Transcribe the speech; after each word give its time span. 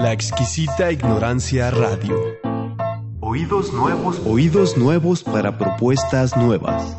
La 0.00 0.12
exquisita 0.12 0.92
ignorancia 0.92 1.72
radio. 1.72 2.16
Oídos 3.18 3.72
nuevos. 3.72 4.20
Oídos 4.24 4.78
nuevos 4.78 5.24
para 5.24 5.58
propuestas 5.58 6.36
nuevas. 6.36 6.96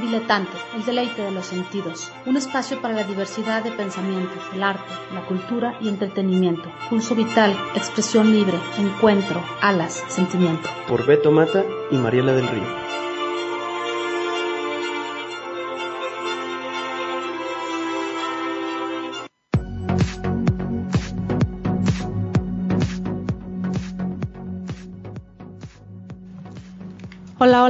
Diletante, 0.00 0.50
el 0.74 0.84
deleite 0.84 1.22
de 1.22 1.30
los 1.30 1.46
sentidos. 1.46 2.12
Un 2.26 2.36
espacio 2.36 2.82
para 2.82 2.94
la 2.94 3.04
diversidad 3.04 3.62
de 3.62 3.70
pensamiento, 3.70 4.34
el 4.52 4.64
arte, 4.64 4.92
la 5.14 5.24
cultura 5.26 5.78
y 5.80 5.88
entretenimiento. 5.88 6.68
Pulso 6.90 7.14
vital, 7.14 7.56
expresión 7.76 8.32
libre, 8.32 8.58
encuentro, 8.78 9.40
alas, 9.62 10.02
sentimiento. 10.08 10.68
Por 10.88 11.06
Beto 11.06 11.30
Mata 11.30 11.64
y 11.92 11.96
Mariela 11.96 12.32
del 12.32 12.48
Río. 12.48 12.88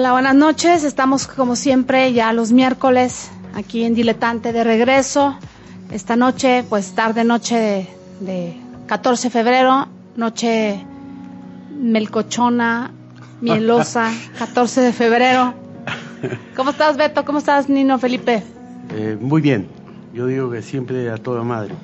Hola, 0.08 0.14
buenas 0.14 0.36
noches. 0.36 0.84
Estamos 0.84 1.26
como 1.26 1.54
siempre 1.54 2.14
ya 2.14 2.32
los 2.32 2.50
miércoles 2.50 3.30
aquí 3.52 3.84
en 3.84 3.94
Diletante 3.94 4.54
de 4.54 4.64
regreso. 4.64 5.36
Esta 5.92 6.16
noche, 6.16 6.64
pues 6.66 6.94
tarde 6.94 7.24
noche 7.24 7.86
de, 8.20 8.56
14 8.86 9.28
de 9.28 9.30
febrero, 9.30 9.86
noche 10.16 10.82
melcochona, 11.78 12.90
mielosa, 13.42 14.10
14 14.38 14.80
de 14.80 14.92
febrero. 14.94 15.52
¿Cómo 16.56 16.70
estás, 16.70 16.96
Beto? 16.96 17.26
¿Cómo 17.26 17.40
estás, 17.40 17.68
Nino 17.68 17.98
Felipe? 17.98 18.42
Eh, 18.94 19.18
muy 19.20 19.42
bien. 19.42 19.68
Yo 20.14 20.24
digo 20.24 20.50
que 20.50 20.62
siempre 20.62 21.10
a 21.10 21.18
toda 21.18 21.42
madre. 21.42 21.74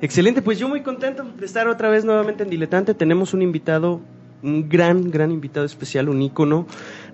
Excelente, 0.00 0.42
pues 0.42 0.60
yo 0.60 0.68
muy 0.68 0.84
contento 0.84 1.24
de 1.24 1.44
estar 1.44 1.66
otra 1.66 1.88
vez 1.88 2.04
nuevamente 2.04 2.44
en 2.44 2.50
Diletante. 2.50 2.94
Tenemos 2.94 3.34
un 3.34 3.42
invitado 3.42 4.00
un 4.42 4.68
gran, 4.68 5.10
gran 5.10 5.30
invitado 5.30 5.66
especial, 5.66 6.08
un 6.08 6.22
ícono 6.22 6.66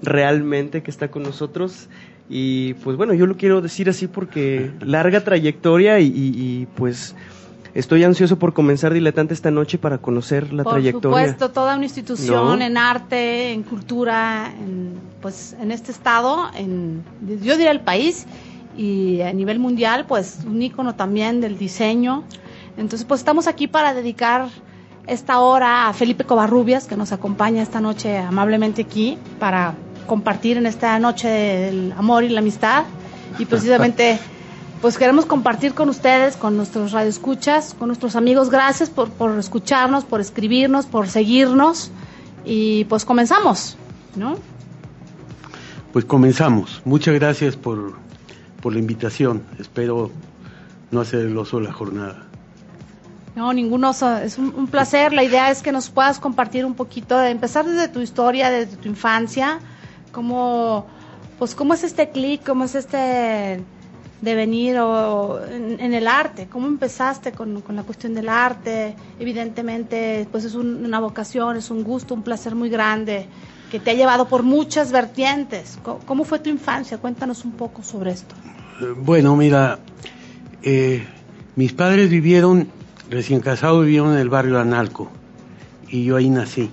realmente 0.03 0.83
que 0.83 0.91
está 0.91 1.11
con 1.11 1.23
nosotros. 1.23 1.89
Y 2.29 2.75
pues 2.75 2.97
bueno, 2.97 3.13
yo 3.15 3.27
lo 3.27 3.37
quiero 3.37 3.61
decir 3.61 3.89
así 3.89 4.07
porque 4.07 4.71
larga 4.81 5.23
trayectoria 5.23 6.01
y, 6.01 6.67
pues 6.75 7.15
estoy 7.75 8.05
ansioso 8.05 8.39
por 8.39 8.55
comenzar 8.55 8.93
diletante 8.93 9.35
esta 9.35 9.51
noche 9.51 9.79
para 9.79 9.99
conocer 9.99 10.53
la 10.53 10.63
trayectoria. 10.63 11.11
Por 11.11 11.21
supuesto, 11.21 11.51
toda 11.51 11.75
una 11.75 11.85
institución 11.85 12.63
en 12.63 12.77
arte, 12.77 13.53
en 13.53 13.65
cultura, 13.65 14.53
en, 14.61 14.93
pues 15.21 15.57
en 15.61 15.73
este 15.73 15.91
estado, 15.91 16.51
en, 16.55 17.03
yo 17.43 17.57
diría 17.57 17.73
el 17.73 17.81
país 17.81 18.27
y 18.77 19.21
a 19.23 19.33
nivel 19.33 19.59
mundial, 19.59 20.07
pues 20.07 20.41
un 20.47 20.63
ícono 20.63 20.95
también 20.95 21.41
del 21.41 21.59
diseño. 21.59 22.23
Entonces, 22.77 23.07
pues 23.07 23.21
estamos 23.21 23.49
aquí 23.49 23.67
para 23.67 23.93
dedicar 23.93 24.49
esta 25.07 25.41
hora 25.41 25.89
a 25.89 25.93
Felipe 25.93 26.25
Covarrubias, 26.25 26.87
que 26.87 26.97
nos 26.97 27.13
acompaña 27.13 27.63
esta 27.63 27.81
noche 27.81 28.17
amablemente 28.19 28.83
aquí 28.83 29.19
para 29.39 29.75
compartir 30.07 30.57
en 30.57 30.67
esta 30.67 30.99
noche 30.99 31.29
del 31.29 31.93
amor 31.93 32.25
y 32.25 32.29
la 32.29 32.41
amistad. 32.41 32.85
Y 33.39 33.47
precisamente, 33.47 34.19
pues 34.81 34.99
queremos 34.99 35.27
compartir 35.27 35.75
con 35.75 35.89
ustedes, 35.89 36.37
con 36.37 36.57
nuestros 36.57 36.93
radioescuchas, 36.93 37.75
con 37.79 37.89
nuestros 37.89 38.17
amigos. 38.17 38.51
Gracias 38.51 38.91
por, 38.91 39.11
por 39.11 39.39
escucharnos, 39.39 40.05
por 40.05 40.21
escribirnos, 40.21 40.87
por 40.87 41.09
seguirnos. 41.09 41.91
Y 42.45 42.85
pues 42.85 43.05
comenzamos, 43.05 43.77
¿no? 44.17 44.37
Pues 45.93 46.05
comenzamos. 46.05 46.83
Muchas 46.85 47.15
gracias 47.15 47.57
por, 47.57 47.95
por 48.61 48.73
la 48.73 48.79
invitación. 48.79 49.43
Espero 49.59 50.11
no 50.91 51.01
hacer 51.01 51.21
el 51.21 51.37
oso 51.39 51.61
la 51.61 51.73
jornada. 51.73 52.27
No, 53.35 53.53
ninguno. 53.53 53.91
Es 54.23 54.39
un, 54.39 54.67
placer. 54.69 55.13
La 55.13 55.25
idea 55.25 55.51
es 55.51 55.63
que 55.63 55.73
nos 55.73 55.91
puedas 55.91 56.19
compartir 56.19 56.65
un 56.65 56.75
poquito, 56.75 57.19
de 57.19 57.31
empezar 57.31 57.65
desde 57.67 57.89
tu 57.89 58.01
historia, 58.01 58.51
desde 58.51 58.77
tu 58.77 58.89
infancia, 58.89 59.59
cómo, 60.13 60.87
pues, 61.39 61.55
cómo 61.55 61.75
es 61.75 61.83
este 61.83 62.11
clic, 62.11 62.45
cómo 62.45 62.65
es 62.65 62.75
este 62.75 63.63
devenir 64.21 64.79
o, 64.79 65.45
en, 65.47 65.93
el 65.93 66.09
arte, 66.09 66.49
cómo 66.51 66.67
empezaste 66.67 67.33
con, 67.33 67.63
la 67.69 67.83
cuestión 67.83 68.15
del 68.15 68.29
arte. 68.29 68.95
Evidentemente, 69.19 70.27
pues 70.31 70.45
es 70.45 70.55
una 70.55 71.01
vocación, 71.01 71.57
es 71.57 71.71
un 71.71 71.83
gusto, 71.83 72.15
un 72.15 72.23
placer 72.23 72.55
muy 72.55 72.71
grande 72.71 73.27
que 73.71 73.81
te 73.81 73.91
ha 73.91 73.95
llevado 73.95 74.29
por 74.29 74.45
muchas 74.45 74.93
vertientes. 74.93 75.79
¿Cómo, 76.07 76.25
fue 76.25 76.39
tu 76.39 76.49
infancia? 76.49 76.99
Cuéntanos 76.99 77.45
un 77.45 77.53
poco 77.53 77.83
sobre 77.83 78.13
esto. 78.13 78.35
Bueno, 78.99 79.37
mira, 79.37 79.81
eh, 80.63 81.05
mis 81.57 81.73
padres 81.73 82.09
vivieron 82.09 82.69
Recién 83.11 83.41
casado 83.41 83.81
vivía 83.81 84.01
en 84.01 84.17
el 84.17 84.31
barrio 84.31 84.59
Analco 84.59 85.11
y 85.89 86.05
yo 86.05 86.17
ahí 86.17 86.31
nací. 86.31 86.71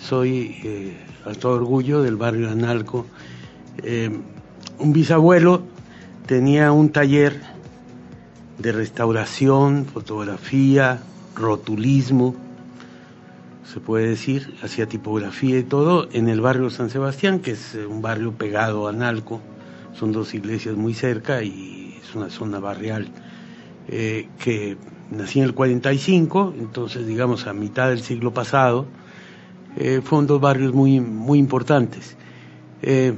Soy 0.00 0.56
eh, 0.64 0.96
a 1.24 1.32
todo 1.32 1.52
orgullo 1.52 2.02
del 2.02 2.16
barrio 2.16 2.50
Analco. 2.50 3.06
Eh, 3.84 4.10
un 4.80 4.92
bisabuelo 4.92 5.62
tenía 6.26 6.72
un 6.72 6.90
taller 6.90 7.40
de 8.58 8.72
restauración, 8.72 9.86
fotografía, 9.86 11.02
rotulismo, 11.36 12.34
se 13.72 13.78
puede 13.78 14.08
decir, 14.08 14.56
hacía 14.64 14.88
tipografía 14.88 15.56
y 15.56 15.62
todo, 15.62 16.08
en 16.12 16.28
el 16.28 16.40
barrio 16.40 16.70
San 16.70 16.90
Sebastián, 16.90 17.38
que 17.38 17.52
es 17.52 17.76
eh, 17.76 17.86
un 17.86 18.02
barrio 18.02 18.32
pegado 18.32 18.88
a 18.88 18.90
Analco. 18.90 19.40
Son 19.94 20.10
dos 20.10 20.34
iglesias 20.34 20.74
muy 20.74 20.94
cerca 20.94 21.44
y 21.44 21.96
es 22.02 22.12
una 22.16 22.28
zona 22.28 22.58
barrial 22.58 23.08
que 23.88 24.76
nací 25.10 25.40
en 25.40 25.46
el 25.46 25.54
45, 25.54 26.54
entonces 26.58 27.06
digamos 27.06 27.46
a 27.46 27.52
mitad 27.52 27.88
del 27.88 28.02
siglo 28.02 28.32
pasado, 28.32 28.86
eh, 29.76 30.00
fueron 30.02 30.26
dos 30.26 30.40
barrios 30.40 30.72
muy, 30.72 31.00
muy 31.00 31.38
importantes. 31.38 32.16
Eh, 32.82 33.14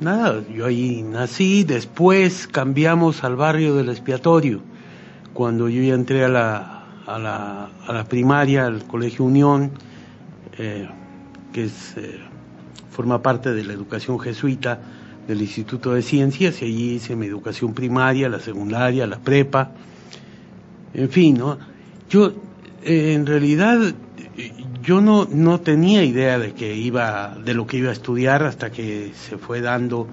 nada, 0.00 0.42
yo 0.48 0.66
ahí 0.66 1.02
nací, 1.02 1.64
después 1.64 2.46
cambiamos 2.46 3.24
al 3.24 3.36
barrio 3.36 3.74
del 3.74 3.88
expiatorio, 3.88 4.60
cuando 5.32 5.68
yo 5.68 5.82
ya 5.82 5.94
entré 5.94 6.24
a 6.24 6.28
la, 6.28 6.84
a 7.06 7.18
la, 7.18 7.70
a 7.86 7.92
la 7.92 8.04
primaria, 8.04 8.66
al 8.66 8.86
Colegio 8.86 9.24
Unión, 9.24 9.72
eh, 10.58 10.88
que 11.52 11.64
es, 11.64 11.94
forma 12.90 13.22
parte 13.22 13.52
de 13.52 13.64
la 13.64 13.72
educación 13.72 14.20
jesuita 14.20 14.80
del 15.26 15.40
Instituto 15.40 15.94
de 15.94 16.02
Ciencias, 16.02 16.60
y 16.62 16.66
allí 16.66 16.90
hice 16.94 17.16
mi 17.16 17.26
educación 17.26 17.72
primaria, 17.72 18.28
la 18.28 18.40
secundaria, 18.40 19.06
la 19.06 19.18
prepa, 19.18 19.72
en 20.94 21.10
fin, 21.10 21.38
¿no? 21.38 21.58
Yo, 22.08 22.32
eh, 22.82 23.14
en 23.14 23.26
realidad, 23.26 23.78
yo 24.82 25.00
no, 25.00 25.26
no 25.30 25.60
tenía 25.60 26.04
idea 26.04 26.38
de 26.38 26.52
que 26.52 26.74
iba, 26.76 27.36
de 27.44 27.54
lo 27.54 27.66
que 27.66 27.78
iba 27.78 27.90
a 27.90 27.92
estudiar 27.92 28.42
hasta 28.42 28.70
que 28.70 29.12
se 29.14 29.38
fue 29.38 29.60
dando, 29.60 30.08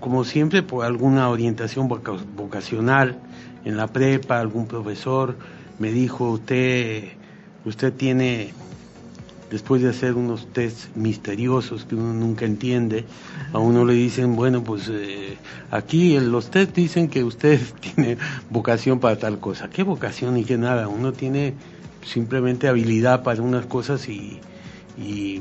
como 0.00 0.24
siempre, 0.24 0.62
por 0.62 0.84
alguna 0.84 1.28
orientación 1.28 1.88
vocacional 1.88 3.18
en 3.64 3.76
la 3.76 3.86
prepa, 3.86 4.40
algún 4.40 4.66
profesor 4.66 5.36
me 5.78 5.90
dijo, 5.90 6.30
usted, 6.30 7.04
usted 7.64 7.92
tiene 7.92 8.52
después 9.54 9.80
de 9.82 9.88
hacer 9.88 10.14
unos 10.14 10.52
tests 10.52 10.88
misteriosos 10.96 11.84
que 11.84 11.94
uno 11.94 12.12
nunca 12.12 12.44
entiende, 12.44 13.04
a 13.52 13.60
uno 13.60 13.84
le 13.84 13.94
dicen, 13.94 14.34
bueno, 14.34 14.64
pues 14.64 14.90
eh, 14.90 15.38
aquí 15.70 16.18
los 16.18 16.50
tests 16.50 16.74
dicen 16.74 17.06
que 17.06 17.22
usted 17.22 17.60
tiene 17.80 18.18
vocación 18.50 18.98
para 18.98 19.16
tal 19.16 19.38
cosa. 19.38 19.70
¿Qué 19.70 19.84
vocación 19.84 20.36
y 20.38 20.44
qué 20.44 20.58
nada? 20.58 20.88
Uno 20.88 21.12
tiene 21.12 21.54
simplemente 22.04 22.66
habilidad 22.66 23.22
para 23.22 23.42
unas 23.42 23.64
cosas 23.66 24.08
y, 24.08 24.40
y, 24.98 25.40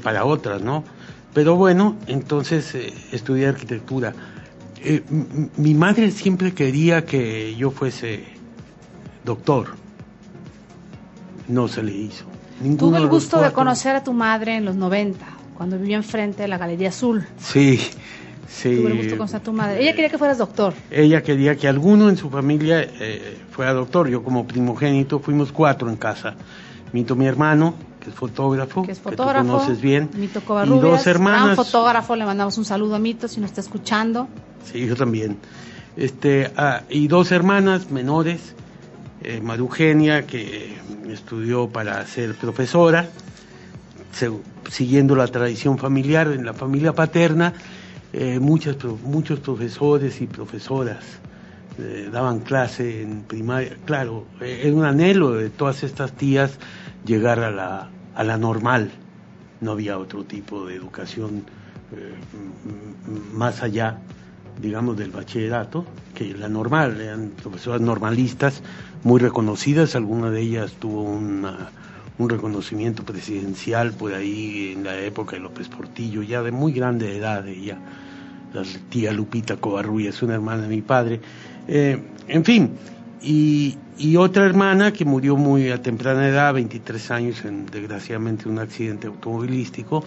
para 0.00 0.24
otras, 0.24 0.62
¿no? 0.62 0.84
Pero 1.34 1.56
bueno, 1.56 1.96
entonces 2.06 2.72
eh, 2.76 2.94
estudié 3.10 3.48
arquitectura. 3.48 4.14
Eh, 4.76 5.02
mi 5.56 5.74
madre 5.74 6.12
siempre 6.12 6.54
quería 6.54 7.04
que 7.04 7.56
yo 7.56 7.72
fuese 7.72 8.22
doctor 9.24 9.81
no 11.48 11.68
se 11.68 11.82
le 11.82 11.92
hizo. 11.92 12.24
Tuve 12.78 12.98
el 12.98 13.08
gusto 13.08 13.40
de 13.40 13.52
conocer 13.52 13.96
a 13.96 14.04
tu 14.04 14.12
madre 14.12 14.56
en 14.56 14.64
los 14.64 14.76
90, 14.76 15.24
cuando 15.56 15.78
vivía 15.78 15.96
enfrente 15.96 16.42
de 16.42 16.48
la 16.48 16.58
Galería 16.58 16.90
Azul. 16.90 17.26
Sí, 17.38 17.78
sí. 18.46 18.76
Tuve 18.76 18.90
el 18.90 18.96
gusto 18.96 19.10
de 19.10 19.16
conocer 19.16 19.40
a 19.40 19.42
tu 19.42 19.52
madre. 19.52 19.82
Ella 19.82 19.92
quería 19.94 20.10
que 20.10 20.18
fueras 20.18 20.38
doctor. 20.38 20.74
Ella 20.90 21.22
quería 21.22 21.56
que 21.56 21.66
alguno 21.66 22.08
en 22.08 22.16
su 22.16 22.30
familia 22.30 22.82
eh, 22.82 23.38
fuera 23.50 23.72
doctor. 23.72 24.08
Yo 24.08 24.22
como 24.22 24.46
primogénito 24.46 25.18
fuimos 25.18 25.50
cuatro 25.50 25.88
en 25.88 25.96
casa. 25.96 26.34
Mito, 26.92 27.16
mi 27.16 27.26
hermano, 27.26 27.74
que 28.00 28.10
es 28.10 28.16
fotógrafo, 28.16 28.82
que, 28.82 28.92
es 28.92 29.00
fotógrafo, 29.00 29.46
tú 29.46 29.52
conoces 29.52 29.80
bien. 29.80 30.10
Mito 30.14 30.40
y 30.40 30.68
dos 30.68 31.06
hermanas. 31.06 31.44
Gran 31.44 31.56
fotógrafo, 31.56 32.16
le 32.16 32.24
mandamos 32.24 32.58
un 32.58 32.64
saludo 32.64 32.96
a 32.96 32.98
Mito 32.98 33.28
si 33.28 33.40
nos 33.40 33.50
está 33.50 33.60
escuchando. 33.60 34.28
Sí, 34.70 34.86
yo 34.86 34.94
también. 34.94 35.38
Este, 35.96 36.50
ah, 36.56 36.82
y 36.88 37.08
dos 37.08 37.32
hermanas 37.32 37.90
menores, 37.90 38.54
eh, 39.24 39.40
Marugenia, 39.40 40.26
que 40.26 40.76
estudió 41.08 41.68
para 41.68 42.04
ser 42.06 42.34
profesora, 42.34 43.08
siguiendo 44.70 45.14
la 45.16 45.26
tradición 45.26 45.78
familiar 45.78 46.28
en 46.28 46.44
la 46.44 46.54
familia 46.54 46.92
paterna, 46.92 47.52
eh, 48.12 48.38
muchas, 48.38 48.76
muchos 49.04 49.40
profesores 49.40 50.20
y 50.20 50.26
profesoras 50.26 51.04
eh, 51.78 52.08
daban 52.12 52.40
clase 52.40 53.02
en 53.02 53.22
primaria. 53.22 53.76
Claro, 53.84 54.26
es 54.40 54.72
un 54.72 54.84
anhelo 54.84 55.32
de 55.32 55.50
todas 55.50 55.82
estas 55.82 56.12
tías 56.12 56.58
llegar 57.06 57.40
a 57.40 57.50
la, 57.50 57.90
a 58.14 58.24
la 58.24 58.36
normal. 58.36 58.90
No 59.60 59.72
había 59.72 59.98
otro 59.98 60.24
tipo 60.24 60.66
de 60.66 60.74
educación 60.74 61.44
más 63.32 63.62
allá 63.62 63.98
digamos, 64.62 64.96
del 64.96 65.10
bachillerato, 65.10 65.84
que 66.14 66.34
la 66.34 66.48
normal, 66.48 67.00
eran 67.00 67.30
profesoras 67.30 67.80
normalistas 67.80 68.62
muy 69.02 69.20
reconocidas, 69.20 69.96
alguna 69.96 70.30
de 70.30 70.40
ellas 70.40 70.72
tuvo 70.78 71.02
un 71.02 72.28
reconocimiento 72.28 73.04
presidencial 73.04 73.92
por 73.92 74.14
ahí 74.14 74.74
en 74.76 74.84
la 74.84 74.96
época 74.98 75.36
de 75.36 75.42
López 75.42 75.68
Portillo, 75.68 76.22
ya 76.22 76.42
de 76.42 76.52
muy 76.52 76.72
grande 76.72 77.16
edad 77.16 77.46
ella, 77.48 77.78
la 78.54 78.62
tía 78.88 79.12
Lupita 79.12 79.58
es 80.06 80.22
una 80.22 80.34
hermana 80.34 80.62
de 80.62 80.68
mi 80.68 80.82
padre, 80.82 81.20
eh, 81.66 81.98
en 82.28 82.44
fin, 82.44 82.70
y, 83.22 83.76
y, 83.98 84.16
otra 84.16 84.44
hermana 84.44 84.92
que 84.92 85.04
murió 85.04 85.36
muy 85.36 85.70
a 85.70 85.80
temprana 85.80 86.28
edad, 86.28 86.54
23 86.54 87.10
años, 87.12 87.44
en 87.44 87.66
desgraciadamente 87.66 88.48
un 88.48 88.58
accidente 88.58 89.06
automovilístico, 89.06 90.04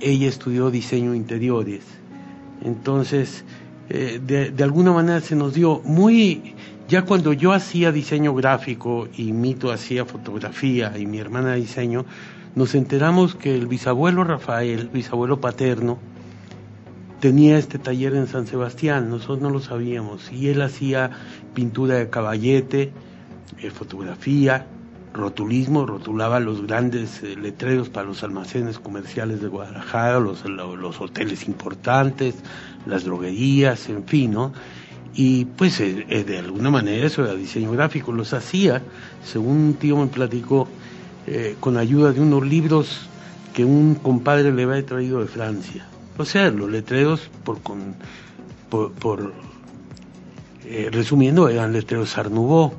ella 0.00 0.28
estudió 0.28 0.70
diseño 0.70 1.14
interiores. 1.14 1.82
Entonces, 2.64 3.44
eh, 3.88 4.20
de, 4.54 4.62
alguna 4.62 4.92
manera 4.92 5.20
se 5.20 5.36
nos 5.36 5.54
dio 5.54 5.80
muy, 5.84 6.54
ya 6.88 7.02
cuando 7.02 7.32
yo 7.32 7.52
hacía 7.52 7.92
diseño 7.92 8.34
gráfico 8.34 9.08
y 9.16 9.32
Mito 9.32 9.70
hacía 9.70 10.04
fotografía 10.04 10.92
y 10.96 11.06
mi 11.06 11.18
hermana 11.18 11.54
diseño, 11.54 12.04
nos 12.54 12.74
enteramos 12.74 13.34
que 13.34 13.54
el 13.54 13.66
bisabuelo 13.66 14.24
Rafael, 14.24 14.88
bisabuelo 14.92 15.40
paterno, 15.40 15.98
tenía 17.20 17.56
este 17.56 17.78
taller 17.78 18.14
en 18.14 18.26
San 18.26 18.46
Sebastián, 18.46 19.08
nosotros 19.08 19.40
no 19.40 19.50
lo 19.50 19.60
sabíamos, 19.60 20.32
y 20.32 20.48
él 20.48 20.60
hacía 20.60 21.10
pintura 21.54 21.96
de 21.96 22.10
caballete, 22.10 22.92
eh, 23.58 23.70
fotografía, 23.70 24.66
rotulismo, 25.12 25.86
rotulaba 25.86 26.40
los 26.40 26.66
grandes 26.66 27.22
eh, 27.22 27.36
letreros 27.36 27.88
para 27.88 28.06
los 28.06 28.22
almacenes 28.22 28.78
comerciales 28.78 29.40
de 29.40 29.48
Guadalajara, 29.48 30.18
los, 30.20 30.44
hoteles 31.00 31.46
importantes, 31.46 32.36
las 32.86 33.04
droguerías, 33.04 33.88
en 33.88 34.04
fin, 34.04 34.32
¿no? 34.32 34.52
Y 35.14 35.44
pues 35.44 35.80
eh, 35.80 36.06
eh, 36.08 36.24
de 36.24 36.38
alguna 36.38 36.70
manera 36.70 37.06
eso 37.06 37.24
era 37.24 37.34
diseño 37.34 37.72
gráfico, 37.72 38.12
los 38.12 38.32
hacía, 38.32 38.82
según 39.24 39.56
un 39.58 39.74
tío 39.74 39.96
me 39.96 40.06
platicó, 40.06 40.68
con 41.60 41.76
ayuda 41.76 42.12
de 42.12 42.20
unos 42.20 42.44
libros 42.44 43.08
que 43.54 43.64
un 43.64 43.94
compadre 43.94 44.50
le 44.50 44.64
había 44.64 44.84
traído 44.84 45.20
de 45.20 45.28
Francia. 45.28 45.86
O 46.18 46.24
sea, 46.24 46.50
los 46.50 46.68
letreros, 46.68 47.30
por, 47.44 47.62
con, 47.62 47.94
por, 48.68 49.32
resumiendo, 50.90 51.48
eran 51.48 51.72
letreros 51.72 52.18
Arnubó 52.18 52.74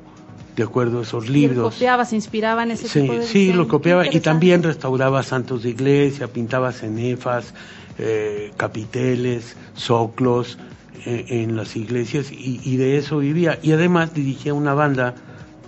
de 0.56 0.64
acuerdo 0.64 1.00
a 1.00 1.02
esos 1.04 1.30
libros. 1.30 1.74
Y 1.74 1.78
copiaba, 1.78 2.06
se 2.06 2.16
inspiraba 2.16 2.64
en 2.64 2.72
ese 2.72 2.88
tipo 3.00 3.14
de 3.14 3.26
Sí, 3.26 3.54
lo 3.54 3.68
copiaba 3.68 4.06
y 4.08 4.20
también 4.20 4.64
restauraba 4.64 5.24
santos 5.24 5.64
de 5.64 5.70
iglesia, 5.70 6.28
pintaba 6.28 6.72
cenefas, 6.72 7.54
eh, 7.98 8.52
capiteles, 8.58 9.56
soclos 9.74 10.58
eh, 11.06 11.26
en 11.30 11.56
las 11.56 11.76
iglesias 11.76 12.32
y, 12.32 12.78
de 12.78 12.98
eso 12.98 13.20
vivía. 13.20 13.60
Y 13.62 13.72
además 13.72 14.14
dirigía 14.14 14.54
una 14.54 14.74
banda, 14.74 15.16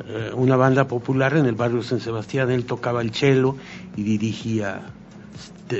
eh, 0.08 0.32
una 0.36 0.56
banda 0.56 0.88
popular 0.88 1.36
en 1.36 1.46
el 1.46 1.56
barrio 1.56 1.82
San 1.82 2.00
Sebastián. 2.00 2.52
Él 2.52 2.66
tocaba 2.66 3.02
el 3.02 3.12
cello 3.12 3.56
y 3.96 4.04
dirigía, 4.04 4.82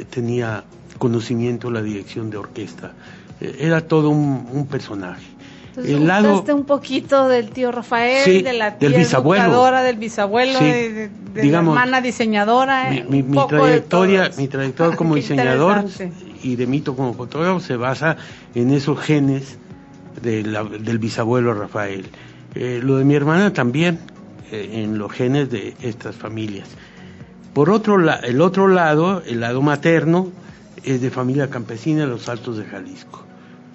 tenía 0.10 0.64
conocimiento 0.98 1.70
la 1.70 1.82
dirección 1.82 2.30
de 2.30 2.38
orquesta. 2.38 2.94
era 3.40 3.82
todo 3.82 4.10
un 4.10 4.68
personaje 4.68 5.35
el 5.78 6.08
lado 6.08 6.44
un 6.54 6.66
poquito 6.66 7.28
del 7.28 7.50
tío 7.50 7.72
Rafael, 7.72 8.44
de 8.44 8.54
la 8.54 8.78
tía 8.78 8.90
del 8.90 9.00
bisabuelo, 9.00 9.72
del 9.82 9.98
bisabuelo, 9.98 10.60
de, 10.60 11.10
la 11.36 11.58
hermana 11.58 12.02
diseñadora. 12.02 12.92
Mi, 13.10 13.24
trayectoria, 13.24 14.32
mi 14.38 14.48
trayectoria 14.48 14.96
como 14.98 15.16
diseñador 15.16 15.86
y 16.44 16.56
de 16.56 16.68
mito 16.68 16.96
como 16.96 17.14
fotógrafo 17.14 17.60
se 17.60 17.76
basa 17.76 18.18
en 18.54 18.72
esos 18.72 19.00
genes 19.00 19.58
del 20.22 21.00
bisabuelo 21.00 21.54
Rafael. 21.54 22.08
Eh, 22.56 22.80
lo 22.82 22.98
de 22.98 23.04
mi 23.04 23.16
hermana 23.16 23.52
también, 23.52 24.00
eh, 24.52 24.82
en 24.84 24.98
los 24.98 25.12
genes 25.12 25.50
de 25.50 25.76
estas 25.82 26.16
familias. 26.16 26.70
Por 27.54 27.70
otro 27.70 27.98
lado, 27.98 28.24
el 28.24 28.42
otro 28.42 28.68
lado, 28.68 29.22
el 29.26 29.42
lado 29.42 29.62
materno, 29.62 30.32
es 30.84 31.02
de 31.02 31.10
familia 31.10 31.50
campesina 31.50 32.04
en 32.04 32.10
los 32.10 32.30
Altos 32.30 32.58
de 32.58 32.66
Jalisco 32.66 33.26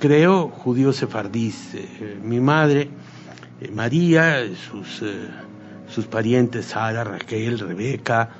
creo, 0.00 0.48
judíos 0.48 0.96
sefardíes. 0.96 1.74
Eh, 1.74 2.18
mi 2.24 2.40
madre, 2.40 2.88
eh, 3.60 3.70
María, 3.72 4.42
sus, 4.56 5.02
eh, 5.02 5.28
sus 5.88 6.06
parientes, 6.06 6.66
Sara, 6.66 7.04
Raquel, 7.04 7.60
Rebeca, 7.60 8.30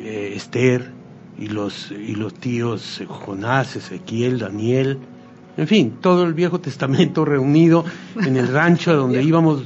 Esther, 0.00 0.90
y 1.38 1.48
los, 1.48 1.90
y 1.90 2.14
los 2.14 2.34
tíos 2.34 3.02
Jonás, 3.06 3.76
Ezequiel, 3.76 4.38
Daniel, 4.38 4.98
en 5.56 5.68
fin, 5.68 5.98
todo 6.00 6.24
el 6.24 6.34
Viejo 6.34 6.60
Testamento 6.60 7.24
reunido 7.24 7.84
en 8.16 8.36
el 8.36 8.48
rancho 8.48 8.94
donde 8.94 9.22
íbamos, 9.22 9.62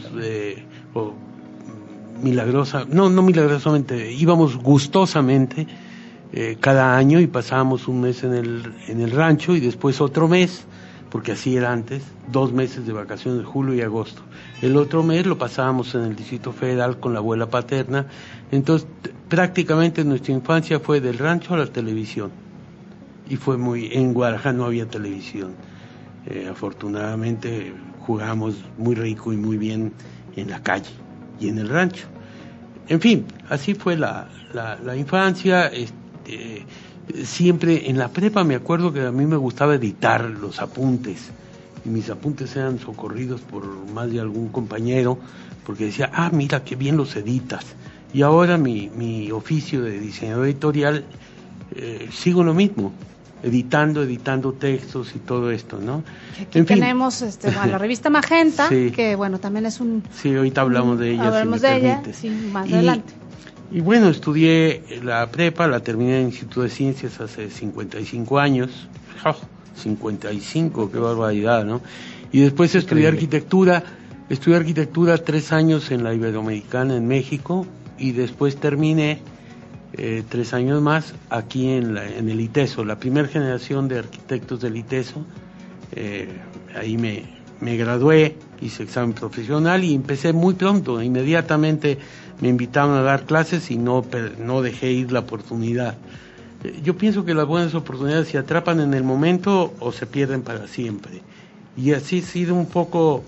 milagrosa, 2.23 2.85
no, 2.91 3.09
no 3.09 3.23
milagrosamente, 3.23 4.13
íbamos 4.13 4.57
gustosamente 4.57 5.67
cada 6.61 6.97
año 6.97 7.21
y 7.21 7.27
pasábamos 7.27 7.89
un 7.89 8.03
mes 8.03 8.23
en 8.23 8.35
el, 8.35 8.73
en 8.87 9.01
el 9.01 9.11
rancho 9.11 9.57
y 9.57 9.61
después 9.61 10.01
otro 10.03 10.29
mes 10.29 10.67
porque 11.11 11.33
así 11.33 11.57
era 11.57 11.73
antes, 11.73 12.03
dos 12.31 12.53
meses 12.53 12.87
de 12.87 12.93
vacaciones, 12.93 13.47
julio 13.47 13.75
y 13.75 13.81
agosto. 13.81 14.23
El 14.61 14.77
otro 14.77 15.03
mes 15.03 15.27
lo 15.27 15.39
pasábamos 15.39 15.95
en 15.95 16.03
el 16.03 16.17
Distrito 16.17 16.53
Federal 16.53 17.01
con 17.01 17.13
la 17.13 17.21
abuela 17.21 17.49
paterna. 17.49 18.07
Entonces, 18.51 18.89
prácticamente 19.29 20.05
nuestra 20.05 20.35
infancia 20.35 20.81
fue 20.81 21.01
del 21.01 21.19
rancho 21.19 21.55
a 21.55 21.59
la 21.59 21.67
televisión. 21.67 22.31
Y 23.29 23.37
fue 23.37 23.57
muy, 23.57 23.91
en 23.93 24.13
Guadalajara 24.13 24.53
no 24.55 24.65
había 24.65 24.87
televisión. 24.87 25.55
Eh, 26.27 26.49
afortunadamente 26.51 27.73
jugamos 28.01 28.57
muy 28.77 28.95
rico 28.95 29.33
y 29.33 29.37
muy 29.37 29.57
bien 29.57 29.93
en 30.37 30.51
la 30.51 30.63
calle 30.63 30.91
y 31.41 31.49
en 31.49 31.59
el 31.59 31.69
rancho. 31.69 32.07
En 32.89 33.01
fin, 33.01 33.27
así 33.49 33.75
fue 33.75 33.97
la, 33.97 34.29
la, 34.53 34.77
la 34.77 34.97
infancia. 34.97 35.67
Este, 35.67 36.67
siempre 37.25 37.89
en 37.89 37.99
la 37.99 38.09
prepa 38.09 38.45
me 38.45 38.55
acuerdo 38.55 38.93
que 38.93 39.03
a 39.03 39.13
mí 39.13 39.27
me 39.27 39.37
gustaba 39.37 39.75
editar 39.75 40.25
los 40.25 40.61
apuntes 40.61 41.31
y 41.85 41.89
mis 41.89 42.11
apuntes 42.11 42.55
eran 42.57 42.79
socorridos 42.79 43.41
por 43.41 43.65
más 43.93 44.11
de 44.11 44.21
algún 44.21 44.49
compañero 44.49 45.19
porque 45.65 45.87
decía, 45.87 46.11
ah, 46.15 46.31
mira 46.33 46.65
qué 46.65 46.77
bien 46.77 46.97
los 46.97 47.15
editas. 47.17 47.65
Y 48.15 48.23
ahora 48.23 48.57
mi, 48.57 48.89
mi 48.89 49.31
oficio 49.31 49.83
de 49.83 50.01
diseñador 50.01 50.47
editorial 50.47 51.05
eh, 51.77 52.09
sigo 52.11 52.43
lo 52.43 52.55
mismo, 52.55 52.93
editando, 53.43 54.03
editando 54.03 54.55
textos 54.55 55.15
y 55.15 55.19
todo 55.19 55.51
esto, 55.51 55.79
¿no? 55.79 56.03
Aquí 56.41 56.63
tenemos 56.63 57.21
este, 57.21 57.53
la 57.53 57.77
revista 57.77 58.09
Magenta, 58.19 58.69
que 58.69 59.15
bueno, 59.15 59.39
también 59.41 59.67
es 59.67 59.81
un... 59.81 60.03
Sí, 60.11 60.35
ahorita 60.35 60.63
hablamos 60.63 60.99
de 60.99 61.13
ella. 61.13 61.27
Hablamos 61.27 61.61
de 61.61 61.77
ella, 61.77 62.03
sí, 62.13 62.31
más 62.31 62.73
adelante. 62.73 63.13
Y 63.71 63.81
bueno, 63.81 64.09
estudié 64.09 64.83
la 65.03 65.31
prepa, 65.31 65.67
la 65.67 65.81
terminé 65.81 66.17
en 66.17 66.21
el 66.21 66.27
Instituto 66.27 66.63
de 66.63 66.71
Ciencias 66.71 67.21
hace 67.21 67.51
55 67.51 68.39
años. 68.39 68.89
55, 69.75 70.91
qué 70.91 70.99
barbaridad, 70.99 71.65
¿no? 71.65 71.81
Y 72.33 72.41
después 72.41 72.75
estudié 72.75 73.09
arquitectura, 73.09 73.83
estudié 74.29 74.57
arquitectura 74.57 75.19
tres 75.19 75.53
años 75.53 75.91
en 75.91 76.03
la 76.03 76.15
Iberoamericana 76.15 76.97
en 76.97 77.07
México 77.07 77.67
y 77.99 78.13
después 78.13 78.57
terminé 78.57 79.21
eh, 79.95 80.23
tres 80.29 80.53
años 80.53 80.83
más 80.83 81.15
aquí 81.31 81.69
en, 81.71 81.95
la, 81.95 82.07
en 82.07 82.29
el 82.29 82.41
ITESO, 82.41 82.85
la 82.85 82.99
primera 82.99 83.29
generación 83.29 83.89
de 83.89 83.99
arquitectos 83.99 84.61
del 84.61 84.77
ITESO. 84.77 85.25
Eh, 85.93 86.29
ahí 86.75 86.99
me, 86.99 87.25
me 87.61 87.77
gradué, 87.77 88.37
hice 88.61 88.83
examen 88.83 89.15
profesional 89.15 89.85
y 89.85 89.95
empecé 89.95 90.33
muy 90.33 90.55
pronto, 90.55 91.01
inmediatamente 91.03 91.99
me 92.41 92.49
invitaron 92.49 92.97
a 92.97 93.03
dar 93.03 93.25
clases 93.25 93.71
y 93.71 93.77
no, 93.77 94.05
no 94.39 94.63
dejé 94.63 94.93
ir 94.93 95.13
la 95.13 95.21
oportunidad. 95.21 95.97
Eh, 96.65 96.81
yo 96.83 96.97
pienso 96.97 97.25
que 97.25 97.35
las 97.35 97.47
buenas 97.47 97.75
oportunidades 97.75 98.29
se 98.29 98.39
atrapan 98.39 98.81
en 98.81 98.95
el 98.95 99.05
momento 99.05 99.75
o 99.81 99.93
se 99.93 100.07
pierden 100.07 100.43
para 100.43 100.67
siempre. 100.69 101.23
Y 101.77 101.93
así 101.93 102.21
ha 102.21 102.23
sido 102.23 102.55
un 102.55 102.67
poco 102.67 103.25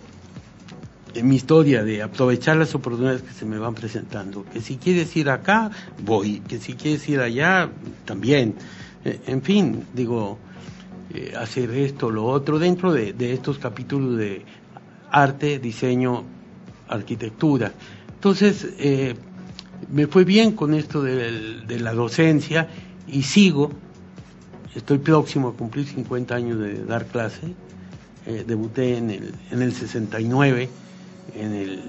mi 1.22 1.36
historia 1.36 1.82
de 1.82 2.02
aprovechar 2.02 2.56
las 2.56 2.74
oportunidades 2.74 3.22
que 3.22 3.32
se 3.32 3.44
me 3.44 3.58
van 3.58 3.74
presentando. 3.74 4.44
Que 4.52 4.60
si 4.60 4.76
quieres 4.76 5.14
ir 5.16 5.30
acá, 5.30 5.70
voy. 6.04 6.40
Que 6.40 6.58
si 6.58 6.74
quieres 6.74 7.08
ir 7.08 7.20
allá, 7.20 7.70
también. 8.04 8.54
Eh, 9.04 9.20
en 9.26 9.42
fin, 9.42 9.84
digo, 9.94 10.38
eh, 11.12 11.32
hacer 11.38 11.70
esto, 11.70 12.10
lo 12.10 12.24
otro, 12.26 12.58
dentro 12.58 12.92
de, 12.92 13.12
de 13.12 13.32
estos 13.32 13.58
capítulos 13.58 14.16
de 14.18 14.44
arte, 15.10 15.58
diseño, 15.58 16.24
arquitectura. 16.88 17.72
Entonces, 18.20 18.68
eh, 18.78 19.14
me 19.90 20.06
fue 20.06 20.24
bien 20.24 20.52
con 20.52 20.74
esto 20.74 21.02
de, 21.02 21.78
la 21.80 21.94
docencia 21.94 22.68
y 23.08 23.22
sigo 23.22 23.70
estoy 24.74 24.98
próximo 24.98 25.48
a 25.48 25.52
cumplir 25.54 25.86
50 25.86 26.34
años 26.34 26.58
de 26.58 26.84
dar 26.84 27.06
clase. 27.06 27.54
Eh, 28.26 28.44
debuté 28.46 28.98
en 28.98 29.08
el, 29.08 29.34
en 29.50 29.62
el 29.62 29.72
69, 29.72 30.68
en 31.34 31.54
el 31.54 31.80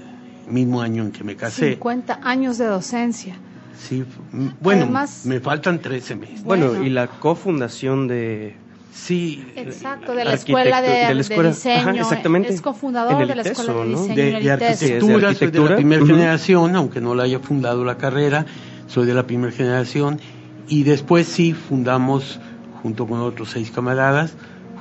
mismo 0.48 0.80
año 0.80 1.02
en 1.02 1.12
que 1.12 1.22
me 1.22 1.36
casé. 1.36 1.72
50 1.72 2.20
años 2.22 2.56
de 2.56 2.64
docencia. 2.64 3.36
Sí, 3.78 4.02
mm, 4.32 4.46
bueno, 4.58 4.88
me 5.24 5.38
faltan 5.40 5.80
13 5.80 6.16
meses. 6.16 6.44
Bueno, 6.44 6.82
y 6.82 6.88
la 6.88 7.08
cofundación 7.08 8.08
de 8.08 8.54
Sí. 8.92 9.44
Exacto, 9.56 10.14
de 10.14 10.24
la 10.24 10.34
escuela 10.34 10.82
de, 10.82 11.14
diseño. 11.14 11.92
exactamente. 11.92 12.52
Es 12.52 12.60
cofundador 12.60 13.26
de 13.26 13.34
la 13.34 13.42
escuela 13.42 13.72
de 13.72 13.88
diseño. 13.88 14.14
De, 14.14 14.40
de, 14.40 14.50
arquitectura, 14.50 15.34
soy 15.34 15.50
de 15.50 15.60
la 15.60 15.76
primera 15.76 16.06
generación, 16.06 16.76
aunque 16.76 17.00
no 17.00 17.14
la 17.14 17.22
haya 17.22 17.38
fundado 17.38 17.84
la 17.84 17.96
carrera, 17.96 18.44
soy 18.88 19.06
de 19.06 19.14
la 19.14 19.26
primera 19.26 19.52
generación. 19.52 20.20
Y 20.68 20.84
después 20.84 21.26
sí 21.26 21.54
fundamos, 21.54 22.38
junto 22.82 23.06
con 23.06 23.20
otros 23.20 23.50
seis 23.50 23.70
camaradas, 23.70 24.34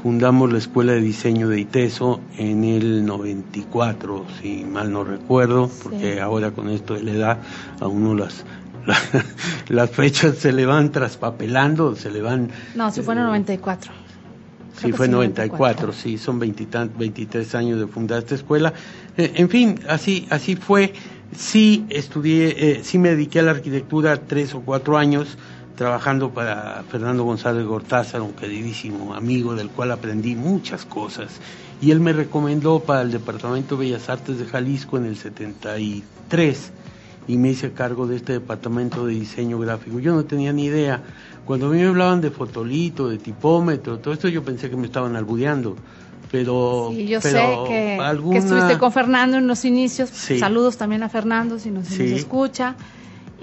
fundamos 0.04 0.52
la 0.52 0.58
escuela 0.58 0.94
de 0.94 1.02
diseño 1.02 1.48
de 1.48 1.60
ITESO 1.60 2.20
en 2.38 2.64
el 2.64 3.06
94, 3.06 4.26
si 4.42 4.64
mal 4.66 4.92
no 4.92 5.04
recuerdo, 5.04 5.70
porque 5.84 6.20
ahora 6.20 6.52
con 6.52 6.70
esto 6.70 6.96
de 6.96 7.04
la 7.04 7.12
edad 7.12 7.38
a 7.80 7.88
uno 7.88 8.16
las 8.16 8.44
las 9.70 9.90
fechas 9.92 10.38
se 10.38 10.52
le 10.52 10.66
van 10.66 10.92
traspapelando, 10.92 11.96
se 11.96 12.12
le 12.12 12.22
van... 12.22 12.50
No, 12.76 12.92
si 12.92 13.02
fue 13.02 13.14
en 13.14 13.20
el 13.22 13.26
94. 13.28 13.92
Sí, 14.82 14.92
fue 14.94 15.06
en 15.06 15.12
94, 15.12 15.94
sí, 15.94 16.18
son 16.18 16.40
23 16.40 17.56
años 17.56 17.80
de 17.80 17.88
fundar 17.88 18.20
esta 18.20 18.36
escuela. 18.36 18.74
Eh, 19.18 19.34
en 19.36 19.50
fin, 19.50 19.80
así, 19.88 20.28
así 20.30 20.56
fue. 20.56 20.94
Sí 21.36 21.86
estudié, 21.90 22.56
eh, 22.58 22.82
sí 22.84 22.98
me 22.98 23.10
dediqué 23.10 23.40
a 23.40 23.44
la 23.44 23.52
arquitectura 23.52 24.18
tres 24.18 24.54
o 24.54 24.62
cuatro 24.62 24.98
años, 24.98 25.38
trabajando 25.76 26.32
para 26.32 26.84
Fernando 26.90 27.24
González 27.24 27.66
Gortázar, 27.66 28.22
un 28.22 28.34
queridísimo 28.34 29.14
amigo 29.14 29.56
del 29.56 29.70
cual 29.70 29.92
aprendí 29.92 30.36
muchas 30.36 30.84
cosas. 30.84 31.40
Y 31.82 31.92
él 31.92 32.00
me 32.00 32.12
recomendó 32.12 32.80
para 32.80 33.02
el 33.02 33.12
Departamento 33.12 33.76
de 33.76 33.86
Bellas 33.86 34.10
Artes 34.10 34.40
de 34.40 34.46
Jalisco 34.46 34.98
en 34.98 35.06
el 35.06 35.16
73 35.16 36.72
y 37.28 37.38
me 37.38 37.50
hice 37.50 37.72
cargo 37.72 38.08
de 38.08 38.16
este 38.18 38.34
departamento 38.34 39.06
de 39.06 39.14
diseño 39.14 39.60
gráfico. 39.60 40.00
Yo 40.00 40.14
no 40.14 40.26
tenía 40.26 40.52
ni 40.54 40.66
idea. 40.66 41.02
Cuando 41.46 41.68
a 41.68 41.70
mí 41.70 41.80
me 41.80 41.88
hablaban 41.88 42.22
de 42.22 42.32
fotolito, 42.32 43.10
de 43.10 43.18
tipómetro, 43.18 44.00
todo 44.00 44.14
esto 44.14 44.28
yo 44.28 44.44
pensé 44.44 44.70
que 44.70 44.76
me 44.76 44.88
estaban 44.88 45.16
albudeando. 45.16 45.76
Pero, 46.32 46.92
sí, 46.96 47.08
yo 47.08 47.20
sé 47.20 47.42
que, 47.68 47.98
estuviste 48.36 48.78
con 48.78 48.94
Fernando 48.94 49.38
en 49.38 49.48
los 49.48 49.66
inicios. 49.66 50.10
Saludos 50.10 50.78
también 50.78 51.04
a 51.04 51.10
Fernando 51.10 51.60
si 51.60 51.72
nos, 51.72 51.92
escucha. 51.92 52.76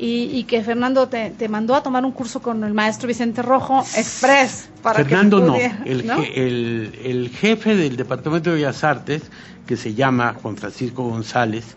Y, 0.01 0.45
que 0.45 0.63
Fernando 0.63 1.09
te, 1.09 1.49
mandó 1.49 1.75
a 1.75 1.83
tomar 1.83 2.05
un 2.05 2.13
curso 2.13 2.41
con 2.41 2.63
el 2.65 2.73
maestro 2.73 3.09
Vicente 3.09 3.43
Rojo 3.43 3.81
Express. 3.97 4.71
Para 4.83 5.05
Fernando 5.05 5.41
no, 5.41 5.57
el, 5.57 6.09
el, 6.35 6.93
el, 7.05 7.29
jefe 7.31 7.75
del 7.75 7.97
Departamento 7.97 8.51
de 8.51 8.57
Bellas 8.57 8.85
Artes, 8.85 9.23
que 9.67 9.77
se 9.77 9.95
llama 9.95 10.35
Juan 10.41 10.57
Francisco 10.57 11.03
González, 11.03 11.77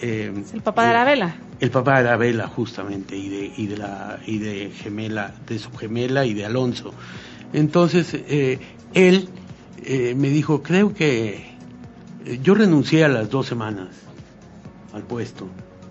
eh, 0.00 0.32
el 0.54 0.62
papá 0.62 0.84
de 0.84 0.90
Arabella. 0.90 1.36
El 1.60 1.70
papá 1.70 2.02
de 2.02 2.08
Arabella, 2.08 2.46
justamente, 2.46 3.16
y 3.16 3.28
de, 3.28 3.52
y 3.56 3.66
de, 3.66 3.76
la, 3.76 4.18
y 4.26 4.38
de, 4.38 4.70
gemela, 4.70 5.34
de 5.46 5.58
su 5.58 5.70
gemela 5.72 6.24
y 6.24 6.34
de 6.34 6.46
Alonso. 6.46 6.94
Entonces, 7.52 8.14
eh, 8.14 8.58
él 8.94 9.28
eh, 9.84 10.14
me 10.16 10.28
dijo, 10.30 10.62
creo 10.62 10.94
que 10.94 11.50
yo 12.42 12.54
renuncié 12.54 13.04
a 13.04 13.08
las 13.08 13.30
dos 13.30 13.46
semanas 13.46 13.88
al 14.92 15.02
puesto. 15.02 15.48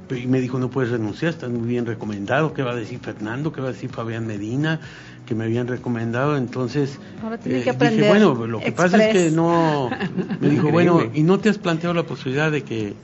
Y 0.09 0.25
me 0.25 0.41
dijo, 0.41 0.57
no 0.57 0.71
puedes 0.71 0.91
renunciar, 0.91 1.33
estás 1.33 1.51
muy 1.51 1.67
bien 1.67 1.85
recomendado. 1.85 2.53
¿Qué 2.53 2.63
va 2.63 2.71
a 2.71 2.75
decir 2.75 2.99
Fernando? 2.99 3.51
¿Qué 3.51 3.61
va 3.61 3.69
a 3.69 3.71
decir 3.73 3.91
Fabián 3.91 4.25
Medina? 4.25 4.79
Que 5.27 5.35
me 5.35 5.43
habían 5.43 5.67
recomendado. 5.67 6.35
Entonces, 6.35 6.97
Ahora 7.21 7.37
tiene 7.37 7.61
que 7.61 7.69
aprender 7.69 7.99
dije, 7.99 8.09
bueno, 8.09 8.47
lo 8.47 8.59
que 8.59 8.71
pasa 8.71 9.05
es 9.05 9.13
que 9.13 9.29
no. 9.29 9.91
Me 10.41 10.49
dijo, 10.49 10.71
bueno, 10.71 11.03
¿y 11.13 11.21
no 11.21 11.37
te 11.37 11.49
has 11.49 11.59
planteado 11.59 11.93
la 11.93 12.03
posibilidad 12.03 12.51
de 12.51 12.63
que 12.63 12.95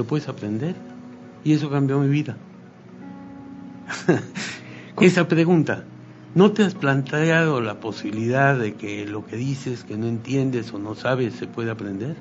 lo 0.00 0.06
puedes 0.06 0.28
aprender. 0.28 0.74
Y 1.44 1.52
eso 1.52 1.68
cambió 1.70 1.98
mi 1.98 2.08
vida. 2.08 2.36
Esa 5.00 5.28
pregunta, 5.28 5.84
¿no 6.34 6.52
te 6.52 6.64
has 6.64 6.74
planteado 6.74 7.60
la 7.60 7.80
posibilidad 7.80 8.58
de 8.58 8.74
que 8.74 9.06
lo 9.06 9.26
que 9.26 9.36
dices, 9.36 9.84
que 9.84 9.98
no 9.98 10.06
entiendes 10.06 10.72
o 10.72 10.78
no 10.78 10.94
sabes, 10.94 11.34
se 11.34 11.46
puede 11.46 11.70
aprender? 11.70 12.16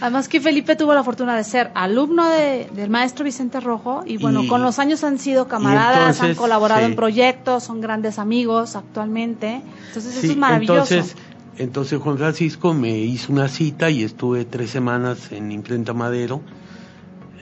Además 0.00 0.28
que 0.28 0.40
Felipe 0.40 0.76
tuvo 0.76 0.94
la 0.94 1.02
fortuna 1.02 1.36
de 1.36 1.42
ser 1.42 1.72
alumno 1.74 2.28
del 2.28 2.90
maestro 2.90 3.24
Vicente 3.24 3.60
Rojo 3.60 4.04
y 4.06 4.18
bueno, 4.18 4.46
con 4.46 4.62
los 4.62 4.78
años 4.78 5.02
han 5.04 5.18
sido 5.18 5.48
camaradas, 5.48 6.20
han 6.20 6.34
colaborado 6.34 6.84
en 6.84 6.94
proyectos, 6.94 7.64
son 7.64 7.80
grandes 7.80 8.18
amigos 8.18 8.76
actualmente. 8.76 9.62
Entonces 9.88 10.16
eso 10.16 10.32
es 10.32 10.36
maravilloso. 10.36 10.94
Entonces, 10.94 11.16
entonces 11.56 11.98
Juan 11.98 12.18
Francisco 12.18 12.74
me 12.74 12.98
hizo 12.98 13.32
una 13.32 13.48
cita 13.48 13.88
y 13.90 14.04
estuve 14.04 14.44
tres 14.44 14.70
semanas 14.70 15.32
en 15.32 15.50
Imprenta 15.50 15.94
Madero 15.94 16.42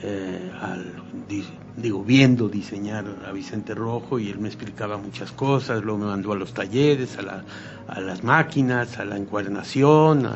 eh, 0.07 0.51
al, 0.61 0.85
digo, 1.77 2.03
viendo 2.03 2.47
diseñar 2.47 3.05
a 3.27 3.31
Vicente 3.31 3.73
Rojo 3.73 4.19
y 4.19 4.29
él 4.29 4.37
me 4.37 4.47
explicaba 4.47 4.97
muchas 4.97 5.31
cosas, 5.31 5.83
luego 5.83 5.99
me 5.99 6.05
mandó 6.05 6.31
a 6.31 6.35
los 6.35 6.53
talleres, 6.53 7.17
a, 7.17 7.43
a 7.91 7.99
las 8.01 8.23
máquinas, 8.23 8.99
a 8.99 9.05
la 9.05 9.17
encuadernación, 9.17 10.27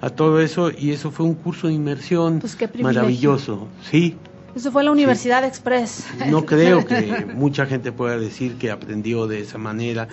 a, 0.00 0.10
todo 0.10 0.40
eso, 0.40 0.70
y 0.70 0.92
eso 0.92 1.10
fue 1.10 1.26
un 1.26 1.34
curso 1.34 1.66
de 1.66 1.74
inmersión 1.74 2.38
pues 2.38 2.56
maravilloso, 2.80 3.66
sí. 3.90 4.16
Eso 4.54 4.70
fue 4.70 4.84
la 4.84 4.92
Universidad 4.92 5.44
Express. 5.44 6.06
No 6.28 6.46
creo 6.46 6.86
que 6.86 7.26
mucha 7.34 7.66
gente 7.66 7.90
pueda 7.90 8.16
decir 8.16 8.56
que 8.56 8.70
aprendió 8.70 9.26
de 9.26 9.40
esa 9.40 9.58
manera 9.58 10.08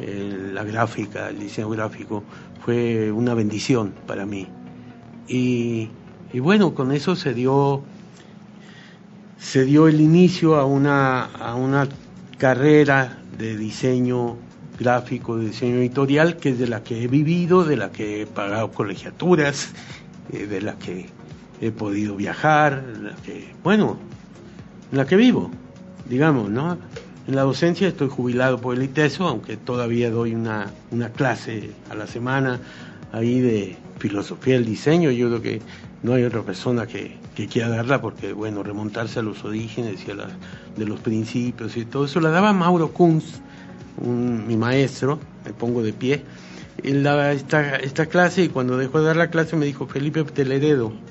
eh, 0.00 0.50
la 0.52 0.64
gráfica, 0.64 1.30
el 1.30 1.38
diseño 1.38 1.70
gráfico, 1.70 2.24
fue 2.64 3.12
una 3.12 3.32
bendición 3.32 3.94
para 4.06 4.26
mí. 4.26 4.48
Y, 5.28 5.88
y 6.32 6.40
bueno, 6.40 6.74
con 6.74 6.92
eso 6.92 7.16
se 7.16 7.32
dio 7.32 7.84
se 9.38 9.64
dio 9.64 9.88
el 9.88 10.00
inicio 10.00 10.56
a 10.56 10.64
una, 10.64 11.24
a 11.24 11.54
una 11.54 11.88
carrera 12.38 13.18
de 13.38 13.56
diseño 13.56 14.36
gráfico, 14.78 15.36
de 15.36 15.46
diseño 15.46 15.76
editorial, 15.76 16.36
que 16.36 16.50
es 16.50 16.58
de 16.58 16.66
la 16.66 16.82
que 16.82 17.02
he 17.02 17.08
vivido, 17.08 17.64
de 17.64 17.76
la 17.76 17.90
que 17.92 18.22
he 18.22 18.26
pagado 18.26 18.70
colegiaturas, 18.70 19.72
eh, 20.32 20.46
de 20.46 20.60
la 20.60 20.78
que 20.78 21.06
he 21.60 21.70
podido 21.70 22.16
viajar, 22.16 22.84
la 23.00 23.14
que, 23.16 23.54
bueno, 23.62 23.98
en 24.92 24.98
la 24.98 25.06
que 25.06 25.16
vivo, 25.16 25.50
digamos, 26.08 26.50
¿no? 26.50 26.78
En 27.26 27.34
la 27.34 27.42
docencia 27.42 27.88
estoy 27.88 28.08
jubilado 28.08 28.60
por 28.60 28.76
el 28.76 28.82
ITESO, 28.84 29.26
aunque 29.26 29.56
todavía 29.56 30.10
doy 30.10 30.34
una, 30.34 30.70
una 30.92 31.10
clase 31.10 31.70
a 31.90 31.94
la 31.94 32.06
semana 32.06 32.60
ahí 33.12 33.40
de 33.40 33.76
filosofía 33.98 34.54
del 34.54 34.64
diseño. 34.64 35.10
Yo 35.10 35.28
creo 35.28 35.42
que 35.42 35.60
no 36.06 36.14
hay 36.14 36.22
otra 36.22 36.42
persona 36.42 36.86
que, 36.86 37.18
quiera 37.50 37.68
darla 37.68 38.00
porque, 38.00 38.32
bueno, 38.32 38.62
remontarse 38.62 39.18
a 39.18 39.22
los 39.22 39.44
orígenes 39.44 40.06
y 40.06 40.12
a 40.12 40.14
la, 40.14 40.28
de 40.76 40.84
los 40.84 41.00
principios 41.00 41.76
y 41.76 41.84
todo 41.84 42.04
eso 42.04 42.20
la 42.20 42.30
daba 42.30 42.52
Mauro 42.52 42.92
Kunz, 42.92 43.40
mi 44.00 44.56
maestro, 44.56 45.18
me 45.44 45.52
pongo 45.52 45.82
de 45.82 45.92
pie. 45.92 46.22
Él 46.84 47.02
daba 47.02 47.32
esta, 47.32 47.74
esta 47.74 48.06
clase 48.06 48.44
y 48.44 48.48
cuando 48.50 48.78
dejó 48.78 49.00
de 49.00 49.06
dar 49.06 49.16
la 49.16 49.30
clase 49.30 49.56
me 49.56 49.66
dijo, 49.66 49.88
Felipe, 49.88 50.22
te 50.22 50.44
la 50.44 50.54
heredo. 50.54 50.92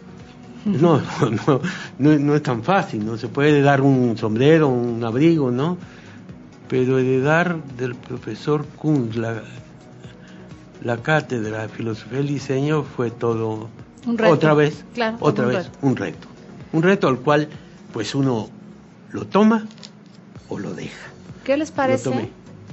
No, 0.66 1.00
no, 1.20 1.62
no, 2.00 2.18
no 2.18 2.36
es 2.36 2.42
tan 2.42 2.64
fácil, 2.64 3.06
no 3.06 3.18
se 3.18 3.28
puede 3.28 3.62
dar 3.62 3.82
un 3.82 4.18
sombrero, 4.18 4.68
un 4.68 5.04
abrigo, 5.04 5.52
¿no? 5.52 5.78
Pero 6.70 6.98
heredar 6.98 7.62
del 7.78 7.94
profesor 7.94 8.66
Kunz 8.66 9.16
la, 9.16 9.44
la 10.84 10.98
cátedra 11.04 11.64
de 11.64 11.68
filosofía 11.68 12.18
del 12.18 12.28
diseño 12.28 12.82
fue 12.82 13.12
todo 13.12 13.70
otra 14.28 14.54
vez, 14.54 14.86
otra 15.20 15.46
vez, 15.46 15.72
un 15.82 15.96
reto. 15.96 16.28
Un 16.72 16.84
reto 16.84 17.08
al 17.08 17.20
cual 17.20 17.48
pues 17.94 18.16
uno 18.16 18.50
lo 19.12 19.26
toma 19.26 19.66
o 20.50 20.60
lo 20.60 20.74
deja. 20.74 21.08
¿Qué 21.44 21.58
les 21.58 21.72
parece? 21.72 22.30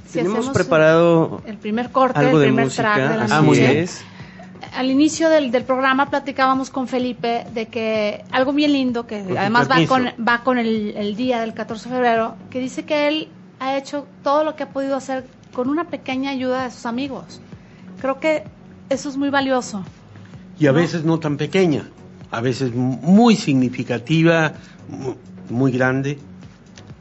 Si 0.07 0.19
Tenemos 0.19 0.49
preparado 0.49 1.41
el 1.45 1.57
primer 1.57 1.91
corte, 1.91 2.19
el 2.19 2.37
primer 2.37 2.69
track 2.69 3.09
de 3.09 3.17
la 3.17 3.41
noche. 3.41 3.87
Al 4.75 4.89
inicio 4.89 5.29
del, 5.29 5.51
del, 5.51 5.65
programa 5.65 6.09
platicábamos 6.09 6.69
con 6.69 6.87
Felipe 6.87 7.45
de 7.53 7.67
que 7.67 8.23
algo 8.31 8.53
bien 8.53 8.73
lindo, 8.73 9.05
que 9.05 9.17
además 9.37 9.69
va 9.69 9.85
con, 9.85 10.07
va 10.27 10.43
con 10.43 10.57
el, 10.57 10.93
el 10.95 11.15
día 11.15 11.41
del 11.41 11.53
14 11.53 11.89
de 11.89 11.95
febrero, 11.95 12.35
que 12.49 12.59
dice 12.59 12.83
que 12.83 13.07
él 13.07 13.27
ha 13.59 13.77
hecho 13.77 14.07
todo 14.23 14.43
lo 14.43 14.55
que 14.55 14.63
ha 14.63 14.69
podido 14.69 14.95
hacer 14.95 15.25
con 15.53 15.69
una 15.69 15.85
pequeña 15.85 16.31
ayuda 16.31 16.63
de 16.63 16.71
sus 16.71 16.85
amigos. 16.85 17.39
Creo 18.01 18.19
que 18.19 18.43
eso 18.89 19.09
es 19.09 19.17
muy 19.17 19.29
valioso 19.29 19.83
y 20.59 20.67
a 20.67 20.71
veces 20.71 21.03
no 21.03 21.19
tan 21.19 21.37
pequeña, 21.37 21.89
a 22.31 22.41
veces 22.41 22.73
muy 22.73 23.35
significativa, 23.35 24.53
muy 25.49 25.71
grande. 25.71 26.19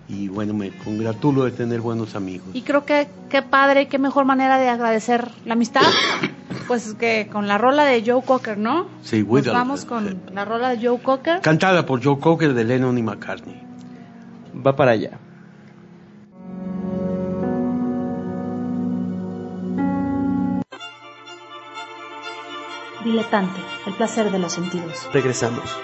Y 0.08 0.28
bueno, 0.28 0.52
me 0.52 0.70
congratulo 0.70 1.44
de 1.44 1.52
tener 1.52 1.80
buenos 1.80 2.14
amigos. 2.16 2.48
Y 2.52 2.62
creo 2.62 2.84
que 2.84 3.08
qué 3.30 3.40
padre, 3.40 3.88
qué 3.88 3.98
mejor 3.98 4.26
manera 4.26 4.58
de 4.58 4.68
agradecer 4.68 5.30
la 5.46 5.54
amistad, 5.54 5.80
pues 6.68 6.94
que 6.94 7.28
con 7.32 7.48
la 7.48 7.56
rola 7.56 7.84
de 7.84 8.02
Joe 8.04 8.22
Cocker, 8.22 8.58
¿no? 8.58 8.88
Sí, 9.02 9.22
Pues 9.24 9.46
vamos 9.46 9.86
con 9.86 10.20
la 10.34 10.44
rola 10.44 10.70
de 10.76 10.86
Joe 10.86 11.00
Cocker. 11.00 11.40
Cantada 11.40 11.86
por 11.86 12.04
Joe 12.04 12.18
Cocker 12.18 12.52
de 12.52 12.64
Lennon 12.64 12.98
y 12.98 13.02
McCartney. 13.02 13.62
Va 14.66 14.76
para 14.76 14.90
allá. 14.90 15.18
Diletante, 23.04 23.60
el 23.86 23.94
placer 23.94 24.30
de 24.30 24.38
los 24.38 24.52
sentidos. 24.52 25.08
Regresamos. 25.12 25.76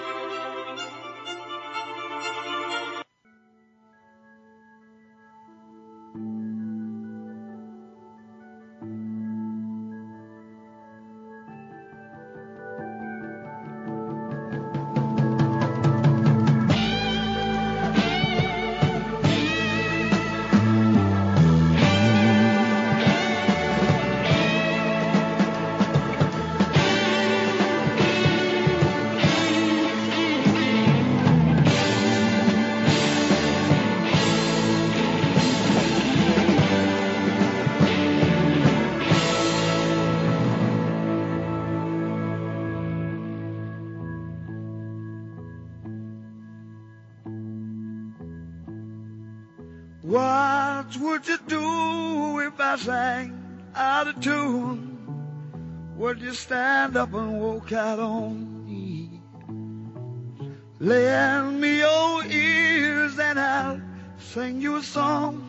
You 56.21 56.33
stand 56.33 56.97
up 56.97 57.13
and 57.13 57.39
walk 57.39 57.71
out 57.71 57.99
on 57.99 58.65
me? 58.65 59.21
Lend 60.79 61.61
me 61.61 61.79
your 61.79 62.25
ears 62.25 63.17
and 63.19 63.39
I'll 63.39 63.81
sing 64.17 64.61
you 64.61 64.77
a 64.77 64.83
song. 64.83 65.45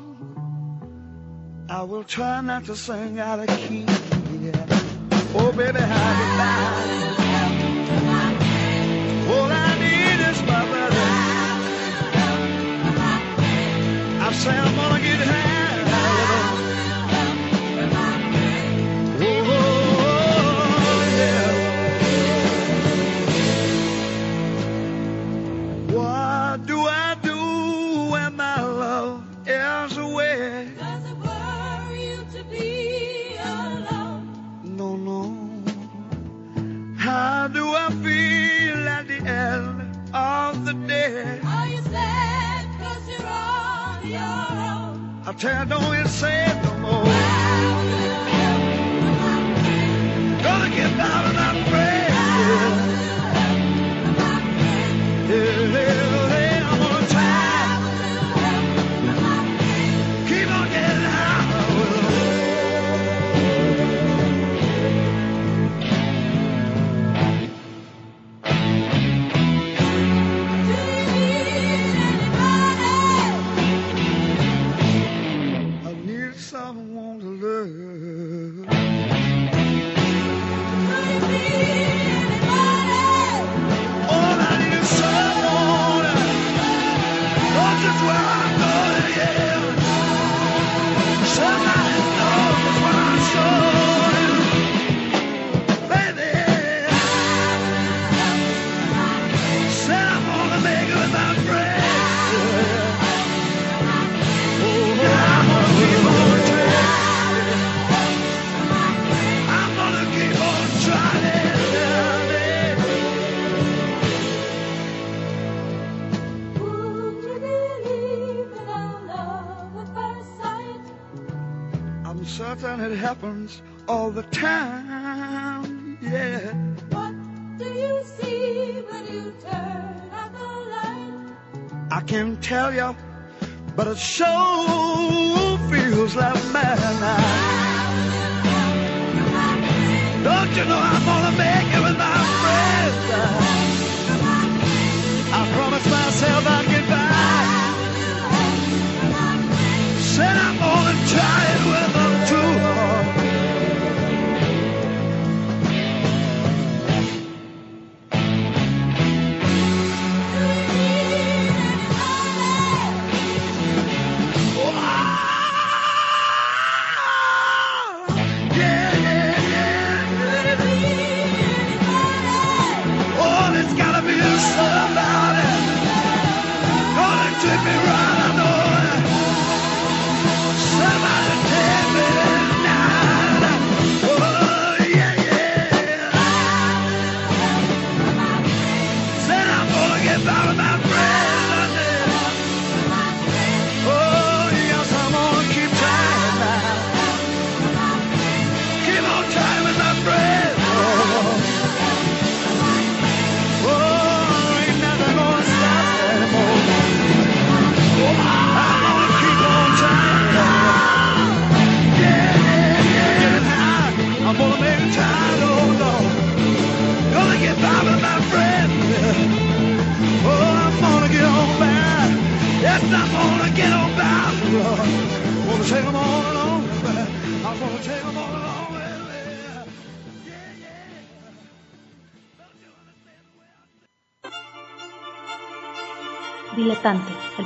I 1.69 1.83
will 1.83 2.05
try 2.05 2.41
not 2.41 2.65
to 2.67 2.77
sing 2.77 3.19
out 3.19 3.41
of 3.41 3.49
key. 3.49 3.85
Yeah. 4.41 4.67
Oh, 5.35 5.53
baby, 5.57 5.79
how 5.79 6.11
you 6.21 6.29
lie? 6.41 7.01
All 9.33 9.51
I 9.51 9.71
need 9.85 10.21
is 10.31 10.43
my 10.43 10.63
brother. 10.71 11.09
I 14.27 14.33
say 14.33 14.57
I'm 14.57 14.75
gonna 14.77 15.00
Are 41.03 41.67
you 41.67 41.81
sad? 41.81 42.67
Cause 42.79 43.09
you're 43.09 43.27
on 43.27 44.07
your 44.07 44.21
own. 44.21 45.23
I 45.27 45.33
tell 45.33 45.65
you, 45.65 45.71
don't 45.71 45.99
you 45.99 46.07
say 46.07 46.45
it 46.45 46.63
no 46.63 46.77
more. 46.77 47.30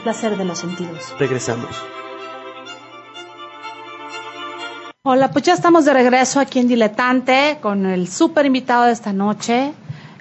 Placer 0.04 0.36
de 0.36 0.44
los 0.44 0.58
sentidos. 0.58 1.12
Regresamos. 1.18 1.70
Hola, 5.02 5.30
pues 5.32 5.44
ya 5.44 5.54
estamos 5.54 5.84
de 5.84 5.92
regreso 5.92 6.40
aquí 6.40 6.60
en 6.60 6.68
Diletante 6.68 7.58
con 7.60 7.86
el 7.86 8.08
súper 8.08 8.46
invitado 8.46 8.84
de 8.84 8.92
esta 8.92 9.12
noche, 9.12 9.72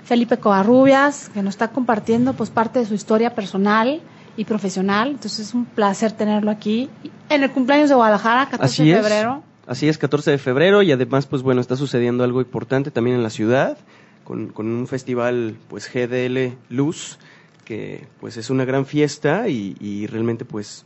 Felipe 0.04 0.38
Covarrubias, 0.38 1.30
que 1.30 1.42
nos 1.42 1.54
está 1.54 1.70
compartiendo 1.70 2.34
pues 2.34 2.50
parte 2.50 2.80
de 2.80 2.86
su 2.86 2.94
historia 2.94 3.36
personal 3.36 4.02
y 4.36 4.46
profesional. 4.46 5.10
Entonces 5.12 5.48
es 5.48 5.54
un 5.54 5.66
placer 5.66 6.12
tenerlo 6.14 6.50
aquí 6.52 6.90
en 7.30 7.44
el 7.44 7.52
cumpleaños 7.52 7.90
de 7.90 7.96
Guadalajara, 7.96 8.50
14 8.50 8.66
Así 8.66 8.90
de 8.90 8.98
es. 8.98 9.06
febrero. 9.06 9.44
Así 9.68 9.88
es, 9.88 9.98
14 9.98 10.32
de 10.32 10.38
febrero 10.38 10.82
y 10.82 10.92
además, 10.92 11.26
pues 11.26 11.42
bueno, 11.42 11.62
está 11.62 11.78
sucediendo 11.78 12.26
algo 12.26 12.42
importante 12.42 12.92
también 12.92 13.16
en 13.16 13.24
la 13.24 13.30
ciudad 13.30 13.78
con, 14.26 14.48
con 14.50 14.68
un 14.68 14.88
festival, 14.88 15.56
pues 15.70 15.90
GDL 15.92 16.58
Luz, 16.70 17.20
que 17.66 18.08
pues 18.20 18.38
es 18.38 18.50
una 18.50 18.66
gran 18.66 18.86
fiesta 18.86 19.48
y, 19.50 19.76
y 19.80 20.08
realmente 20.08 20.46
pues 20.46 20.86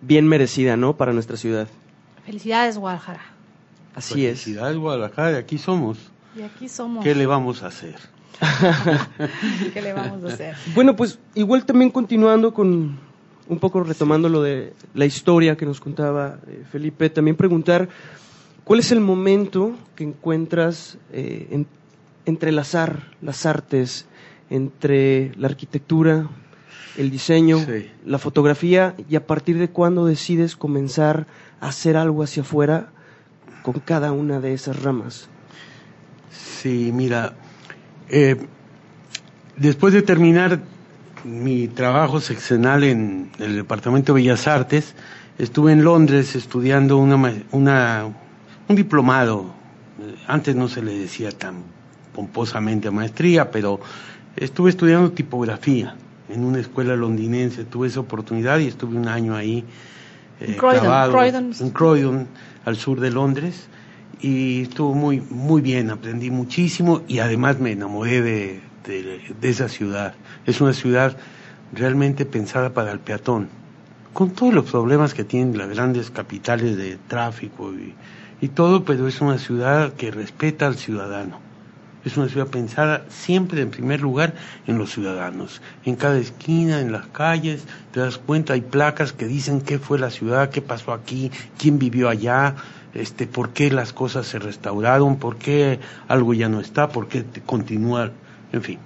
bien 0.00 0.26
merecida, 0.28 0.76
¿no? 0.76 0.96
Para 0.96 1.12
nuestra 1.12 1.36
ciudad. 1.36 1.68
Felicidades, 2.26 2.78
Guadalajara. 2.78 3.22
Así 3.94 4.26
es. 4.26 4.42
Felicidades, 4.42 4.76
Guadalajara, 4.78 5.38
aquí 5.38 5.58
somos. 5.58 5.98
Y 6.36 6.42
aquí 6.42 6.68
somos. 6.68 7.04
¿Qué 7.04 7.14
le 7.14 7.26
vamos 7.26 7.62
a 7.62 7.66
hacer? 7.68 7.94
¿Qué 9.74 9.82
le 9.82 9.92
vamos 9.92 10.24
a 10.24 10.34
hacer? 10.34 10.56
Bueno, 10.74 10.96
pues 10.96 11.18
igual 11.34 11.64
también 11.64 11.90
continuando 11.90 12.52
con 12.54 12.98
un 13.48 13.58
poco 13.58 13.82
retomando 13.82 14.28
lo 14.28 14.42
de 14.42 14.72
la 14.94 15.04
historia 15.04 15.56
que 15.56 15.66
nos 15.66 15.80
contaba 15.80 16.38
eh, 16.46 16.64
Felipe, 16.70 17.10
también 17.10 17.36
preguntar 17.36 17.88
cuál 18.64 18.80
es 18.80 18.92
el 18.92 19.00
momento 19.00 19.72
que 19.94 20.04
encuentras 20.04 20.96
eh, 21.12 21.48
en- 21.50 21.66
entrelazar 22.24 23.10
las 23.20 23.44
artes 23.46 24.06
entre 24.52 25.32
la 25.36 25.48
arquitectura, 25.48 26.28
el 26.96 27.10
diseño, 27.10 27.58
Sí. 27.58 27.90
la 28.04 28.18
fotografía 28.18 28.94
y 29.08 29.16
a 29.16 29.26
partir 29.26 29.58
de 29.58 29.68
cuándo 29.70 30.04
decides 30.06 30.56
comenzar 30.56 31.26
a 31.60 31.68
hacer 31.68 31.96
algo 31.96 32.22
hacia 32.22 32.42
afuera 32.42 32.90
con 33.62 33.80
cada 33.80 34.12
una 34.12 34.40
de 34.40 34.52
esas 34.52 34.82
ramas. 34.82 35.28
Sí, 36.30 36.90
mira, 36.92 37.34
eh, 38.08 38.36
después 39.56 39.94
de 39.94 40.02
terminar 40.02 40.60
mi 41.24 41.68
trabajo 41.68 42.20
seccional 42.20 42.84
en 42.84 43.30
el 43.38 43.56
Departamento 43.56 44.12
de 44.12 44.22
Bellas 44.22 44.46
Artes, 44.48 44.94
estuve 45.38 45.72
en 45.72 45.84
Londres 45.84 46.34
estudiando 46.36 46.98
una, 46.98 47.16
una- 47.52 48.06
un 48.68 48.76
diplomado. 48.76 49.54
Eh, 50.00 50.14
Antes 50.26 50.56
no 50.56 50.68
se 50.68 50.82
le 50.82 50.98
decía 50.98 51.30
tan 51.30 51.62
pomposamente 52.14 52.90
maestría, 52.90 53.50
pero 53.50 53.80
estuve 54.36 54.70
estudiando 54.70 55.12
tipografía 55.12 55.94
en 56.28 56.44
una 56.44 56.58
escuela 56.60 56.96
londinense. 56.96 57.64
Tuve 57.64 57.88
esa 57.88 58.00
oportunidad 58.00 58.58
y 58.58 58.66
estuve 58.68 58.96
un 58.96 59.08
año 59.08 59.34
ahí. 59.34 59.64
eh, 60.40 60.46
En 60.48 60.54
Croydon, 60.54 60.80
clavado 60.80 61.12
Croydon. 61.12 61.50
en 61.60 61.70
Croydon, 61.70 62.26
al 62.64 62.76
sur 62.76 63.00
de 63.00 63.10
Londres, 63.10 63.66
y 64.20 64.62
estuvo 64.62 64.94
muy, 64.94 65.20
muy 65.20 65.60
bien, 65.62 65.90
aprendí 65.90 66.30
muchísimo 66.30 67.02
y 67.08 67.18
además 67.18 67.58
me 67.58 67.72
enamoré 67.72 68.22
de, 68.22 68.60
de- 68.86 69.20
de 69.40 69.48
esa 69.48 69.68
ciudad. 69.68 70.14
Es 70.46 70.60
una 70.60 70.72
ciudad 70.72 71.16
realmente 71.72 72.24
pensada 72.24 72.72
para 72.74 72.92
el 72.92 73.00
peatón, 73.00 73.48
con 74.12 74.30
todos 74.30 74.52
los 74.54 74.70
problemas 74.70 75.14
que 75.14 75.24
tienen 75.24 75.56
las 75.58 75.68
grandes 75.70 76.10
capitales 76.10 76.76
de 76.76 76.98
tráfico 77.08 77.72
y, 77.72 77.94
y 78.44 78.48
todo, 78.48 78.84
pero 78.84 79.08
es 79.08 79.20
una 79.20 79.38
ciudad 79.38 79.92
que 79.94 80.10
respeta 80.10 80.66
al 80.66 80.76
ciudadano. 80.76 81.40
Es 82.04 82.16
una 82.16 82.28
ciudad 82.28 82.48
pensada 82.48 83.04
siempre 83.08 83.62
en 83.62 83.70
primer 83.70 84.00
lugar 84.00 84.34
en 84.66 84.76
los 84.76 84.92
ciudadanos. 84.92 85.62
En 85.84 85.94
cada 85.94 86.18
esquina, 86.18 86.80
en 86.80 86.90
las 86.90 87.06
calles, 87.06 87.64
te 87.92 88.00
das 88.00 88.18
cuenta, 88.18 88.54
hay 88.54 88.60
placas 88.60 89.12
que 89.12 89.26
dicen 89.26 89.60
qué 89.60 89.78
fue 89.78 89.98
la 89.98 90.10
ciudad, 90.10 90.50
qué 90.50 90.62
pasó 90.62 90.92
aquí, 90.92 91.30
quién 91.58 91.78
vivió 91.78 92.08
allá, 92.08 92.56
este, 92.92 93.26
por 93.26 93.50
qué 93.50 93.70
las 93.70 93.92
cosas 93.92 94.26
se 94.26 94.40
restauraron, 94.40 95.16
por 95.16 95.36
qué 95.36 95.78
algo 96.08 96.34
ya 96.34 96.48
no 96.48 96.60
está, 96.60 96.88
por 96.88 97.06
qué 97.06 97.24
continúa, 97.46 98.10
en 98.52 98.62
fin. 98.62 98.78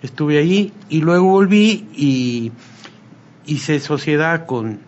Estuve 0.00 0.38
ahí 0.38 0.72
y 0.88 1.00
luego 1.00 1.26
volví 1.26 1.88
y 1.94 2.52
hice 3.44 3.80
sociedad 3.80 4.46
con, 4.46 4.78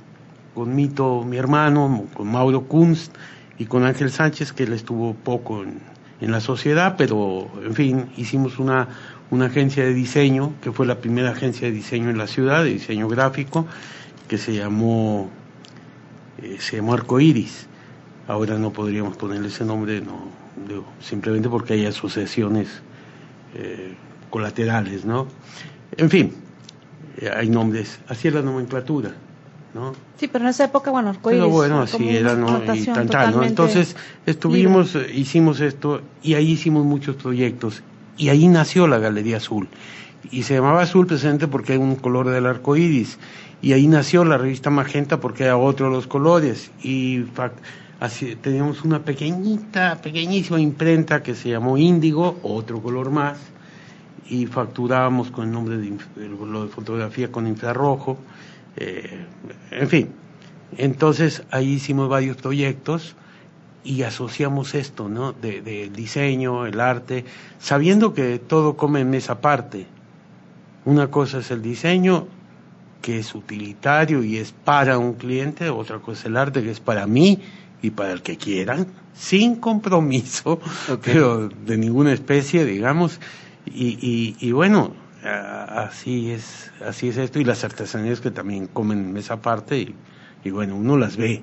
con 0.54 0.74
Mito, 0.76 1.24
mi 1.24 1.36
hermano, 1.36 2.04
con 2.14 2.30
Mauro 2.30 2.62
Kunst 2.62 3.14
y 3.58 3.66
con 3.66 3.84
Ángel 3.84 4.10
Sánchez, 4.10 4.52
que 4.52 4.64
él 4.64 4.72
estuvo 4.72 5.14
poco 5.14 5.62
en, 5.62 5.93
en 6.20 6.30
la 6.30 6.40
sociedad, 6.40 6.94
pero 6.96 7.50
en 7.64 7.74
fin, 7.74 8.06
hicimos 8.16 8.58
una, 8.58 8.88
una 9.30 9.46
agencia 9.46 9.84
de 9.84 9.94
diseño, 9.94 10.54
que 10.62 10.72
fue 10.72 10.86
la 10.86 10.98
primera 10.98 11.30
agencia 11.30 11.68
de 11.68 11.72
diseño 11.74 12.10
en 12.10 12.18
la 12.18 12.26
ciudad, 12.26 12.64
de 12.64 12.70
diseño 12.70 13.08
gráfico, 13.08 13.66
que 14.28 14.38
se 14.38 14.54
llamó, 14.54 15.30
eh, 16.42 16.56
se 16.60 16.76
llamó 16.76 16.94
Arcoiris. 16.94 17.66
Ahora 18.26 18.56
no 18.58 18.72
podríamos 18.72 19.16
ponerle 19.16 19.48
ese 19.48 19.64
nombre, 19.64 20.00
no, 20.00 20.32
simplemente 21.00 21.48
porque 21.48 21.74
hay 21.74 21.86
asociaciones 21.86 22.68
eh, 23.54 23.94
colaterales, 24.30 25.04
¿no? 25.04 25.28
En 25.96 26.08
fin, 26.08 26.32
eh, 27.18 27.30
hay 27.34 27.50
nombres, 27.50 28.00
así 28.08 28.28
es 28.28 28.34
la 28.34 28.42
nomenclatura, 28.42 29.14
¿no? 29.74 29.92
Sí, 30.16 30.28
pero 30.28 30.44
en 30.44 30.50
esa 30.50 30.64
época, 30.64 30.90
bueno, 30.90 31.10
arcoíris. 31.10 31.42
Pero 31.42 31.52
bueno, 31.52 31.84
una 31.84 32.10
era, 32.10 32.34
¿no? 32.34 32.46
Y 32.46 32.52
connotación 32.52 32.94
tan, 32.94 32.94
tan, 32.94 33.04
¿no? 33.04 33.06
totalmente 33.06 33.48
Entonces, 33.48 33.96
estuvimos, 34.24 34.94
eh, 34.94 35.10
hicimos 35.14 35.60
esto, 35.60 36.00
y 36.22 36.34
ahí 36.34 36.52
hicimos 36.52 36.84
muchos 36.84 37.16
proyectos, 37.16 37.82
y 38.16 38.28
ahí 38.28 38.48
nació 38.48 38.86
la 38.86 38.98
Galería 38.98 39.38
Azul. 39.38 39.68
Y 40.30 40.44
se 40.44 40.54
llamaba 40.54 40.82
Azul 40.82 41.06
precisamente 41.06 41.48
porque 41.48 41.72
hay 41.72 41.78
un 41.78 41.96
color 41.96 42.28
del 42.28 42.46
arco 42.46 42.76
iris. 42.76 43.18
Y 43.60 43.72
ahí 43.72 43.86
nació 43.86 44.24
la 44.24 44.38
revista 44.38 44.70
Magenta 44.70 45.20
porque 45.20 45.44
era 45.44 45.56
otro 45.56 45.86
de 45.86 45.92
los 45.92 46.06
colores. 46.06 46.70
Y 46.82 47.24
así, 48.00 48.36
teníamos 48.36 48.84
una 48.84 49.00
pequeñita, 49.00 50.00
pequeñísima 50.02 50.60
imprenta 50.60 51.22
que 51.22 51.34
se 51.34 51.50
llamó 51.50 51.76
Índigo, 51.78 52.38
otro 52.42 52.80
color 52.80 53.10
más. 53.10 53.38
Y 54.28 54.46
facturábamos 54.46 55.30
con 55.30 55.44
el 55.44 55.52
nombre 55.52 55.76
de 55.76 56.28
lo 56.28 56.64
de 56.64 56.68
fotografía 56.68 57.30
con 57.30 57.46
infrarrojo. 57.46 58.18
Eh, 58.76 59.26
en 59.70 59.88
fin, 59.88 60.08
entonces 60.76 61.44
ahí 61.50 61.74
hicimos 61.74 62.08
varios 62.08 62.36
proyectos 62.36 63.16
y 63.84 64.02
asociamos 64.02 64.74
esto, 64.74 65.08
¿no? 65.08 65.32
De, 65.32 65.60
del 65.60 65.92
diseño, 65.92 66.66
el 66.66 66.80
arte, 66.80 67.24
sabiendo 67.58 68.14
que 68.14 68.38
todo 68.38 68.76
come 68.76 69.00
en 69.00 69.14
esa 69.14 69.40
parte. 69.40 69.86
Una 70.86 71.10
cosa 71.10 71.38
es 71.38 71.50
el 71.50 71.62
diseño, 71.62 72.26
que 73.02 73.18
es 73.18 73.34
utilitario 73.34 74.24
y 74.24 74.38
es 74.38 74.52
para 74.52 74.98
un 74.98 75.14
cliente, 75.14 75.68
otra 75.68 75.98
cosa 75.98 76.20
es 76.20 76.24
el 76.26 76.36
arte, 76.36 76.62
que 76.62 76.70
es 76.70 76.80
para 76.80 77.06
mí 77.06 77.38
y 77.82 77.90
para 77.90 78.12
el 78.12 78.22
que 78.22 78.38
quieran, 78.38 78.86
sin 79.12 79.56
compromiso, 79.56 80.58
pero 81.04 81.48
de 81.48 81.76
ninguna 81.76 82.12
especie, 82.12 82.64
digamos. 82.64 83.20
Y, 83.66 83.98
y, 84.00 84.36
y 84.40 84.52
bueno, 84.52 84.94
así 85.24 86.30
es, 86.30 86.70
así 86.86 87.08
es 87.08 87.16
esto, 87.16 87.38
y 87.40 87.44
las 87.44 87.64
artesanías 87.64 88.20
que 88.20 88.30
también 88.30 88.66
comen 88.66 89.10
en 89.10 89.16
esa 89.16 89.40
parte, 89.40 89.78
y, 89.78 89.94
y 90.44 90.50
bueno, 90.50 90.76
uno 90.76 90.96
las 90.96 91.16
ve 91.16 91.42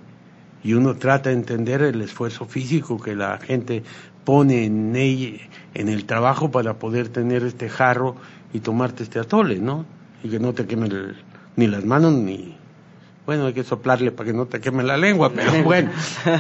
y 0.64 0.74
uno 0.74 0.96
trata 0.96 1.30
de 1.30 1.36
entender 1.36 1.82
el 1.82 2.02
esfuerzo 2.02 2.46
físico 2.46 3.00
que 3.02 3.16
la 3.16 3.40
gente 3.40 3.82
pone 4.24 4.66
en, 4.66 4.96
ella, 4.96 5.40
en 5.74 5.90
el 5.90 6.06
trabajo 6.06 6.52
para 6.52 6.76
poder 6.76 7.10
tener 7.10 7.44
este 7.44 7.68
jarro 7.68 8.16
y 8.54 8.60
tomarte 8.60 9.02
este 9.02 9.18
atole, 9.18 9.58
¿no? 9.58 9.86
Y 10.24 10.30
que 10.30 10.40
no 10.40 10.54
te 10.54 10.68
queme 10.68 10.86
el- 10.88 11.16
ni 11.56 11.66
las 11.68 11.84
manos 11.84 12.14
ni... 12.14 12.56
Bueno, 13.26 13.48
hay 13.48 13.54
que 13.54 13.64
soplarle 13.64 14.12
para 14.12 14.28
que 14.32 14.38
no 14.38 14.46
te 14.46 14.60
queme 14.60 14.84
la 14.84 14.98
lengua, 14.98 15.32
pero 15.36 15.64
bueno, 15.64 15.90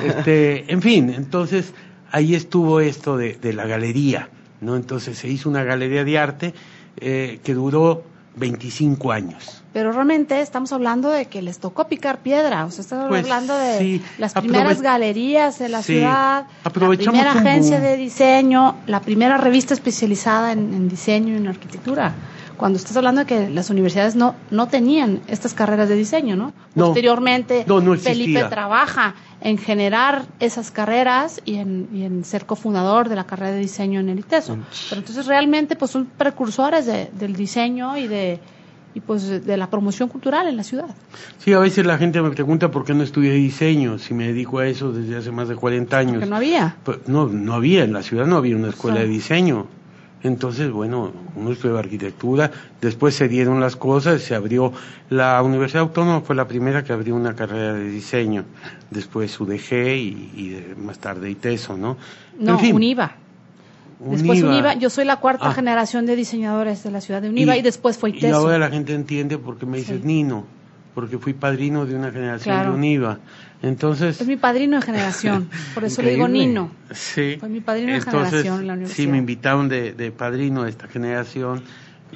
este, 0.05 0.71
en 0.71 0.81
fin, 0.83 1.09
entonces 1.09 1.73
ahí 2.11 2.35
estuvo 2.35 2.79
esto 2.79 3.17
de, 3.17 3.33
de 3.33 3.53
la 3.53 3.65
galería, 3.65 4.29
¿no? 4.61 4.75
Entonces 4.75 5.17
se 5.17 5.27
hizo 5.29 5.49
una 5.49 5.63
galería 5.63 6.03
de 6.03 6.17
arte 6.19 6.53
eh, 6.97 7.39
que 7.43 7.53
duró 7.53 8.03
25 8.35 9.11
años. 9.11 9.63
Pero 9.73 9.91
realmente 9.93 10.41
estamos 10.41 10.73
hablando 10.73 11.09
de 11.09 11.25
que 11.27 11.41
les 11.41 11.59
tocó 11.59 11.87
picar 11.87 12.19
piedra, 12.19 12.65
o 12.65 12.71
sea, 12.71 12.81
estamos 12.81 13.07
Pues, 13.07 13.23
hablando 13.23 13.55
de 13.57 13.79
sí, 13.79 14.01
las 14.17 14.35
aprove- 14.35 14.41
primeras 14.41 14.81
galerías 14.81 15.59
de 15.59 15.69
la 15.69 15.81
Sí, 15.81 15.93
ciudad, 15.93 16.45
la 16.63 16.71
primera 16.71 17.31
agencia 17.31 17.77
boom. 17.79 17.87
de 17.89 17.97
diseño, 17.97 18.75
la 18.87 18.99
primera 19.01 19.37
revista 19.37 19.73
especializada 19.73 20.51
en, 20.51 20.73
en 20.73 20.89
diseño 20.89 21.33
y 21.33 21.37
en 21.37 21.47
arquitectura. 21.47 22.13
Cuando 22.61 22.77
estás 22.77 22.95
hablando 22.95 23.21
de 23.21 23.25
que 23.25 23.49
las 23.49 23.71
universidades 23.71 24.15
no, 24.15 24.35
no 24.51 24.67
tenían 24.67 25.19
estas 25.27 25.55
carreras 25.55 25.89
de 25.89 25.95
diseño, 25.95 26.35
¿no? 26.35 26.53
No. 26.75 26.85
Posteriormente, 26.85 27.65
No, 27.67 27.81
no. 27.81 27.97
Felipe 27.97 28.43
trabaja 28.49 29.15
en 29.41 29.57
generar 29.57 30.25
esas 30.39 30.69
carreras 30.69 31.41
y 31.43 31.55
en, 31.55 31.89
y 31.91 32.03
en 32.03 32.23
ser 32.23 32.45
cofundador 32.45 33.09
de 33.09 33.15
la 33.15 33.25
carrera 33.25 33.51
de 33.51 33.57
diseño 33.59 33.99
en 33.99 34.09
el 34.09 34.19
ITESO. 34.19 34.59
Pero 34.89 35.01
entonces 35.01 35.25
realmente 35.25 35.75
pues 35.75 35.89
son 35.89 36.05
precursores 36.05 36.85
de- 36.85 37.09
del 37.17 37.35
diseño 37.35 37.97
y 37.97 38.07
de 38.07 38.39
y 38.93 38.99
pues 38.99 39.27
de- 39.45 39.57
la 39.57 39.67
promoción 39.69 40.07
cultural 40.09 40.47
en 40.47 40.55
la 40.57 40.63
ciudad. 40.63 40.85
Sí, 41.39 41.53
a 41.53 41.59
veces 41.59 41.83
la 41.85 41.97
gente 41.97 42.21
me 42.21 42.29
pregunta 42.29 42.69
por 42.69 42.85
qué 42.85 42.93
no 42.93 43.01
estudié 43.03 43.31
diseño, 43.31 43.97
si 43.97 44.13
me 44.13 44.27
dedico 44.27 44.59
a 44.59 44.67
eso 44.67 44.91
desde 44.91 45.17
hace 45.17 45.31
más 45.31 45.49
de 45.49 45.55
40 45.55 45.97
años. 45.97 46.19
Que 46.19 46.25
no 46.27 46.35
había. 46.35 46.75
Pues, 46.83 46.99
no, 47.07 47.25
no 47.27 47.53
había, 47.53 47.83
en 47.85 47.93
la 47.93 48.03
ciudad 48.03 48.27
no 48.27 48.35
había 48.37 48.55
una 48.55 48.69
escuela 48.69 48.99
de 48.99 49.07
diseño. 49.07 49.65
Entonces, 50.23 50.69
bueno, 50.71 51.11
uno 51.35 51.51
estudió 51.51 51.77
arquitectura, 51.79 52.51
después 52.79 53.15
se 53.15 53.27
dieron 53.27 53.59
las 53.59 53.75
cosas, 53.75 54.21
se 54.21 54.35
abrió, 54.35 54.71
la 55.09 55.41
Universidad 55.41 55.81
Autónoma 55.81 56.21
fue 56.21 56.35
la 56.35 56.47
primera 56.47 56.83
que 56.83 56.93
abrió 56.93 57.15
una 57.15 57.35
carrera 57.35 57.73
de 57.73 57.85
diseño, 57.89 58.43
después 58.91 59.39
UDG 59.39 59.73
y, 59.95 60.63
más 60.77 60.99
tarde 60.99 61.29
ITESO, 61.31 61.75
¿no? 61.75 61.97
No, 62.39 62.53
En 62.53 62.59
fin, 62.59 62.75
Univa. 62.75 63.15
Después 63.99 64.39
Univa. 64.41 64.49
Univa. 64.49 64.73
Yo 64.75 64.89
soy 64.89 65.05
la 65.05 65.17
cuarta 65.17 65.49
Ah. 65.49 65.53
generación 65.53 66.05
de 66.05 66.15
diseñadores 66.15 66.83
de 66.83 66.91
la 66.91 67.01
ciudad 67.01 67.21
de 67.21 67.29
Univa 67.29 67.57
y, 67.57 67.61
después 67.61 67.97
fue 67.97 68.11
Y 68.11 68.17
ITESO. 68.17 68.35
ahora 68.35 68.57
la 68.59 68.69
gente 68.69 68.93
entiende 68.93 69.37
por 69.37 69.57
qué 69.57 69.65
me 69.65 69.77
dices 69.77 70.01
Sí. 70.01 70.07
Nino, 70.07 70.45
porque 70.93 71.17
fui 71.17 71.33
padrino 71.33 71.85
de 71.85 71.95
una 71.95 72.11
generación 72.11 72.55
Claro. 72.55 72.71
de 72.71 72.77
Univa. 72.77 73.19
Entonces, 73.61 74.19
Es 74.19 74.27
mi 74.27 74.37
padrino 74.37 74.77
de 74.79 74.81
generación, 74.85 75.49
por 75.73 75.83
eso 75.83 76.01
le 76.01 76.11
digo. 76.11 76.27
Nino. 76.27 76.71
Sí. 76.91 77.37
Fue 77.39 77.47
mi 77.49 77.61
padrino 77.61 77.93
de 77.93 78.01
generación 78.01 78.61
en 78.61 78.67
la 78.67 78.73
universidad. 78.73 79.05
Sí, 79.05 79.07
me 79.11 79.17
invitaron 79.19 79.69
de, 79.69 79.93
de 79.93 80.11
padrino 80.11 80.63
de 80.63 80.71
esta 80.71 80.87
generación 80.87 81.61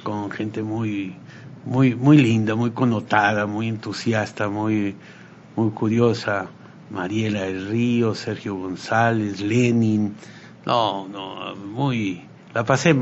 con 0.02 0.30
gente 0.30 0.62
muy, 0.62 1.14
muy, 1.64 1.94
muy 1.94 2.18
linda, 2.18 2.54
muy 2.54 2.70
connotada, 2.72 3.46
muy 3.46 3.68
entusiasta, 3.68 4.48
muy, 4.48 4.94
muy 5.54 5.70
curiosa. 5.70 6.46
Mariela 6.90 7.42
del 7.42 7.68
Río, 7.68 8.14
Sergio 8.14 8.54
González, 8.54 9.40
Lenin. 9.40 10.14
No, 10.64 11.08
no, 11.08 11.54
muy, 11.56 12.22
la 12.54 12.64
pasé, 12.64 12.94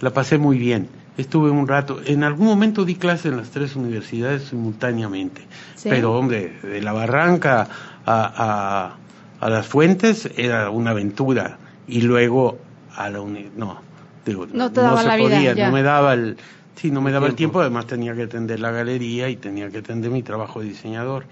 la 0.00 0.10
pasé 0.12 0.38
muy 0.38 0.58
bien. 0.58 0.88
Estuve 1.18 1.50
un 1.50 1.66
rato, 1.66 2.00
en 2.06 2.22
algún 2.24 2.46
momento 2.46 2.84
di 2.84 2.94
clase 2.94 3.28
en 3.28 3.36
las 3.36 3.50
tres 3.50 3.74
universidades 3.76 4.44
simultáneamente. 4.44 5.42
Sí. 5.74 5.88
Pero 5.90 6.14
hombre, 6.16 6.54
de 6.62 6.80
la 6.80 6.92
barranca 6.92 7.68
a, 8.06 8.96
a, 9.40 9.44
a 9.44 9.50
las 9.50 9.66
fuentes 9.66 10.30
era 10.36 10.70
una 10.70 10.90
aventura. 10.92 11.58
Y 11.88 12.02
luego 12.02 12.58
a 12.96 13.10
la 13.10 13.20
uni 13.20 13.50
no, 13.56 13.80
digo, 14.24 14.46
No 14.52 14.70
te 14.70 14.80
daba 14.80 15.02
se 15.02 15.08
la 15.08 15.16
vida, 15.16 15.28
podía, 15.28 15.54
ya. 15.54 15.66
no 15.66 15.72
me 15.72 15.82
daba 15.82 16.14
el, 16.14 16.36
sí, 16.76 16.90
no 16.92 17.00
me 17.00 17.10
daba 17.10 17.26
el 17.26 17.34
tiempo. 17.34 17.58
tiempo, 17.58 17.60
además 17.62 17.86
tenía 17.86 18.14
que 18.14 18.22
atender 18.22 18.60
la 18.60 18.70
galería 18.70 19.28
y 19.28 19.36
tenía 19.36 19.70
que 19.70 19.78
atender 19.78 20.10
mi 20.12 20.22
trabajo 20.22 20.60
de 20.60 20.66
diseñador. 20.68 21.24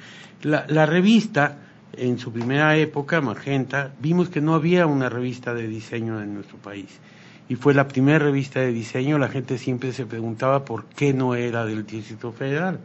La, 0.42 0.64
la 0.68 0.84
revista, 0.86 1.58
en 1.92 2.18
su 2.18 2.32
primera 2.32 2.76
época, 2.76 3.20
Magenta, 3.20 3.92
vimos 4.00 4.30
que 4.30 4.40
no 4.40 4.54
había 4.54 4.86
una 4.86 5.08
revista 5.08 5.54
de 5.54 5.68
diseño 5.68 6.20
en 6.20 6.34
nuestro 6.34 6.56
país. 6.58 6.98
Y 7.48 7.54
fue 7.54 7.74
la 7.74 7.86
primera 7.86 8.18
revista 8.18 8.60
de 8.60 8.72
diseño, 8.72 9.18
la 9.18 9.28
gente 9.28 9.58
siempre 9.58 9.92
se 9.92 10.04
preguntaba 10.04 10.64
por 10.64 10.84
qué 10.86 11.12
no 11.12 11.34
era 11.34 11.64
del 11.64 11.86
Distrito 11.86 12.32
Federal. 12.32 12.80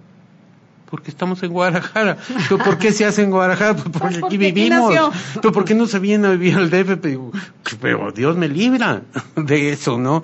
Porque 0.90 1.10
estamos 1.10 1.42
en 1.42 1.52
Guadalajara. 1.52 2.18
¿Pero 2.50 2.62
¿Por 2.62 2.78
qué 2.78 2.92
se 2.92 3.06
hace 3.06 3.24
en 3.24 3.32
Guadalajara? 3.32 3.76
Pues 3.76 3.86
porque 3.86 4.00
Pues 4.00 4.16
aquí 4.18 4.22
porque 4.22 4.36
aquí 4.36 4.52
vivimos. 4.52 4.94
nació. 4.94 5.12
¿Pero 5.42 5.54
por 5.54 5.64
qué 5.64 5.74
no 5.74 5.88
se 5.88 6.00
viene 6.00 6.28
a 6.28 6.32
vivir 6.32 6.56
al 6.56 6.70
DF? 6.70 6.98
Pero, 7.02 7.32
pero 7.80 8.12
Dios 8.12 8.36
me 8.36 8.50
libra 8.50 9.02
de 9.38 9.72
eso, 9.72 9.98
¿no? 9.98 10.22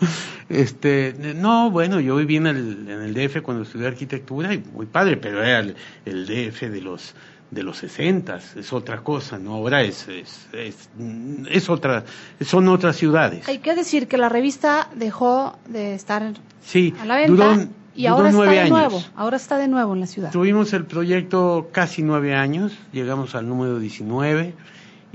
Este, 0.49 1.15
no, 1.35 1.71
bueno, 1.71 1.99
yo 2.01 2.17
viví 2.17 2.35
en 2.35 2.47
el, 2.47 2.85
en 2.89 3.01
el 3.01 3.13
DF 3.13 3.41
cuando 3.41 3.63
estudié 3.63 3.87
arquitectura 3.87 4.53
y 4.53 4.63
muy 4.73 4.85
padre, 4.85 5.15
pero 5.17 5.41
era 5.41 5.59
el, 5.59 5.75
el 6.05 6.25
DF 6.25 6.63
de 6.63 6.81
los 6.81 7.15
de 7.51 7.63
los 7.63 7.77
sesentas, 7.77 8.55
es 8.57 8.73
otra 8.73 9.01
cosa, 9.03 9.39
¿no? 9.39 9.53
Ahora 9.55 9.81
es, 9.81 10.07
es, 10.09 10.47
es, 10.51 10.89
es 11.49 11.69
otra, 11.69 12.03
son 12.41 12.67
otras 12.67 12.97
ciudades. 12.97 13.47
Hay 13.47 13.59
que 13.59 13.73
decir 13.73 14.07
que 14.07 14.17
la 14.17 14.27
revista 14.29 14.89
dejó 14.95 15.57
de 15.67 15.95
estar 15.95 16.33
Sí, 16.61 16.93
a 16.99 17.05
la 17.05 17.15
venta 17.15 17.31
duró, 17.31 17.67
y 17.95 18.03
duró 18.03 18.15
ahora 18.15 18.29
está 18.29 18.37
nueve 18.37 18.53
de 18.53 18.59
años. 18.59 18.69
nuevo. 18.71 19.03
Ahora 19.15 19.37
está 19.37 19.57
de 19.57 19.67
nuevo 19.69 19.93
en 19.93 19.99
la 20.01 20.07
ciudad. 20.07 20.31
Tuvimos 20.31 20.73
el 20.73 20.85
proyecto 20.85 21.69
casi 21.71 22.03
nueve 22.03 22.35
años, 22.35 22.73
llegamos 22.91 23.33
al 23.33 23.47
número 23.47 23.79
19 23.79 24.53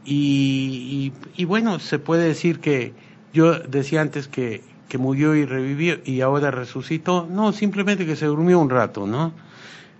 y, 0.04 1.12
y, 1.36 1.42
y 1.42 1.44
bueno, 1.44 1.78
se 1.78 1.98
puede 1.98 2.24
decir 2.24 2.60
que 2.60 2.94
yo 3.32 3.58
decía 3.58 4.00
antes 4.00 4.26
que, 4.28 4.62
que 4.88 4.98
murió 4.98 5.34
y 5.34 5.44
revivió 5.44 5.98
y 6.04 6.22
ahora 6.22 6.50
resucitó. 6.50 7.26
No, 7.30 7.52
simplemente 7.52 8.06
que 8.06 8.16
se 8.16 8.26
durmió 8.26 8.58
un 8.58 8.70
rato, 8.70 9.06
¿no? 9.06 9.32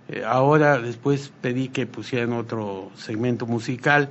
Eh, 0.09 0.23
ahora 0.25 0.79
después 0.79 1.31
pedí 1.41 1.69
que 1.69 1.85
pusieran 1.85 2.33
otro 2.33 2.91
segmento 2.95 3.45
musical 3.45 4.09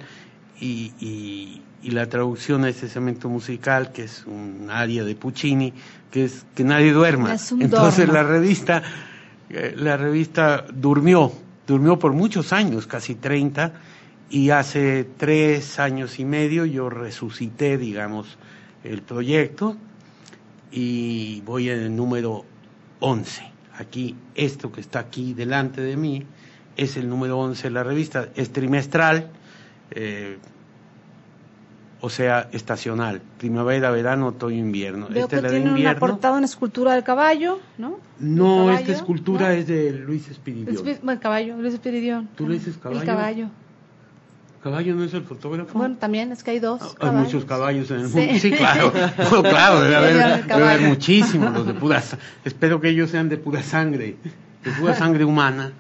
y, 0.59 0.93
y, 1.01 1.63
y 1.83 1.91
la 1.91 2.09
traducción 2.09 2.65
a 2.65 2.69
ese 2.69 2.89
segmento 2.89 3.29
musical, 3.29 3.93
que 3.93 4.05
es 4.05 4.25
un 4.27 4.69
área 4.71 5.05
de 5.05 5.15
Puccini, 5.15 5.73
que 6.11 6.25
es 6.25 6.47
que 6.55 6.65
nadie 6.65 6.93
duerma. 6.93 7.37
Entonces 7.59 8.07
dorma. 8.07 8.23
la 8.23 8.29
revista, 8.29 8.83
eh, 9.51 9.75
la 9.77 9.97
revista 9.97 10.65
durmió, 10.73 11.33
durmió 11.67 11.99
por 11.99 12.13
muchos 12.13 12.53
años, 12.53 12.87
casi 12.87 13.17
30, 13.17 13.73
y 14.31 14.51
hace 14.51 15.07
tres 15.17 15.79
años 15.79 16.19
y 16.19 16.25
medio 16.25 16.65
yo 16.65 16.89
resucité, 16.89 17.77
digamos, 17.77 18.39
el 18.85 19.03
proyecto 19.03 19.77
y 20.71 21.43
voy 21.43 21.69
en 21.69 21.81
el 21.81 21.97
número 21.97 22.45
11. 23.01 23.52
Aquí, 23.79 24.17
esto 24.35 24.71
que 24.71 24.81
está 24.81 24.99
aquí 25.01 25.35
delante 25.35 25.81
de 25.81 25.97
mí, 25.97 26.25
es 26.77 26.97
el 26.97 27.09
número 27.09 27.39
11 27.39 27.65
de 27.65 27.71
la 27.71 27.83
revista, 27.83 28.29
es 28.35 28.53
trimestral, 28.53 29.31
eh, 29.91 30.39
o 32.01 32.11
sea, 32.11 32.49
estacional, 32.53 33.23
primavera, 33.39 33.91
verano, 33.91 34.29
otoño, 34.29 34.57
invierno. 34.59 35.07
Veo 35.09 35.25
Esta 35.25 35.29
que 35.29 35.37
es 35.37 35.43
la 35.43 35.49
de 35.49 35.55
tiene 35.55 35.71
una 35.71 35.79
invierno. 35.79 36.01
portada, 36.01 36.37
una 36.37 36.47
escultura 36.47 36.95
del 36.95 37.05
caballo, 37.05 37.61
¿no? 37.79 37.99
No, 38.19 38.65
¿El 38.71 38.75
esta 38.75 38.87
caballo? 38.87 38.93
escultura 38.93 39.49
¿No? 39.49 39.53
es 39.55 39.67
de 39.69 39.93
Luis 39.93 40.29
Espiridión. 40.29 40.87
El, 40.87 40.99
bueno, 41.03 41.21
caballo, 41.21 41.57
Luis 41.59 41.75
Espiridión. 41.75 42.29
¿Tú 42.35 42.49
le 42.49 42.55
dices 42.55 42.77
caballo? 42.79 43.01
El 43.01 43.07
caballo. 43.07 43.49
¿Caballo 44.63 44.95
no 44.95 45.03
es 45.05 45.13
el 45.13 45.23
fotógrafo? 45.23 45.77
Bueno, 45.77 45.97
también 45.99 46.31
es 46.31 46.45
que 46.45 46.53
hay 46.53 46.61
dos. 46.61 46.81
Ah, 47.01 47.09
Hay 47.09 47.17
muchos 47.17 47.45
caballos 47.45 47.91
en 47.91 48.01
el 48.01 48.09
mundo. 48.09 48.33
Sí, 48.39 48.51
claro. 48.53 48.93
No, 49.33 49.43
claro, 49.43 49.81
debe 49.81 49.97
haber, 49.97 50.47
Debe 50.47 50.69
haber 50.69 50.81
muchísimos 50.83 51.53
los 51.53 51.67
de 51.67 51.75
pura 51.81 52.03
Espero 52.45 52.81
que 52.81 52.91
ellos 52.91 53.11
sean 53.11 53.29
de 53.29 53.39
pura 53.39 53.63
sangre, 53.63 54.17
de 54.65 54.71
pura 54.79 54.95
sangre 54.95 55.25
humana. 55.25 55.73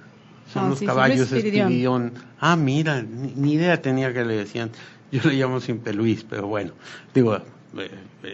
Son 0.52 0.64
No, 0.64 0.68
los 0.70 0.80
sí, 0.80 0.86
caballos 0.86 1.30
Espiridión. 1.30 2.12
Ah, 2.40 2.56
mira, 2.56 3.02
ni, 3.02 3.32
ni 3.36 3.52
idea 3.54 3.80
tenía 3.80 4.12
que 4.12 4.24
le 4.24 4.36
decían. 4.36 4.70
Yo 5.12 5.20
le 5.28 5.34
llamo 5.36 5.60
siempre 5.60 5.92
Luis, 5.92 6.26
pero 6.28 6.46
bueno, 6.48 6.72
digo, 7.14 7.36
eh, 7.36 7.90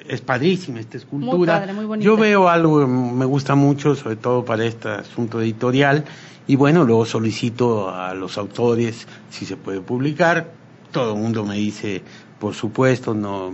es 0.08 0.20
padrísima 0.20 0.80
esta 0.80 0.96
escultura. 0.96 1.36
Muy 1.36 1.46
padre, 1.46 1.72
muy. 1.72 2.00
Yo 2.00 2.16
veo 2.16 2.48
algo 2.48 2.80
que 2.80 2.86
me 2.86 3.24
gusta 3.24 3.54
mucho, 3.54 3.94
sobre 3.94 4.16
todo 4.16 4.44
para 4.44 4.64
este 4.64 4.88
asunto 4.88 5.40
editorial, 5.42 6.04
y 6.48 6.56
bueno, 6.56 6.84
luego 6.84 7.04
solicito 7.04 7.90
a 7.90 8.14
los 8.14 8.38
autores 8.38 9.06
si 9.30 9.44
se 9.46 9.56
puede 9.56 9.80
publicar. 9.82 10.50
Todo 10.90 11.12
el 11.14 11.20
mundo 11.20 11.44
me 11.44 11.56
dice, 11.56 12.02
por 12.40 12.54
supuesto, 12.54 13.12
no, 13.12 13.52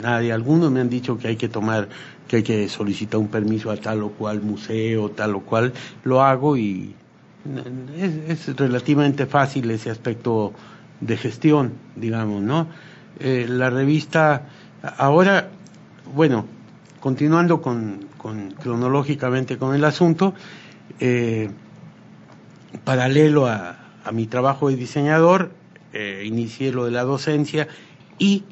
nadie, 0.00 0.32
algunos 0.32 0.70
me 0.70 0.80
han 0.80 0.88
dicho 0.88 1.18
que 1.18 1.26
hay 1.26 1.36
que 1.36 1.48
tomar, 1.48 1.88
que 2.28 2.36
hay 2.36 2.42
que 2.44 2.68
solicitar 2.68 3.18
un 3.18 3.26
permiso 3.26 3.72
a 3.72 3.76
tal 3.76 4.04
o 4.04 4.10
cual 4.10 4.40
museo, 4.40 5.10
tal 5.10 5.34
o 5.34 5.40
cual, 5.40 5.72
lo 6.04 6.22
hago 6.22 6.56
y 6.56 6.94
es, 7.96 8.54
relativamente 8.56 9.26
fácil 9.26 9.68
ese 9.72 9.90
aspecto 9.90 10.52
de 11.00 11.16
gestión, 11.16 11.72
digamos, 11.96 12.40
¿no? 12.40 12.68
Eh, 13.18 13.46
la 13.48 13.68
revista, 13.68 14.46
ahora, 14.96 15.48
bueno, 16.14 16.46
continuando 17.00 17.60
con, 17.60 18.06
con- 18.16 18.52
cronológicamente 18.52 19.58
con 19.58 19.74
el 19.74 19.84
asunto, 19.84 20.34
eh, 21.00 21.50
paralelo 22.84 23.46
a, 23.46 23.78
a 24.04 24.12
mi 24.12 24.26
trabajo 24.26 24.68
de 24.68 24.76
diseñador, 24.76 25.52
eh, 25.92 26.24
inicié 26.26 26.72
lo 26.72 26.84
de 26.86 26.90
la 26.90 27.02
docencia 27.02 27.68
y, 28.18 28.44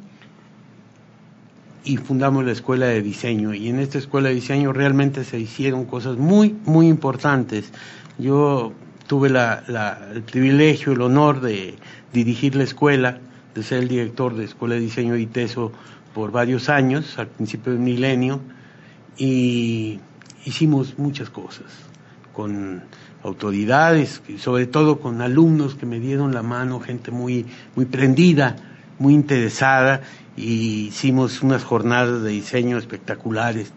y 1.85 1.97
fundamos 1.97 2.45
la 2.45 2.53
escuela 2.53 2.87
de 2.87 3.03
diseño. 3.03 3.55
Y 3.55 3.69
en 3.69 3.79
esta 3.81 3.99
escuela 3.99 4.29
de 4.29 4.35
diseño 4.35 4.73
realmente 4.73 5.25
se 5.25 5.39
hicieron 5.39 5.85
cosas 5.87 6.17
muy, 6.19 6.55
muy 6.65 6.89
importantes. 6.89 7.73
Yo 8.19 8.73
tuve 9.07 9.31
la- 9.31 9.65
la- 9.67 10.11
el 10.13 10.23
privilegio, 10.23 10.93
el 10.93 11.01
honor 11.01 11.41
de 11.41 11.77
dirigir 12.13 12.55
la 12.55 12.65
escuela, 12.65 13.19
de 13.55 13.63
ser 13.63 13.79
el 13.79 13.89
director 13.89 14.37
de 14.37 14.45
Escuela 14.45 14.75
de 14.77 14.81
Diseño 14.83 15.15
de 15.15 15.23
ITESO 15.23 15.73
por 16.15 16.31
varios 16.31 16.69
años, 16.69 17.19
al 17.19 17.27
principio 17.29 17.73
del 17.73 17.81
milenio, 17.81 18.41
y 19.17 19.99
hicimos 20.45 20.99
muchas 20.99 21.31
cosas 21.31 21.67
con 22.33 22.83
autoridades, 23.23 24.23
sobre 24.39 24.67
todo 24.67 25.01
con 25.01 25.21
alumnos 25.21 25.75
que 25.75 25.87
me 25.87 26.01
dieron 26.01 26.33
la 26.33 26.43
mano, 26.43 26.81
gente 26.81 27.11
muy, 27.11 27.47
muy 27.77 27.85
prendida, 27.85 28.57
muy 28.99 29.15
interesada, 29.15 30.03
y 30.37 30.87
hicimos 30.87 31.43
unas 31.43 31.65
jornadas 31.65 32.23
de 32.23 32.31
diseño 32.31 32.79
espectaculares. 32.79 33.73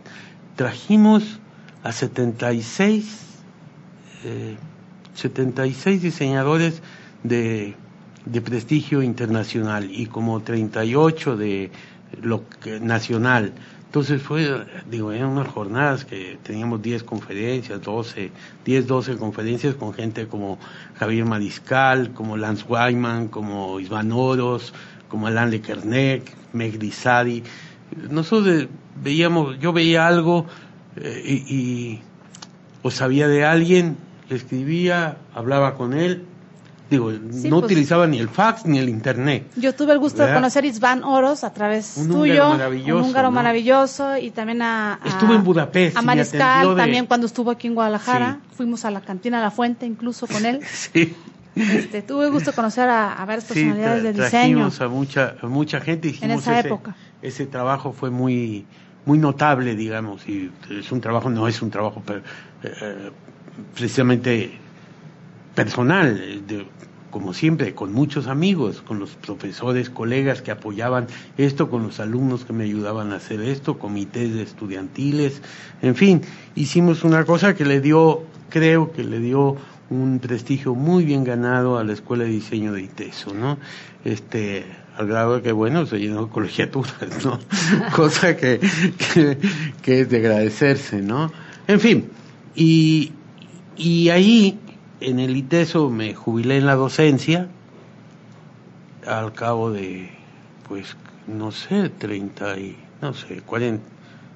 Trajimos 0.55 1.39
a 1.83 1.91
76, 1.91 3.19
eh, 4.23 4.55
76 5.13 6.01
diseñadores 6.01 6.81
de, 7.23 7.75
de 8.25 8.41
prestigio 8.41 9.01
internacional 9.01 9.89
y 9.91 10.05
como 10.05 10.41
38 10.41 11.35
de 11.35 11.71
lo 12.21 12.43
nacional. 12.81 13.53
Entonces 13.93 14.23
fue, 14.23 14.65
digo, 14.89 15.11
eran 15.11 15.29
unas 15.29 15.49
jornadas 15.49 16.03
que 16.03 16.39
teníamos 16.41 16.81
10 16.81 17.03
conferencias, 17.03 17.79
12, 17.79 18.31
10, 18.65 18.87
12 18.87 19.17
conferencias 19.17 19.75
con 19.75 19.93
gente 19.93 20.27
como 20.27 20.57
Javier 20.95 21.25
Mariscal, 21.25 22.11
como 22.11 22.35
Lance 22.35 22.65
Wyman, 22.67 23.27
como 23.27 23.79
Iván 23.79 24.11
Oros, 24.11 24.73
como 25.09 25.27
Alain 25.27 25.51
Lekernek, 25.51 26.23
Meg 26.53 26.81
Lizadi. 26.81 27.43
Nosotros, 28.09 28.65
veíamos, 28.95 29.59
yo 29.59 29.73
veía 29.73 30.07
algo 30.07 30.47
eh, 30.95 31.21
y, 31.23 31.55
y 31.55 32.01
o 32.81 32.89
sabía 32.89 33.27
de 33.27 33.45
alguien, 33.45 33.97
le 34.27 34.37
escribía, 34.37 35.19
hablaba 35.35 35.75
con 35.75 35.93
él. 35.93 36.25
Digo, 36.93 37.11
Sí, 37.31 37.49
no 37.49 37.59
pues- 37.59 37.65
utilizaba 37.71 38.05
ni 38.07 38.19
el 38.19 38.29
fax 38.29 38.65
ni 38.65 38.77
el 38.77 38.87
internet. 38.87 39.51
Yo 39.55 39.73
tuve 39.73 39.93
el 39.93 39.99
gusto 39.99 40.23
de 40.25 40.33
conocer 40.33 40.63
Isván 40.65 41.03
Oros 41.03 41.43
a 41.43 41.51
través 41.53 41.97
Un 41.97 42.09
tuyo, 42.09 42.49
maravilloso, 42.49 42.97
un 42.99 43.03
húngaro 43.09 43.27
¿no? 43.29 43.31
maravilloso 43.35 44.17
y 44.17 44.29
también 44.31 44.61
a, 44.61 44.93
a- 45.01 45.07
Estuvo 45.07 45.33
en 45.33 45.43
Budapest 45.43 45.97
a 45.97 46.01
Mariscal 46.03 46.69
de- 46.69 46.75
también 46.75 47.05
cuando 47.07 47.25
estuvo 47.27 47.49
aquí 47.51 47.67
en 47.67 47.73
Guadalajara, 47.75 48.39
Sí. 48.49 48.55
fuimos 48.57 48.85
a 48.85 48.91
la 48.91 49.01
cantina 49.01 49.41
La 49.41 49.49
Fuente 49.51 49.85
incluso 49.85 50.27
con 50.27 50.45
él. 50.45 50.59
Sí. 50.71 51.15
Este, 51.55 52.01
tuve 52.01 52.29
gusto 52.29 52.49
de 52.51 52.55
conocer 52.55 52.89
a, 52.89 53.13
a 53.13 53.25
varias 53.25 53.43
Sí, 53.43 53.53
personalidades 53.53 53.99
tra- 54.01 54.03
del 54.05 54.15
diseño. 54.15 54.69
a 54.79 54.87
mucha, 54.87 55.35
a 55.41 55.45
mucha 55.47 55.79
gente. 55.81 56.07
Hicimos 56.07 56.41
esa 56.41 56.59
ese, 56.59 56.67
época. 56.67 56.95
Ese 57.21 57.45
trabajo 57.45 57.93
fue 57.93 58.09
muy, 58.09 58.65
muy 59.05 59.19
notable, 59.19 59.75
digamos, 59.75 60.27
y 60.27 60.51
es 60.71 60.91
un 60.91 60.99
trabajo, 60.99 61.29
no 61.29 61.47
es 61.47 61.61
un 61.61 61.69
trabajo 61.69 62.01
per- 62.01 62.23
eh, 62.63 63.11
precisamente 63.75 64.59
personal, 65.55 66.43
de- 66.47 66.65
como 67.11 67.33
siempre, 67.35 67.75
con 67.75 67.93
muchos 67.93 68.25
amigos, 68.25 68.81
con 68.81 68.97
los 68.97 69.11
profesores, 69.11 69.91
colegas 69.91 70.41
que 70.41 70.49
apoyaban 70.49 71.05
esto, 71.37 71.69
con 71.69 71.83
los 71.83 71.99
alumnos 71.99 72.43
que 72.43 72.53
me 72.53 72.63
ayudaban 72.63 73.11
a 73.11 73.17
hacer 73.17 73.39
esto, 73.41 73.77
comités 73.77 74.35
estudiantiles, 74.35 75.41
en 75.83 75.93
fin, 75.95 76.21
hicimos 76.55 77.03
una 77.03 77.23
cosa 77.23 77.53
que 77.53 77.65
le 77.65 77.81
dio, 77.81 78.23
creo 78.49 78.91
que 78.91 79.03
le 79.03 79.19
dio 79.19 79.57
un 79.91 80.17
prestigio 80.19 80.73
muy 80.73 81.03
bien 81.05 81.23
ganado 81.23 81.77
a 81.77 81.83
la 81.83 81.93
Escuela 81.93 82.23
de 82.23 82.31
Diseño 82.31 82.73
de 82.73 82.81
ITESO, 82.81 83.35
¿no? 83.35 83.59
Este, 84.03 84.65
al 84.97 85.05
grado 85.07 85.35
de 85.35 85.41
que, 85.43 85.51
bueno, 85.51 85.85
se 85.85 85.99
llenó 85.99 86.25
de 86.25 86.31
colegiaturas, 86.31 87.23
¿no? 87.23 87.37
Cosa 87.95 88.35
que, 88.35 88.59
que, 89.13 89.37
que 89.83 90.01
es 90.01 90.09
de 90.09 90.17
agradecerse, 90.17 90.99
¿no? 90.99 91.31
En 91.67 91.79
fin, 91.79 92.09
y, 92.55 93.11
y 93.77 94.09
ahí, 94.09 94.57
en 95.03 95.19
el 95.19 95.35
ITESO, 95.35 95.89
me 95.89 96.13
jubilé 96.13 96.57
en 96.57 96.65
la 96.65 96.75
docencia, 96.75 97.47
al 99.05 99.33
cabo 99.33 99.71
de, 99.71 100.09
pues, 100.67 100.95
no 101.27 101.51
sé, 101.51 101.89
30 101.89 102.57
y, 102.59 102.77
no 103.01 103.13
sé, 103.13 103.41
40, 103.41 103.83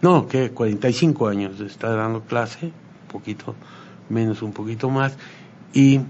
no, 0.01 0.27
que 0.27 0.51
45 0.51 1.27
años 1.27 1.59
de 1.59 1.67
estar 1.67 1.95
dando 1.95 2.21
clase, 2.21 2.67
un 2.67 3.07
poquito 3.11 3.55
menos, 4.09 4.41
un 4.41 4.53
poquito 4.53 4.89
más, 4.89 5.17
y, 5.73 6.01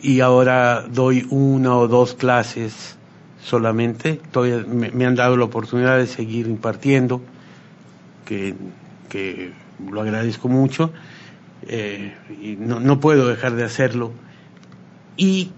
y 0.00 0.20
ahora 0.20 0.82
doy 0.82 1.26
una 1.30 1.76
o 1.76 1.88
dos 1.88 2.14
clases 2.14 2.96
solamente, 3.42 4.20
todavía 4.32 4.64
me, 4.66 4.90
me 4.90 5.06
han 5.06 5.14
dado 5.14 5.36
la 5.36 5.44
oportunidad 5.44 5.98
de 5.98 6.06
seguir 6.06 6.46
impartiendo, 6.46 7.20
que, 8.24 8.54
que 9.10 9.52
lo 9.90 10.00
agradezco 10.00 10.48
mucho, 10.48 10.90
eh, 11.62 12.14
y 12.40 12.56
no, 12.56 12.80
no 12.80 13.00
puedo 13.00 13.28
dejar 13.28 13.54
de 13.54 13.64
hacerlo. 13.64 14.12
Y 15.16 15.52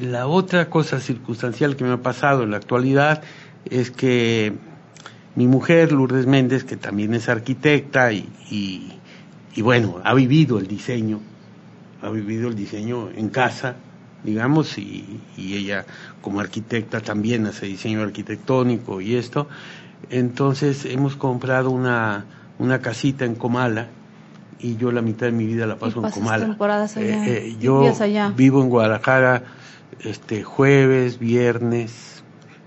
la 0.00 0.26
otra 0.26 0.68
cosa 0.68 1.00
circunstancial 1.00 1.76
que 1.76 1.84
me 1.84 1.92
ha 1.92 2.02
pasado 2.02 2.42
en 2.42 2.50
la 2.50 2.56
actualidad 2.56 3.22
es 3.64 3.90
que 3.90 4.52
mi 5.34 5.46
mujer, 5.46 5.92
Lourdes 5.92 6.26
Méndez, 6.26 6.64
que 6.64 6.76
también 6.76 7.14
es 7.14 7.28
arquitecta 7.28 8.12
y, 8.12 8.28
y, 8.50 9.62
bueno, 9.62 10.00
ha 10.04 10.14
vivido 10.14 10.58
el 10.58 10.66
diseño, 10.66 11.20
ha 12.02 12.10
vivido 12.10 12.48
el 12.48 12.54
diseño 12.54 13.10
en 13.10 13.28
casa, 13.28 13.76
digamos, 14.24 14.76
y, 14.78 15.20
y 15.36 15.56
ella 15.56 15.86
como 16.20 16.40
arquitecta 16.40 17.00
también 17.00 17.46
hace 17.46 17.66
diseño 17.66 18.02
arquitectónico 18.02 19.00
y 19.00 19.16
esto. 19.16 19.48
Entonces 20.10 20.84
hemos 20.84 21.16
comprado 21.16 21.70
una, 21.70 22.26
una 22.58 22.80
casita 22.80 23.24
en 23.24 23.34
Comala 23.34 23.88
y 24.62 24.76
yo 24.76 24.92
la 24.92 25.02
mitad 25.02 25.26
de 25.26 25.32
mi 25.32 25.44
vida 25.46 25.66
la 25.66 25.76
paso 25.76 26.04
en 26.04 26.10
Comala. 26.12 26.46
temporadas 26.46 26.96
allá, 26.96 27.26
Eh, 27.26 27.48
eh, 27.48 27.56
yo 27.60 27.84
allá. 28.00 28.32
vivo 28.36 28.62
en 28.62 28.68
Guadalajara 28.68 29.42
este 30.00 30.42
jueves, 30.42 31.18
viernes, 31.18 32.22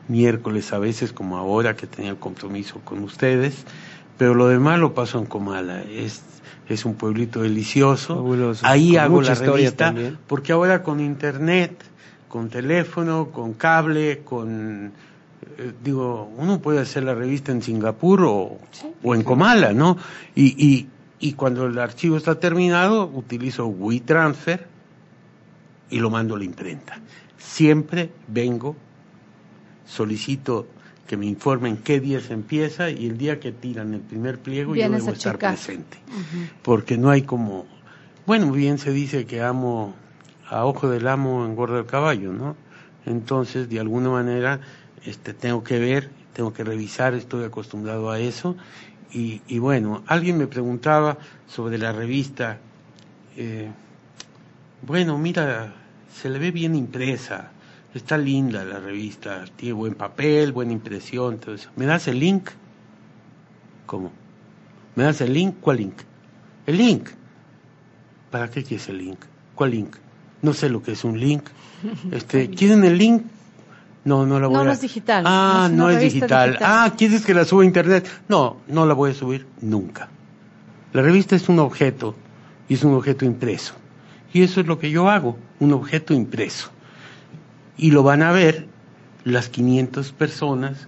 miércoles 0.08 0.72
a 0.74 0.80
veces 0.80 1.12
como 1.14 1.38
ahora 1.38 1.76
que 1.76 1.88
tenía 1.88 2.12
el 2.12 2.18
compromiso 2.18 2.80
con 2.84 3.04
ustedes, 3.04 3.66
pero 4.18 4.34
lo 4.36 4.48
demás 4.48 4.80
lo 4.80 4.94
paso 4.94 5.18
en 5.20 5.26
Comala. 5.26 5.82
Es 5.84 6.22
es 6.68 6.84
un 6.84 6.96
pueblito 6.96 7.42
delicioso. 7.44 8.16
Fabuloso. 8.16 8.66
Ahí 8.66 8.94
Con 8.94 9.00
hago 9.00 9.22
la 9.22 9.34
historia 9.34 9.54
revista 9.54 9.86
también. 9.86 10.18
porque 10.26 10.52
ahora 10.52 10.82
con 10.82 11.00
internet, 11.00 11.84
con 12.28 12.50
teléfono, 12.50 13.30
con 13.32 13.54
cable, 13.54 14.22
con 14.26 14.92
eh, 15.60 15.72
digo, 15.84 16.32
uno 16.38 16.60
puede 16.60 16.80
hacer 16.80 17.04
la 17.04 17.14
revista 17.14 17.52
en 17.52 17.62
Singapur 17.62 18.22
o, 18.24 18.58
o 19.04 19.14
en 19.16 19.22
Comala, 19.22 19.74
¿no? 19.74 19.96
Y, 20.34 20.56
y, 20.58 20.88
y 21.20 21.34
cuando 21.34 21.66
el 21.66 21.80
archivo 21.80 22.18
está 22.18 22.40
terminado, 22.40 23.06
utilizo 23.14 23.68
WeTransfer 23.68 24.68
y 25.90 26.00
lo 26.00 26.10
mando 26.10 26.36
a 26.36 26.40
la 26.40 26.46
imprenta. 26.46 27.00
Siempre 27.38 28.10
vengo, 28.28 28.76
solicito 29.86 30.68
que 31.08 31.18
me 31.18 31.26
informen 31.28 31.78
qué 31.78 32.00
día 32.00 32.20
se 32.20 32.34
empieza 32.34 32.90
y 32.90 33.06
el 33.06 33.18
día 33.18 33.40
que 33.40 33.52
tiran 33.52 33.94
el 33.94 34.02
primer 34.02 34.40
pliego 34.40 34.72
yo 34.72 34.76
Vienes 34.76 35.02
debo 35.02 35.12
a 35.12 35.14
estar 35.14 35.34
checar. 35.36 35.54
presente. 35.54 36.00
Porque 36.64 36.98
no 36.98 37.12
hay 37.12 37.22
como, 37.22 37.66
bueno, 38.26 38.52
bien 38.52 38.80
se 38.80 38.92
dice 38.92 39.26
que 39.26 39.42
amo, 39.42 39.94
a 40.50 40.66
ojo 40.66 40.90
del 40.90 41.08
amo 41.08 41.46
engorda 41.46 41.80
el 41.80 41.86
caballo, 41.86 42.34
¿no? 42.34 42.56
Entonces, 43.06 43.70
de 43.70 43.80
alguna 43.80 44.10
manera, 44.10 44.62
este, 45.06 45.36
tengo 45.36 45.64
que 45.64 45.78
ver, 45.78 46.10
tengo 46.34 46.54
que 46.54 46.64
revisar, 46.64 47.14
estoy 47.14 47.44
acostumbrado 47.46 48.10
a 48.10 48.20
eso. 48.20 48.56
Y, 49.14 49.42
y 49.48 49.60
bueno, 49.60 50.04
alguien 50.08 50.38
me 50.38 50.48
preguntaba 50.48 51.18
sobre 51.48 51.78
la 51.78 51.92
revista, 51.92 52.58
eh, 53.38 53.70
bueno, 54.82 55.18
mira, 55.18 55.74
se 56.14 56.30
le 56.30 56.40
ve 56.40 56.52
bien 56.52 56.76
impresa, 56.76 57.52
está 57.94 58.18
linda 58.18 58.64
la 58.64 58.80
revista, 58.80 59.46
tiene 59.56 59.74
buen 59.74 59.96
papel, 59.96 60.52
buena 60.52 60.74
impresión, 60.74 61.38
todo 61.38 61.56
eso. 61.56 61.70
¿Me 61.76 61.86
das 61.86 62.08
el 62.08 62.20
link? 62.20 62.50
¿Cómo? 63.86 64.12
¿Me 64.96 65.04
das 65.04 65.22
el 65.22 65.34
link? 65.34 65.56
¿Cuál 65.62 65.78
link? 65.78 65.96
El 66.66 66.78
link. 66.78 67.10
¿Para 68.32 68.50
qué 68.50 68.64
quieres 68.64 68.90
el 68.90 68.98
link? 68.98 69.20
¿Cuál 69.56 69.72
link? 69.72 69.96
No 70.42 70.54
sé 70.54 70.70
lo 70.70 70.84
que 70.84 70.94
es 70.94 71.04
un 71.04 71.20
link. 71.20 71.44
Este, 72.12 72.50
¿Quieren 72.50 72.84
el 72.84 72.98
link? 72.98 73.24
No, 74.06 74.26
no 74.26 74.40
la 74.40 74.48
voy 74.48 74.56
No, 74.56 74.62
a... 74.62 74.66
no 74.66 74.72
es 74.72 74.82
digital, 74.82 75.24
Ah, 75.28 75.62
no 75.64 75.66
es 75.66 75.72
no 75.72 75.84
una 75.86 75.94
es 75.94 75.98
revista 76.00 76.16
digital. 76.26 76.50
digital. 76.52 76.72
Ah, 76.72 76.94
¿quieres 76.98 77.26
que 77.26 77.34
la 77.34 77.44
suba 77.46 77.64
a 77.64 77.66
internet? 77.66 78.08
No, 78.30 78.58
no 78.68 78.86
la 78.86 78.94
voy 78.94 79.12
a 79.12 79.14
subir 79.14 79.46
nunca. 79.62 80.10
La 80.94 81.02
revista 81.02 81.36
es 81.36 81.50
un 81.50 81.60
objeto 81.60 82.16
y 82.70 82.76
es 82.76 82.84
un 82.84 82.94
objeto 82.94 83.26
impreso. 83.26 83.74
Y 84.32 84.44
eso 84.44 84.62
es 84.62 84.68
lo 84.68 84.80
que 84.80 84.92
yo 84.92 85.10
hago, 85.10 85.38
un 85.60 85.74
objeto 85.74 86.14
impreso. 86.14 86.70
Y 87.78 87.92
lo 87.92 88.04
van 88.04 88.22
a 88.22 88.32
ver 88.32 88.68
las 89.24 89.50
500 89.50 90.12
personas 90.14 90.88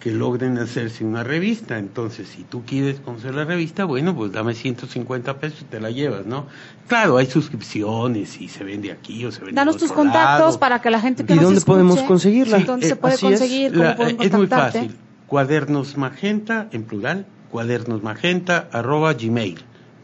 que 0.00 0.12
logren 0.12 0.58
hacerse 0.58 1.04
una 1.04 1.24
revista. 1.24 1.78
Entonces, 1.78 2.28
si 2.28 2.44
tú 2.44 2.62
quieres 2.64 3.00
conocer 3.00 3.34
la 3.34 3.44
revista, 3.44 3.84
bueno, 3.84 4.14
pues 4.14 4.30
dame 4.32 4.54
150 4.54 5.38
pesos 5.38 5.62
y 5.62 5.64
te 5.64 5.80
la 5.80 5.90
llevas, 5.90 6.24
¿no? 6.24 6.46
Claro, 6.86 7.16
hay 7.16 7.26
suscripciones 7.26 8.40
y 8.40 8.48
se 8.48 8.64
vende 8.64 8.92
aquí 8.92 9.24
o 9.24 9.32
se 9.32 9.40
vende 9.40 9.54
Danos 9.54 9.76
tus 9.76 9.90
contactos 9.92 10.46
lado. 10.46 10.58
para 10.60 10.80
que 10.80 10.90
la 10.90 11.00
gente 11.00 11.24
que 11.24 11.32
¿Y 11.32 11.36
nos 11.36 11.44
dónde 11.44 11.58
escuche, 11.58 11.72
podemos 11.74 12.00
conseguirla? 12.02 12.58
¿Dónde 12.60 12.86
Sí, 12.86 12.90
se 12.90 12.96
puede 12.96 13.14
así 13.14 13.26
es. 13.26 13.32
conseguir? 13.40 13.72
¿Cómo 13.72 13.84
La- 13.84 13.96
podemos 13.96 14.24
es 14.26 14.32
muy 14.32 14.46
fácil. 14.46 14.96
Cuadernos 15.26 15.96
magenta, 15.96 16.68
en 16.72 16.84
plural, 16.84 17.26
cuadernos 17.50 18.02
magenta, 18.02 18.68
arroba 18.72 19.14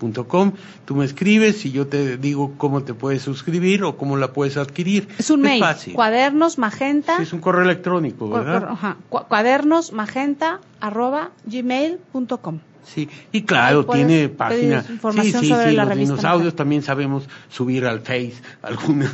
gmail.com. 0.00 0.52
Tú 0.84 0.94
me 0.94 1.04
escribes 1.04 1.64
y 1.64 1.72
yo 1.72 1.86
te 1.86 2.16
digo 2.16 2.54
cómo 2.56 2.82
te 2.82 2.94
puedes 2.94 3.22
suscribir 3.22 3.84
o 3.84 3.96
cómo 3.96 4.16
la 4.16 4.32
puedes 4.32 4.56
adquirir. 4.56 5.08
Es 5.18 5.30
un 5.30 5.42
mail, 5.42 5.60
fácil. 5.60 5.94
cuadernos 5.94 6.58
magenta, 6.58 7.16
Sí, 7.16 7.22
es 7.24 7.32
un 7.32 7.40
correo 7.40 7.62
electrónico, 7.62 8.26
cu- 8.28 8.34
¿verdad? 8.34 8.66
cu- 8.66 8.72
ajá, 8.72 8.96
cu- 9.08 9.24
cuadernos 9.28 9.92
magenta 9.92 10.60
arroba 10.86 11.30
gmail.com. 11.46 12.60
Sí, 12.86 13.08
y 13.32 13.44
claro, 13.44 13.86
tiene 13.86 14.28
pedir 14.28 14.36
página. 14.36 14.84
información 14.90 15.40
sí, 15.40 15.48
sí, 15.48 15.54
sobre 15.54 15.70
sí, 15.70 15.74
la 15.76 15.86
los 15.86 15.96
dinosaurios 15.96 16.54
también 16.54 16.82
sabemos 16.82 17.26
subir 17.48 17.86
al 17.86 18.00
Face 18.00 18.34
algunas, 18.60 19.10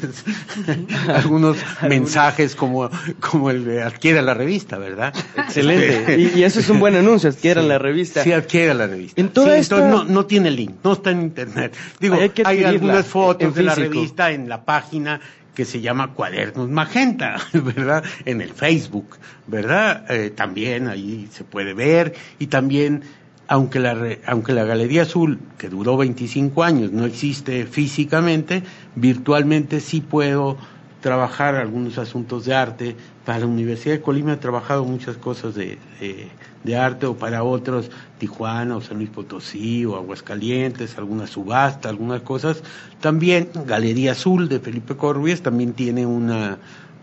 algunos 1.08 1.56
mensajes 1.88 2.56
como, 2.56 2.90
como 3.20 3.50
el 3.50 3.64
de 3.64 3.82
adquiera 3.84 4.22
la 4.22 4.34
revista, 4.34 4.76
¿verdad? 4.76 5.14
Excelente. 5.36 6.16
Y, 6.20 6.40
y 6.40 6.42
eso 6.42 6.58
es 6.58 6.68
un 6.68 6.80
buen 6.80 6.96
anuncio, 6.96 7.30
adquieran 7.30 7.68
la 7.68 7.78
revista. 7.78 8.24
Sí, 8.24 8.32
adquiera 8.32 8.74
la 8.74 8.88
revista. 8.88 9.20
En 9.20 9.28
toda 9.28 9.54
Sí, 9.54 9.60
esta- 9.60 9.76
entonces 9.76 10.08
no, 10.08 10.12
no 10.14 10.26
tiene 10.26 10.50
link, 10.50 10.72
no 10.82 10.92
está 10.94 11.12
en 11.12 11.20
internet. 11.22 11.72
Digo, 12.00 12.16
Hay 12.46 12.64
algunas 12.64 13.06
fotos 13.06 13.54
de 13.54 13.62
la 13.62 13.76
revista 13.76 14.32
en 14.32 14.48
la 14.48 14.64
página 14.64 15.20
que 15.54 15.64
se 15.64 15.80
llama 15.80 16.14
Cuadernos 16.14 16.68
Magenta, 16.68 17.36
¿verdad? 17.52 18.04
En 18.24 18.40
el 18.40 18.50
Facebook, 18.50 19.18
¿verdad? 19.46 20.04
Eh, 20.10 20.30
también 20.30 20.88
ahí 20.88 21.28
se 21.32 21.44
puede 21.44 21.74
ver 21.74 22.14
y 22.38 22.46
también 22.46 23.02
aunque 23.48 23.80
la, 23.80 23.96
aunque 24.26 24.52
la 24.52 24.62
Galería 24.64 25.02
Azul, 25.02 25.40
que 25.58 25.68
duró 25.68 25.96
25 25.96 26.62
años, 26.62 26.92
no 26.92 27.04
existe 27.04 27.66
físicamente, 27.66 28.62
virtualmente 28.94 29.80
sí 29.80 30.00
puedo 30.00 30.56
trabajar 31.00 31.56
algunos 31.56 31.98
asuntos 31.98 32.44
de 32.44 32.54
arte. 32.54 32.96
Para 33.24 33.40
la 33.40 33.46
Universidad 33.46 33.96
de 33.96 34.02
Colima 34.02 34.34
he 34.34 34.36
trabajado 34.36 34.84
muchas 34.84 35.16
cosas 35.16 35.54
de, 35.56 35.78
de- 35.98 36.28
de 36.64 36.76
arte 36.76 37.06
o 37.06 37.16
para 37.16 37.42
otros 37.42 37.90
Tijuana 38.18 38.76
o 38.76 38.80
San 38.82 38.98
Luis 38.98 39.08
Potosí 39.10 39.84
o 39.86 39.96
Aguascalientes, 39.96 40.98
alguna 40.98 41.26
subasta, 41.26 41.88
algunas 41.88 42.20
cosas. 42.22 42.62
También 43.00 43.48
Galería 43.66 44.12
Azul 44.12 44.48
de 44.48 44.60
Felipe 44.60 44.94
Corbies 44.94 45.42
también 45.42 45.72
tiene 45.72 46.04
una, 46.04 46.58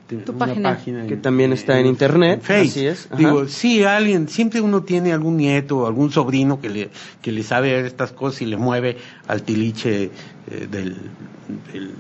Tu 0.08 0.16
una 0.16 0.53
página. 0.62 1.08
Que 1.08 1.18
también 1.18 1.53
está 1.53 1.80
en 1.80 1.88
internet, 1.88 2.41
Face. 2.43 2.62
así 2.70 2.86
es, 2.86 3.05
ajá. 3.08 3.18
Digo, 3.18 3.47
sí, 3.47 3.84
alguien, 3.84 4.30
siempre 4.30 4.62
uno 4.62 4.84
tiene 4.84 5.12
algún 5.12 5.38
nieto 5.38 5.80
o 5.80 5.88
algún 5.88 6.12
sobrino 6.12 6.62
que 6.62 6.70
le, 6.70 6.89
que 7.22 7.32
le 7.32 7.41
sabe 7.41 7.80
estas 7.86 8.12
cosas 8.12 8.43
y 8.43 8.45
le 8.45 8.58
mueve 8.58 8.97
al 9.28 9.41
tiliche 9.41 10.03
eh, 10.51 10.68
del, 10.70 10.95
del- 11.74 11.91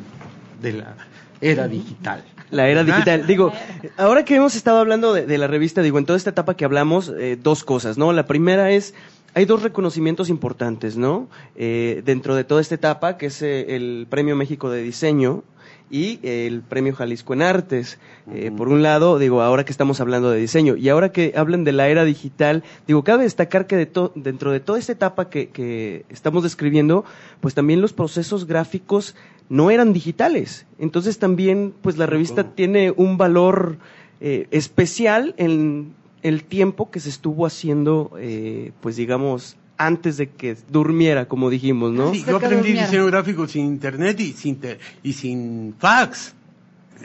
de 0.61 0.73
la 0.73 0.95
era 1.41 1.67
digital. 1.67 2.23
La 2.49 2.69
era 2.69 2.83
digital. 2.83 3.27
Digo, 3.27 3.51
ahora 3.97 4.23
que 4.23 4.35
hemos 4.35 4.55
estado 4.55 4.79
hablando 4.79 5.13
de, 5.13 5.25
de 5.25 5.37
la 5.37 5.47
revista, 5.47 5.81
digo, 5.81 5.97
en 5.99 6.05
toda 6.05 6.17
esta 6.17 6.29
etapa 6.29 6.55
que 6.55 6.65
hablamos, 6.65 7.11
eh, 7.17 7.37
dos 7.41 7.63
cosas, 7.63 7.97
¿no? 7.97 8.13
La 8.13 8.25
primera 8.25 8.71
es, 8.71 8.93
hay 9.33 9.45
dos 9.45 9.63
reconocimientos 9.63 10.29
importantes, 10.29 10.97
¿no? 10.97 11.27
Eh, 11.55 12.01
dentro 12.05 12.35
de 12.35 12.43
toda 12.43 12.61
esta 12.61 12.75
etapa, 12.75 13.17
que 13.17 13.27
es 13.27 13.41
eh, 13.41 13.75
el 13.75 14.07
Premio 14.09 14.35
México 14.35 14.69
de 14.69 14.81
Diseño 14.81 15.43
y 15.89 16.19
el 16.23 16.61
Premio 16.61 16.93
Jalisco 16.93 17.33
en 17.33 17.41
Artes. 17.41 17.99
Eh, 18.33 18.51
Por 18.55 18.69
un 18.69 18.81
lado, 18.81 19.19
digo, 19.19 19.41
ahora 19.41 19.65
que 19.65 19.71
estamos 19.71 20.01
hablando 20.01 20.29
de 20.29 20.39
diseño, 20.39 20.75
y 20.75 20.89
ahora 20.89 21.11
que 21.11 21.33
hablan 21.35 21.63
de 21.63 21.71
la 21.71 21.87
era 21.87 22.03
digital, 22.03 22.63
digo, 22.87 23.03
cabe 23.03 23.23
destacar 23.23 23.67
que 23.67 23.75
de 23.75 23.89
dentro 24.15 24.51
de 24.51 24.59
toda 24.59 24.79
esta 24.79 24.91
etapa 24.91 25.29
que, 25.29 25.49
que 25.49 26.05
estamos 26.09 26.43
describiendo, 26.43 27.05
pues 27.39 27.53
también 27.53 27.81
los 27.81 27.93
procesos 27.93 28.45
gráficos 28.45 29.15
no 29.49 29.71
eran 29.71 29.93
digitales. 29.93 30.65
Entonces 30.77 31.19
también, 31.19 31.73
pues 31.81 31.97
la 31.97 32.05
revista 32.05 32.55
tiene 32.55 32.91
un 32.91 33.17
valor 33.17 33.77
eh, 34.19 34.47
especial 34.51 35.33
en 35.37 35.93
el 36.23 36.43
tiempo 36.43 36.89
que 36.91 36.99
se 36.99 37.09
estuvo 37.09 37.45
haciendo, 37.45 38.11
eh, 38.19 38.71
pues 38.81 38.95
digamos, 38.95 39.55
antes 39.77 40.17
de 40.17 40.29
que 40.29 40.57
durmiera, 40.69 41.27
como 41.27 41.49
dijimos, 41.49 41.91
¿no? 41.93 42.11
Sí, 42.13 42.23
yo 42.27 42.37
aprendí 42.37 42.73
diseño 42.73 43.05
gráfico 43.07 43.47
sin 43.47 43.65
internet 43.65 44.19
y 44.19 44.33
sin, 44.33 44.55
te- 44.59 44.79
y 45.03 45.13
sin 45.13 45.75
fax, 45.77 46.33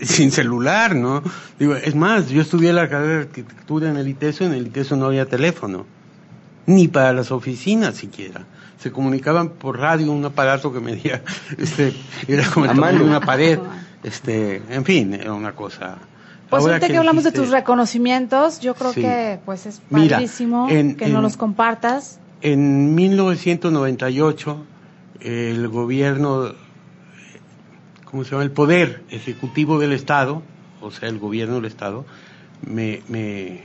sin 0.00 0.30
celular, 0.30 0.94
¿no? 0.96 1.22
Digo, 1.58 1.74
es 1.76 1.94
más, 1.94 2.30
yo 2.30 2.40
estudié 2.40 2.72
la 2.72 2.88
carrera 2.88 3.14
de 3.16 3.20
arquitectura 3.22 3.90
en 3.90 3.96
el 3.98 4.08
ITESO, 4.08 4.44
en 4.44 4.54
el 4.54 4.66
ITESO 4.68 4.96
no 4.96 5.06
había 5.06 5.26
teléfono, 5.26 5.84
ni 6.66 6.88
para 6.88 7.12
las 7.12 7.30
oficinas 7.30 7.94
siquiera. 7.96 8.46
Se 8.78 8.90
comunicaban 8.90 9.50
por 9.50 9.78
radio 9.78 10.10
un 10.10 10.24
aparato 10.24 10.72
que 10.72 10.80
medía, 10.80 11.22
este, 11.58 11.92
era 12.26 12.48
como 12.50 12.64
el 12.64 12.70
A 12.70 12.74
tamaño 12.74 12.98
de 13.00 13.04
una 13.04 13.20
pared, 13.20 13.58
este, 14.02 14.62
en 14.70 14.84
fin, 14.84 15.12
era 15.14 15.34
una 15.34 15.52
cosa. 15.52 15.98
Pues 16.48 16.60
Ahora 16.62 16.74
ahorita 16.74 16.88
que 16.88 16.98
hablamos 16.98 17.24
de 17.24 17.32
tus 17.32 17.48
reconocimientos, 17.50 18.60
yo 18.60 18.74
creo 18.74 18.92
Sí. 18.92 19.00
que 19.02 19.38
pues 19.44 19.64
es 19.66 19.80
Mira, 19.90 20.16
padrísimo 20.16 20.68
en- 20.68 20.96
que 20.96 21.04
en- 21.06 21.22
los 21.22 21.36
compartas. 21.36 22.18
En 22.44 22.96
1998, 22.96 24.64
el 25.20 25.68
gobierno, 25.68 26.52
¿cómo 28.04 28.24
se 28.24 28.32
llama? 28.32 28.42
El 28.42 28.50
poder 28.50 29.04
ejecutivo 29.10 29.78
del 29.78 29.92
Estado, 29.92 30.42
o 30.80 30.90
sea, 30.90 31.08
el 31.08 31.20
gobierno 31.20 31.54
del 31.54 31.66
Estado, 31.66 32.04
me, 32.66 33.00
me, 33.08 33.60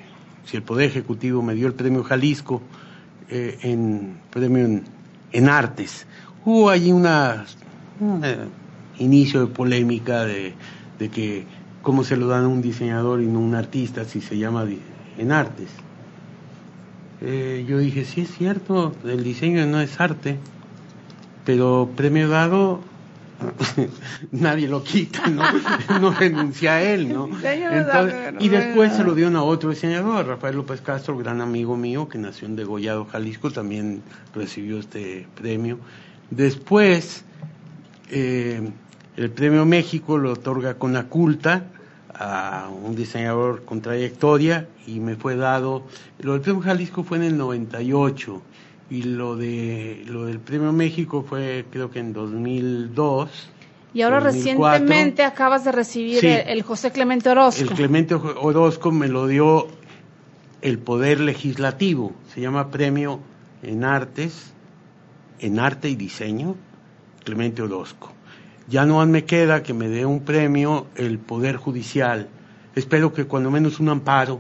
si 0.46 0.58
el 0.58 0.62
poder 0.62 0.92
ejecutivo 0.92 1.42
me 1.42 1.56
dio 1.56 1.66
el 1.66 1.74
premio 1.74 2.04
Jalisco, 2.04 2.62
eh, 3.30 3.58
en 3.64 4.20
premio 4.30 4.84
en, 5.32 5.50
artes. 5.50 6.06
Hubo 6.46 6.70
allí 6.70 6.92
una, 6.92 7.46
un 8.00 8.24
eh, 8.24 8.38
inicio 9.00 9.40
de 9.40 9.48
polémica 9.48 10.24
de, 10.24 10.54
de 11.00 11.10
que 11.10 11.46
cómo 11.82 12.04
se 12.04 12.16
lo 12.16 12.28
dan 12.28 12.44
a 12.44 12.48
un 12.48 12.62
diseñador 12.62 13.24
y 13.24 13.26
no 13.26 13.40
a 13.40 13.42
un 13.42 13.56
artista 13.56 14.06
si 14.06 14.22
se 14.22 14.38
llama 14.38 14.68
en 15.18 15.32
artes. 15.32 15.70
Eh, 17.22 17.66
yo 17.68 17.80
dije, 17.80 18.06
sí 18.06 18.22
es 18.22 18.32
cierto, 18.36 18.96
el 19.04 19.24
diseño 19.24 19.66
no 19.66 19.82
es 19.82 20.00
arte, 20.00 20.38
pero 21.46 21.90
premio 21.96 22.30
dado 22.30 22.82
nadie 24.32 24.68
lo 24.68 24.84
quita, 24.84 25.28
no, 25.28 25.44
no 26.00 26.12
renuncia 26.12 26.74
a 26.74 26.82
él, 26.82 27.12
¿no? 27.14 27.30
Entonces, 27.44 28.34
y 28.40 28.50
después 28.50 28.92
es 28.92 28.98
se 28.98 29.04
lo 29.04 29.16
dieron 29.16 29.36
a 29.36 29.44
otro 29.44 29.70
diseñador, 29.70 30.28
Rafael 30.28 30.56
López 30.56 30.82
Castro, 30.82 31.18
gran 31.18 31.42
amigo 31.42 31.76
mío, 31.76 32.08
que 32.08 32.18
nació 32.18 32.48
en 32.48 32.56
Degollado, 32.56 33.06
Jalisco, 33.06 33.52
también 33.52 34.02
recibió 34.34 34.80
este 34.80 35.28
premio. 35.36 35.80
Después, 36.30 37.24
eh, 38.12 38.70
el 39.16 39.32
premio 39.32 39.66
México 39.66 40.18
lo 40.18 40.34
otorga 40.34 40.76
Conaculta 40.76 41.66
a 42.20 42.70
un 42.70 42.96
diseñador 42.96 43.64
con 43.66 43.82
trayectoria 43.82 44.68
y 44.88 45.00
me 45.00 45.16
fue 45.16 45.36
dado, 45.36 45.84
lo 46.20 46.34
del 46.34 46.42
premio 46.42 46.62
Jalisco 46.62 47.04
fue 47.04 47.18
en 47.18 47.24
el 47.24 47.38
98 47.38 48.42
y 48.90 49.04
lo 49.04 49.36
de 49.36 50.04
lo 50.08 50.26
del 50.26 50.40
premio 50.40 50.72
México 50.72 51.26
fue 51.28 51.66
creo 51.72 51.92
que 51.92 52.00
en 52.00 52.14
2002. 52.14 53.50
Y 53.94 54.02
ahora 54.02 54.20
2004. 54.22 54.32
recientemente 54.86 55.24
acabas 55.24 55.64
de 55.66 55.72
recibir 55.72 56.20
Sí. 56.20 56.28
el, 56.28 56.48
el 56.50 56.62
José 56.64 56.92
Clemente 56.92 57.30
Orozco. 57.30 57.62
El 57.64 57.70
Clemente 57.70 58.16
Orozco 58.16 58.92
me 58.92 59.08
lo 59.08 59.28
dio 59.28 59.68
el 60.62 60.80
Poder 60.80 61.20
Legislativo, 61.20 62.14
se 62.34 62.42
llama 62.42 62.70
Premio 62.72 63.20
en 63.64 63.84
Artes, 63.84 64.52
en 65.40 65.60
Arte 65.60 65.90
y 65.90 65.96
Diseño, 65.96 66.56
Clemente 67.24 67.62
Orozco. 67.62 68.12
Ya 68.68 68.86
no 68.86 69.06
me 69.06 69.24
queda 69.26 69.64
que 69.64 69.74
me 69.74 69.88
dé 69.88 70.06
un 70.06 70.20
premio 70.22 70.88
el 70.96 71.20
Poder 71.20 71.56
Judicial. 71.58 72.28
Espero 72.76 73.14
que 73.14 73.26
cuando 73.26 73.50
menos 73.50 73.80
un 73.80 73.90
amparo. 73.90 74.40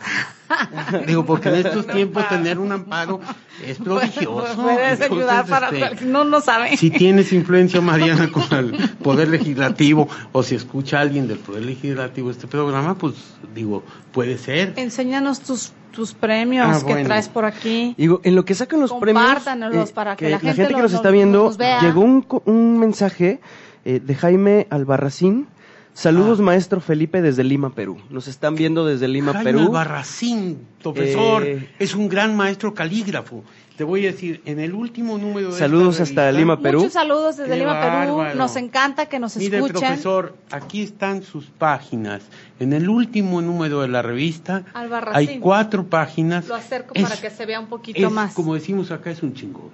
Digo, 1.06 1.24
porque 1.26 1.50
en 1.50 1.56
estos 1.56 1.86
tiempos 1.86 2.26
tener 2.28 2.58
un 2.58 2.72
amparo 2.72 3.20
es 3.66 3.76
prodigioso. 3.78 4.56
Puedes 4.62 4.92
Entonces, 5.00 5.10
ayudar 5.10 5.46
para 5.46 5.68
este, 5.68 6.04
no 6.06 6.24
no 6.24 6.40
sabe. 6.40 6.76
si 6.76 6.90
tienes 6.90 7.32
influencia, 7.32 7.80
Mariana, 7.82 8.30
con 8.30 8.44
el 8.52 8.88
Poder 9.02 9.28
Legislativo, 9.28 10.08
o 10.32 10.42
si 10.42 10.54
escucha 10.54 11.00
alguien 11.00 11.28
del 11.28 11.38
Poder 11.38 11.64
Legislativo 11.66 12.30
este 12.30 12.46
programa, 12.46 12.94
pues 12.96 13.14
digo, 13.54 13.82
puede 14.12 14.38
ser. 14.38 14.72
Enséñanos 14.76 15.40
tus 15.40 15.72
tus 15.92 16.14
premios 16.14 16.66
Ah, 16.68 16.78
que 16.86 16.92
bueno. 16.92 17.08
traes 17.08 17.28
por 17.28 17.44
aquí. 17.44 17.94
Digo, 17.98 18.20
en 18.22 18.36
lo 18.36 18.44
que 18.44 18.54
sacan 18.54 18.78
los 18.80 18.92
premios, 18.92 19.20
eh, 19.22 19.26
Compártanoslos 19.26 19.92
para 19.92 20.14
que 20.16 20.26
la 20.26 20.30
la 20.32 20.38
gente 20.38 20.66
que 20.68 20.72
los- 20.74 20.82
nos 20.82 20.92
está 20.94 21.10
viendo, 21.10 21.50
vea. 21.58 21.80
llegó 21.80 22.02
un, 22.02 22.22
co- 22.22 22.42
un 22.46 22.78
mensaje 22.78 23.40
eh, 23.84 24.00
de 24.04 24.14
Jaime 24.14 24.66
Albarracín. 24.70 25.46
Saludos, 25.94 26.38
Ah. 26.38 26.42
maestro 26.42 26.80
Felipe, 26.80 27.20
desde 27.22 27.42
Lima, 27.42 27.70
Perú. 27.74 27.96
Nos 28.08 28.28
están 28.28 28.54
viendo 28.54 28.86
desde 28.86 29.08
Lima, 29.08 29.32
Jaime 29.32 29.44
Perú. 29.50 29.60
Albarracín, 29.66 30.58
profesor, 30.80 31.42
Eh, 31.44 31.68
es 31.80 31.94
un 31.96 32.08
gran 32.08 32.36
maestro 32.36 32.72
calígrafo. 32.72 33.42
Te 33.76 33.82
voy 33.84 34.06
a 34.06 34.10
decir, 34.12 34.40
en 34.44 34.58
el 34.60 34.74
último 34.74 35.18
número 35.18 35.52
de 35.52 35.58
Saludos 35.58 35.94
esta 35.94 36.02
hasta 36.04 36.22
revista- 36.26 36.38
Lima, 36.38 36.60
Perú. 36.60 36.78
Muchos 36.80 36.92
saludos 36.92 37.36
desde 37.36 37.52
Qué 37.52 37.58
Lima, 37.58 37.80
Perú. 37.80 38.22
Nos 38.36 38.54
encanta 38.56 39.06
que 39.06 39.18
nos 39.18 39.36
Mire, 39.36 39.56
escuchen. 39.58 39.80
profesor, 39.80 40.36
aquí 40.52 40.82
están 40.82 41.22
sus 41.22 41.46
páginas. 41.46 42.22
En 42.60 42.72
el 42.72 42.88
último 42.88 43.40
número 43.42 43.80
de 43.80 43.88
la 43.88 44.02
revista 44.02 44.64
Albarracín. 44.74 45.28
hay 45.30 45.38
cuatro 45.40 45.84
páginas. 45.86 46.46
Lo 46.46 46.54
acerco 46.54 46.94
Es- 46.94 47.02
para 47.04 47.16
que 47.20 47.30
se 47.30 47.44
vea 47.46 47.58
un 47.58 47.66
poquito 47.68 48.04
es, 48.06 48.12
más. 48.12 48.34
Como 48.34 48.54
decimos 48.54 48.90
acá, 48.92 49.10
es 49.10 49.22
un 49.22 49.32
chingón. 49.34 49.70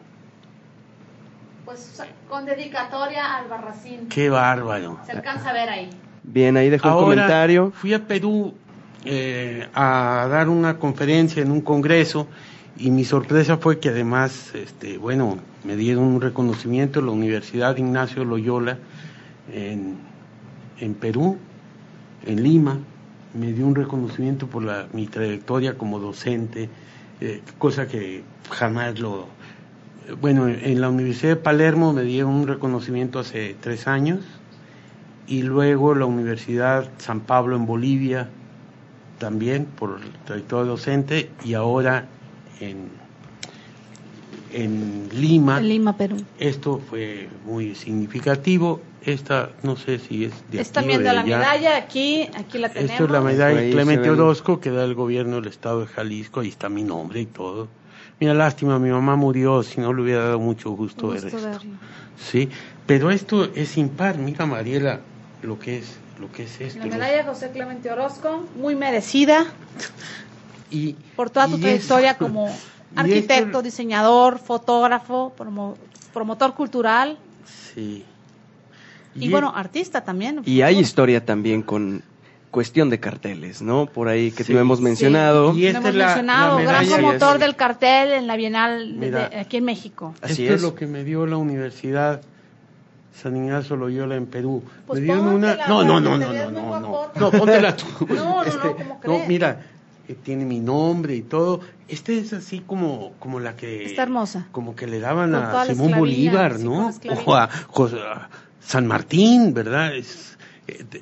Pues 1.75 2.09
con 2.29 2.47
dedicatoria 2.47 3.37
al 3.37 3.49
Barracín. 3.49 4.07
Qué 4.09 4.31
bárbaro. 4.31 5.01
Se 5.05 5.11
alcanza 5.11 5.51
a 5.51 5.53
ver 5.53 5.69
ahí. 5.69 5.91
Bien, 6.23 6.57
ahí 6.57 6.71
dejó 6.71 6.87
un 6.87 6.95
Ahora, 6.95 7.05
comentario. 7.07 7.73
Fui 7.73 7.93
a 7.93 8.07
Perú 8.07 8.55
eh, 9.05 9.69
a 9.75 10.29
dar 10.31 10.49
una 10.49 10.79
conferencia 10.79 11.43
en 11.43 11.51
un 11.51 11.63
congreso 11.63 12.29
y 12.77 12.93
mi 12.93 13.05
sorpresa 13.05 13.57
fue 13.57 13.81
que 13.81 13.89
además, 13.89 14.55
este, 14.55 14.99
bueno, 14.99 15.39
me 15.65 15.75
dieron 15.75 16.05
un 16.05 16.21
reconocimiento 16.21 17.01
en 17.01 17.07
la 17.07 17.13
Universidad 17.13 17.77
Ignacio 17.77 18.25
Loyola 18.25 18.79
en, 19.53 19.97
en 20.79 20.95
Perú, 20.95 21.39
en 22.25 22.41
Lima, 22.41 22.79
me 23.35 23.53
dio 23.53 23.67
un 23.67 23.75
reconocimiento 23.75 24.47
por 24.47 24.63
la, 24.63 24.87
mi 24.93 25.09
trayectoria 25.09 25.77
como 25.77 25.99
docente, 25.99 26.69
eh, 27.21 27.43
cosa 27.59 27.89
que 27.89 28.23
jamás 28.49 29.01
lo... 29.01 29.34
Bueno, 30.21 30.49
en 30.49 30.81
la 30.81 30.89
Universidad 30.91 31.31
de 31.31 31.37
Palermo 31.37 31.93
me 31.93 32.03
dieron 32.03 32.33
un 32.33 32.47
reconocimiento 32.47 33.19
hace 33.19 33.57
tres 33.61 33.87
años 33.87 34.21
y 35.27 35.43
luego 35.43 35.95
la 35.95 36.05
Universidad 36.05 36.91
San 36.99 37.21
Pablo 37.21 37.57
en 37.57 37.65
Bolivia 37.65 38.29
también 39.19 39.65
por 39.65 40.01
trayectoria 40.27 40.71
docente 40.71 41.31
y 41.43 41.55
ahora 41.55 42.07
en, 42.61 42.89
en 44.53 45.09
Lima. 45.13 45.59
En 45.59 45.69
Lima, 45.69 45.97
Perú. 45.97 46.17
Esto 46.39 46.81
fue 46.91 47.29
muy 47.47 47.75
significativo. 47.75 48.83
Esta, 49.07 49.51
no 49.63 49.77
sé 49.77 49.99
si 49.99 50.25
es 50.25 50.33
de 50.51 50.61
Está 50.61 50.81
aquí 50.81 50.89
o 50.89 50.89
viendo 50.89 51.09
de 51.09 51.15
la 51.15 51.21
allá. 51.23 51.39
medalla 51.39 51.77
aquí, 51.77 52.29
aquí 52.35 52.59
la 52.59 52.69
tenemos. 52.69 52.93
Esto 52.93 53.05
es 53.05 53.11
la 53.11 53.21
medalla 53.21 53.61
de 53.61 53.71
Clemente. 53.71 54.11
Orozco 54.11 54.61
que 54.61 54.71
da 54.71 54.85
el 54.85 54.95
gobierno 54.95 55.37
del 55.37 55.47
estado 55.47 55.81
de 55.81 55.87
Jalisco. 55.87 56.41
Ahí 56.41 56.49
está 56.49 56.69
mi 56.69 56.83
nombre 56.83 57.21
y 57.21 57.27
todo. 57.27 57.69
Mira, 58.21 58.35
lástima, 58.35 58.79
mi 58.79 58.91
mamá 58.91 59.17
murió, 59.17 59.63
si 59.63 59.81
no 59.81 59.93
le 59.93 60.03
hubiera 60.03 60.25
dado 60.25 60.39
mucho 60.41 60.71
gusto, 60.71 61.09
Un 61.09 61.15
ver 61.15 61.23
gusto 61.23 61.37
esto. 61.39 61.49
verlo. 61.51 61.77
Sí, 62.17 62.49
pero 62.87 63.11
esto 63.11 63.45
es 63.55 63.77
impar. 63.77 64.19
Mira, 64.19 64.47
Mariela, 64.47 65.01
lo 65.43 65.59
que 65.59 65.79
es, 65.79 65.99
lo 66.21 66.31
que 66.31 66.45
es 66.45 66.61
esto. 66.61 66.79
La 66.79 66.87
medalla 66.87 67.25
José 67.25 67.51
Clemente 67.51 67.91
Orozco, 67.91 68.45
muy 68.57 68.75
merecida. 68.77 69.47
Y, 70.71 70.95
por 71.15 71.31
toda 71.31 71.47
tu 71.47 71.59
trayectoria 71.59 72.13
eso- 72.13 72.19
como 72.19 72.49
arquitecto, 72.97 73.45
esto- 73.47 73.63
diseñador, 73.63 74.39
fotógrafo, 74.41 75.33
promo- 75.39 75.77
promotor 76.13 76.55
cultural 76.55 77.17
Sí. 77.75 78.05
y, 79.15 79.29
bueno, 79.31 79.53
artista 79.55 80.01
también. 80.03 80.41
Y 80.45 80.63
hay 80.63 80.79
historia 80.81 81.25
también 81.25 81.63
con 81.63 82.03
cuestión 82.55 82.89
de 82.89 83.01
carteles, 83.01 83.61
¿no? 83.63 83.87
Por 83.87 84.07
ahí 84.07 84.31
que 84.31 84.45
Sí. 84.45 84.53
no 84.55 84.61
hemos 84.61 84.81
mencionado. 84.81 85.53
Y 85.57 85.63
Lo 85.63 85.67
esta 85.67 85.79
hemos 85.81 85.89
es 85.91 85.95
la- 85.97 86.07
mencionado, 86.07 86.59
la 86.61 86.65
gran 86.65 86.87
promotor 86.87 87.39
del 87.41 87.57
cartel 87.57 88.13
en 88.13 88.27
la 88.29 88.37
Bienal 88.37 88.93
de- 89.01 89.07
Mira. 89.07 89.29
de- 89.29 89.41
aquí 89.41 89.57
en 89.57 89.65
México. 89.65 90.15
Así 90.23 90.43
Esto 90.45 90.45
es. 90.45 90.51
es 90.61 90.63
lo 90.63 90.77
que 90.77 90.87
me 90.87 91.03
dio 91.03 91.27
la 91.27 91.37
Universidad 91.37 92.21
San 93.21 93.37
Ignacio 93.37 93.75
Loyola 93.75 94.15
en 94.15 94.27
Perú. 94.27 94.63
Pues 94.87 95.01
me 95.01 95.07
dieron 95.07 95.27
una... 95.27 95.57
No, 95.67 95.83
no, 95.83 96.01
no, 96.01 96.13
te 96.19 96.25
no, 96.27 96.33
no, 96.33 96.51
no, 96.51 96.81
no. 96.81 97.11
No, 97.19 97.31
póntela 97.33 97.77
tú. 97.77 97.87
Este, 98.03 98.15
No, 98.15 98.45
no, 98.45 98.45
no, 98.45 98.61
¿cómo 98.77 99.01
crees? 99.01 99.29
mira, 99.29 99.61
eh, 100.09 100.15
tiene 100.23 100.45
mi 100.45 100.61
nombre 100.61 101.15
y 101.17 101.23
todo. 101.23 101.61
Este 101.89 102.19
es 102.19 102.33
así 102.33 102.61
como, 102.67 103.13
como 103.19 103.41
la 103.41 103.57
que... 103.57 103.85
Está 103.85 104.03
hermosa. 104.05 104.47
Como 104.53 104.77
que 104.77 104.87
le 104.87 105.01
daban 105.01 105.33
Con 105.33 105.43
a 105.43 105.65
Simón 105.65 105.99
Bolívar, 105.99 106.61
¿no? 106.61 106.93
O 107.27 107.35
a, 107.35 107.49
Jos- 107.69 107.95
a 107.95 108.29
San 108.61 108.87
Martín, 108.87 109.53
¿verdad? 109.55 109.95
Es, 109.97 110.37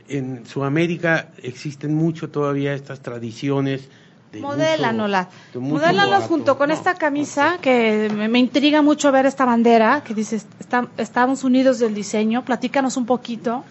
en 0.09 0.45
Sudamérica 0.47 1.29
existen 1.43 1.95
mucho 1.95 2.31
todavía 2.31 2.75
estas 2.75 3.01
tradiciones 3.01 3.89
de 4.33 4.41
Modélanola. 4.41 5.29
uso- 5.31 5.53
de 5.53 5.59
mucho 5.61 5.75
Modélanos 5.87 6.25
junto 6.25 6.59
con 6.59 6.69
No, 6.69 6.75
esta 6.75 6.95
camisa 6.95 7.59
que 7.61 8.11
me, 8.15 8.29
me 8.29 8.39
intriga 8.39 8.83
mucho 8.83 9.13
ver 9.13 9.27
esta 9.27 9.45
bandera 9.45 10.03
que 10.05 10.15
dice 10.15 10.37
"Está- 10.37 10.89
Estados 10.97 11.45
Unidos 11.45 11.79
del 11.79 11.95
diseño. 11.95 12.45
Platícanos 12.45 12.97
un 12.97 13.07
poquito 13.07 13.63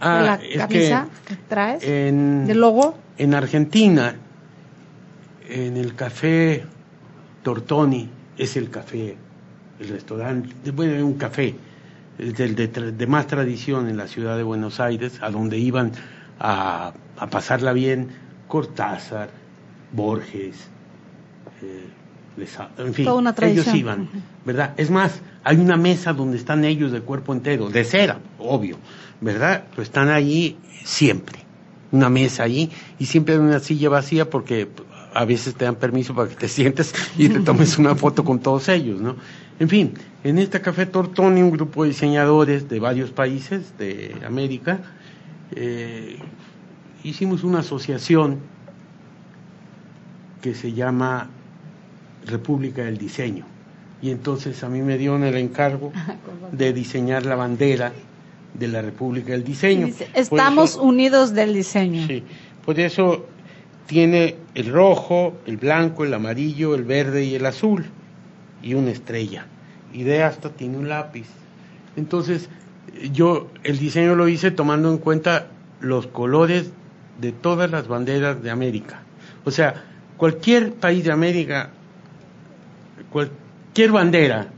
Ah, 0.00 0.18
de 0.18 0.24
la 0.56 0.66
camisa 0.66 1.08
que 1.26 1.36
que, 1.36 1.42
traes, 1.48 1.82
en, 1.84 2.46
del 2.46 2.58
logo. 2.60 2.96
en 3.16 3.34
Argentina, 3.34 4.16
en 5.48 5.76
el 5.76 5.94
café 5.94 6.64
Tortoni, 7.42 8.08
es 8.36 8.56
el 8.56 8.68
café, 8.70 9.16
el 9.80 9.88
restaurante, 9.88 10.70
bueno, 10.72 11.06
un 11.06 11.14
café, 11.14 11.54
del 12.18 12.54
de, 12.54 12.68
de 12.68 13.06
más 13.06 13.26
tradición 13.26 13.88
en 13.88 13.96
la 13.96 14.06
ciudad 14.06 14.36
de 14.36 14.42
Buenos 14.42 14.80
Aires, 14.80 15.18
a 15.20 15.30
donde 15.30 15.58
iban 15.58 15.92
a, 16.38 16.92
a 17.18 17.26
pasarla 17.28 17.72
bien 17.72 18.08
Cortázar, 18.48 19.30
Borges, 19.92 20.68
eh, 21.62 21.88
Leza- 22.38 22.68
en 22.78 22.92
fin, 22.94 23.04
Toda 23.06 23.18
una 23.18 23.34
ellos 23.40 23.66
iban. 23.74 24.08
¿verdad? 24.44 24.74
Es 24.76 24.90
más, 24.90 25.20
hay 25.42 25.56
una 25.56 25.76
mesa 25.76 26.12
donde 26.12 26.36
están 26.36 26.64
ellos 26.64 26.92
de 26.92 27.00
cuerpo 27.00 27.32
entero, 27.32 27.68
de 27.68 27.84
cera, 27.84 28.18
obvio, 28.38 28.76
¿verdad? 29.20 29.64
Pero 29.70 29.82
están 29.82 30.08
allí 30.08 30.58
siempre, 30.84 31.38
una 31.92 32.08
mesa 32.10 32.44
allí, 32.44 32.70
y 32.98 33.06
siempre 33.06 33.34
hay 33.34 33.40
una 33.40 33.60
silla 33.60 33.88
vacía 33.88 34.30
porque 34.30 34.68
a 35.16 35.24
veces 35.24 35.54
te 35.54 35.64
dan 35.64 35.76
permiso 35.76 36.14
para 36.14 36.28
que 36.28 36.34
te 36.36 36.48
sientes 36.48 36.92
y 37.16 37.28
te 37.28 37.40
tomes 37.40 37.78
una 37.78 37.94
foto 37.94 38.22
con 38.24 38.38
todos 38.40 38.68
ellos, 38.68 39.00
¿no? 39.00 39.16
En 39.58 39.68
fin, 39.68 39.94
en 40.22 40.38
este 40.38 40.60
Café 40.60 40.84
Tortoni, 40.84 41.40
un 41.40 41.50
grupo 41.50 41.82
de 41.84 41.88
diseñadores 41.90 42.68
de 42.68 42.78
varios 42.80 43.10
países 43.10 43.78
de 43.78 44.14
América, 44.26 44.80
eh, 45.54 46.18
hicimos 47.02 47.44
una 47.44 47.60
asociación 47.60 48.38
que 50.42 50.54
se 50.54 50.72
llama 50.72 51.28
República 52.26 52.82
del 52.84 52.98
Diseño. 52.98 53.46
Y 54.02 54.10
entonces 54.10 54.62
a 54.62 54.68
mí 54.68 54.82
me 54.82 54.98
dieron 54.98 55.24
el 55.24 55.36
encargo 55.36 55.92
de 56.52 56.72
diseñar 56.74 57.24
la 57.24 57.34
bandera 57.36 57.92
de 58.52 58.68
la 58.68 58.82
República 58.82 59.32
del 59.32 59.44
Diseño. 59.44 59.88
Estamos 60.14 60.70
eso- 60.72 60.82
unidos 60.82 61.32
del 61.32 61.54
diseño. 61.54 62.06
Sí, 62.06 62.22
por 62.64 62.78
eso 62.78 63.26
tiene 63.86 64.36
el 64.54 64.72
rojo, 64.72 65.34
el 65.46 65.56
blanco, 65.56 66.04
el 66.04 66.14
amarillo, 66.14 66.74
el 66.74 66.84
verde 66.84 67.24
y 67.24 67.34
el 67.34 67.46
azul 67.46 67.86
y 68.62 68.74
una 68.74 68.90
estrella. 68.90 69.46
Y 69.92 70.02
de 70.02 70.22
hasta 70.22 70.50
tiene 70.50 70.76
un 70.76 70.88
lápiz. 70.88 71.26
Entonces, 71.96 72.48
yo 73.12 73.48
el 73.62 73.78
diseño 73.78 74.14
lo 74.14 74.28
hice 74.28 74.50
tomando 74.50 74.90
en 74.90 74.98
cuenta 74.98 75.48
los 75.80 76.06
colores 76.06 76.70
de 77.20 77.32
todas 77.32 77.70
las 77.70 77.88
banderas 77.88 78.42
de 78.42 78.50
América. 78.50 79.02
O 79.44 79.50
sea, 79.50 79.84
cualquier 80.16 80.72
país 80.74 81.04
de 81.04 81.12
América, 81.12 81.70
cualquier 83.10 83.92
bandera 83.92 84.48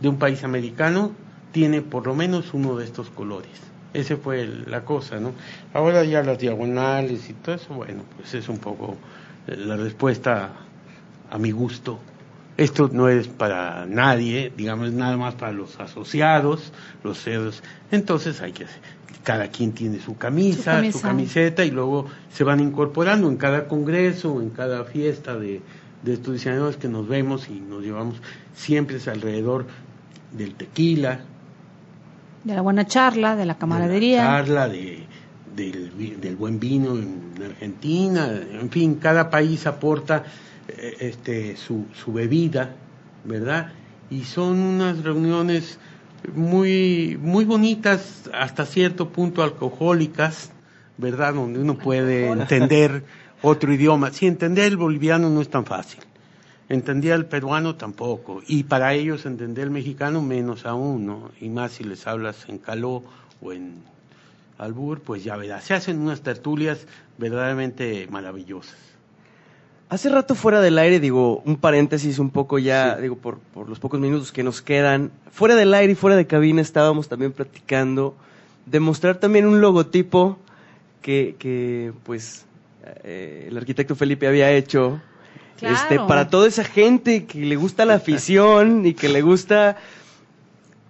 de 0.00 0.08
un 0.08 0.18
país 0.18 0.42
americano 0.44 1.12
tiene 1.52 1.82
por 1.82 2.06
lo 2.06 2.14
menos 2.14 2.54
uno 2.54 2.76
de 2.76 2.84
estos 2.84 3.10
colores. 3.10 3.65
Ese 3.96 4.16
fue 4.16 4.40
el- 4.42 4.70
la 4.70 4.84
cosa, 4.84 5.18
¿no? 5.20 5.32
Ahora 5.74 6.04
ya 6.04 6.22
las 6.22 6.38
diagonales 6.38 7.28
y 7.30 7.32
todo 7.34 7.54
eso, 7.54 7.74
bueno, 7.74 8.02
pues 8.16 8.34
es 8.34 8.48
un 8.48 8.58
poco 8.58 8.96
eh, 9.48 9.56
la 9.56 9.76
respuesta 9.76 10.50
a 11.30 11.38
mi 11.38 11.50
gusto. 11.50 11.98
Esto 12.56 12.88
no 12.92 13.08
es 13.08 13.28
para 13.28 13.84
nadie, 13.86 14.50
digamos, 14.56 14.90
nada 14.92 15.16
más 15.16 15.34
para 15.34 15.52
los 15.52 15.78
asociados, 15.78 16.72
los 17.04 17.22
CEOs. 17.22 17.62
Entonces 17.90 18.40
hay 18.40 18.52
que 18.52 18.64
hacer, 18.64 18.80
cada 19.22 19.48
quien 19.48 19.72
tiene 19.72 20.00
su 20.00 20.16
camisa, 20.16 20.72
Su 20.92 21.02
camiseta 21.02 21.64
y 21.64 21.70
luego 21.70 22.06
se 22.32 22.44
van 22.44 22.60
incorporando 22.60 23.28
en 23.28 23.36
cada 23.36 23.68
congreso, 23.68 24.40
en 24.40 24.50
cada 24.50 24.84
fiesta 24.84 25.36
de, 25.38 25.60
de 26.02 26.12
estos 26.14 26.32
diseñadores 26.34 26.76
que 26.76 26.88
nos 26.88 27.06
vemos 27.06 27.48
y 27.48 27.60
nos 27.60 27.82
llevamos, 27.82 28.16
siempre 28.54 28.96
es 28.96 29.06
alrededor 29.08 29.66
del 30.32 30.54
tequila, 30.54 31.20
De 32.46 32.54
la 32.54 32.60
buena 32.60 32.86
charla, 32.86 33.34
de 33.34 33.44
la 33.44 33.58
camaradería. 33.58 34.22
de 34.22 34.28
la 34.28 34.36
charla, 34.36 34.68
de, 34.68 35.04
del, 35.56 36.36
buen 36.36 36.60
vino 36.60 36.94
en 36.96 37.42
Argentina, 37.44 38.30
en 38.52 38.70
fin, 38.70 38.94
cada 38.94 39.28
país 39.30 39.66
aporta 39.66 40.22
eh, 40.68 40.96
este, 41.00 41.56
su, 41.56 41.86
su 41.92 42.12
bebida, 42.12 42.70
¿verdad? 43.24 43.72
Y 44.10 44.22
son 44.22 44.60
unas 44.60 45.02
reuniones 45.02 45.80
muy, 46.36 47.18
muy 47.20 47.44
bonitas, 47.44 48.30
hasta 48.32 48.64
cierto 48.64 49.08
punto 49.08 49.42
alcohólicas, 49.42 50.52
¿verdad? 50.98 51.34
Donde 51.34 51.58
uno 51.58 51.76
puede 51.76 52.28
entender 52.28 53.02
otro 53.42 53.72
idioma. 53.72 54.12
Si 54.12 54.28
entender 54.28 54.66
el 54.66 54.76
boliviano 54.76 55.30
no 55.30 55.40
es 55.40 55.50
tan 55.50 55.64
fácil. 55.64 55.98
Entendía 56.68 57.14
el 57.14 57.26
peruano 57.26 57.76
tampoco. 57.76 58.42
Y 58.46 58.64
para 58.64 58.94
ellos 58.94 59.24
entender 59.26 59.64
el 59.64 59.70
mexicano 59.70 60.20
menos 60.22 60.66
aún, 60.66 61.06
¿no? 61.06 61.30
Y 61.40 61.48
más 61.48 61.72
si 61.72 61.84
les 61.84 62.06
hablas 62.06 62.48
en 62.48 62.58
caló 62.58 63.02
o 63.40 63.52
en 63.52 63.74
albur, 64.58 65.00
pues 65.00 65.22
ya 65.22 65.36
verás. 65.36 65.64
Se 65.64 65.74
hacen 65.74 66.00
unas 66.00 66.22
tertulias 66.22 66.86
verdaderamente 67.18 68.08
maravillosas. 68.10 68.76
Hace 69.88 70.08
rato 70.08 70.34
fuera 70.34 70.60
del 70.60 70.78
aire, 70.78 70.98
digo, 70.98 71.42
un 71.44 71.56
paréntesis 71.56 72.18
un 72.18 72.30
poco 72.30 72.58
ya, 72.58 72.96
digo, 72.96 73.16
por, 73.16 73.38
por 73.38 73.68
los 73.68 73.78
pocos 73.78 74.00
minutos 74.00 74.32
que 74.32 74.42
nos 74.42 74.60
quedan. 74.60 75.12
Fuera 75.30 75.54
del 75.54 75.72
aire 75.74 75.92
y 75.92 75.96
fuera 75.96 76.16
de 76.16 76.26
cabina 76.26 76.60
estábamos 76.60 77.08
también 77.08 77.30
platicando 77.30 78.16
de 78.66 78.80
mostrar 78.80 79.18
también 79.20 79.46
un 79.46 79.60
logotipo 79.60 80.38
que, 81.02 81.36
que 81.38 81.92
pues, 82.02 82.46
eh, 83.04 83.46
el 83.48 83.56
arquitecto 83.56 83.94
Felipe 83.94 84.26
había 84.26 84.50
hecho. 84.50 85.00
Claro. 85.56 85.74
Este, 85.74 85.98
para 86.00 86.28
toda 86.28 86.46
esa 86.48 86.64
gente 86.64 87.24
que 87.26 87.38
le 87.38 87.56
gusta 87.56 87.84
la 87.84 87.94
afición 87.94 88.84
y 88.86 88.94
que 88.94 89.08
le 89.08 89.22
gusta... 89.22 89.76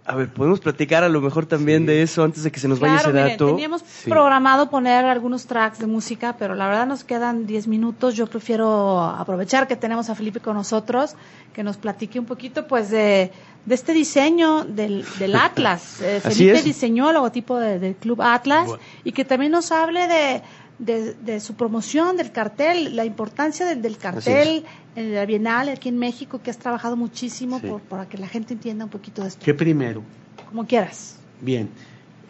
A 0.08 0.14
ver, 0.14 0.28
podemos 0.32 0.60
platicar 0.60 1.02
a 1.02 1.08
lo 1.08 1.20
mejor 1.20 1.46
también 1.46 1.80
Sí. 1.82 1.86
de 1.86 2.02
eso 2.02 2.22
antes 2.22 2.44
de 2.44 2.52
que 2.52 2.60
se 2.60 2.68
nos 2.68 2.78
vaya 2.78 2.94
ese 2.94 3.08
miren, 3.08 3.30
dato. 3.30 3.46
teníamos 3.48 3.82
Sí. 3.82 4.08
programado 4.08 4.70
poner 4.70 5.04
algunos 5.04 5.46
tracks 5.46 5.80
de 5.80 5.88
música, 5.88 6.36
pero 6.38 6.54
la 6.54 6.68
verdad 6.68 6.86
nos 6.86 7.02
quedan 7.02 7.44
10 7.48 7.66
minutos. 7.66 8.14
Yo 8.14 8.28
prefiero 8.28 9.00
aprovechar 9.02 9.66
que 9.66 9.74
tenemos 9.74 10.08
a 10.08 10.14
Felipe 10.14 10.38
con 10.38 10.54
nosotros, 10.54 11.16
que 11.52 11.64
nos 11.64 11.76
platique 11.76 12.20
un 12.20 12.24
poquito 12.26 12.68
pues 12.68 12.88
de, 12.88 13.32
de 13.64 13.74
este 13.74 13.92
diseño 13.94 14.62
del, 14.62 15.04
del 15.18 15.34
Atlas. 15.48 16.00
Eh, 16.00 16.20
Felipe 16.22 16.62
diseñó 16.62 17.08
el 17.08 17.14
logotipo 17.14 17.58
de- 17.58 17.80
del 17.80 17.96
Club 17.96 18.22
Atlas 18.22 18.68
Bueno. 18.68 18.82
y 19.02 19.10
que 19.10 19.24
también 19.24 19.50
nos 19.50 19.72
hable 19.72 20.06
de, 20.06 20.40
de, 20.78 21.14
de 21.14 21.40
su 21.40 21.54
promoción 21.54 22.16
del 22.16 22.30
cartel, 22.32 22.94
la 22.96 23.04
importancia 23.04 23.66
del, 23.66 23.80
del 23.82 23.96
cartel 23.96 24.64
en 24.94 25.14
la 25.14 25.24
Bienal 25.26 25.68
aquí 25.70 25.88
en 25.88 25.98
México, 25.98 26.40
que 26.42 26.50
has 26.50 26.58
trabajado 26.58 26.96
muchísimo 26.96 27.58
Sí. 27.60 27.66
por- 27.68 27.80
para 27.80 28.08
que 28.08 28.18
la 28.18 28.28
gente 28.28 28.54
entienda 28.54 28.84
un 28.84 28.90
poquito 28.90 29.22
de 29.22 29.28
esto. 29.28 29.44
¿Qué 29.44 29.54
primero? 29.54 30.02
Como 30.48 30.66
quieras. 30.66 31.18
Bien, 31.40 31.68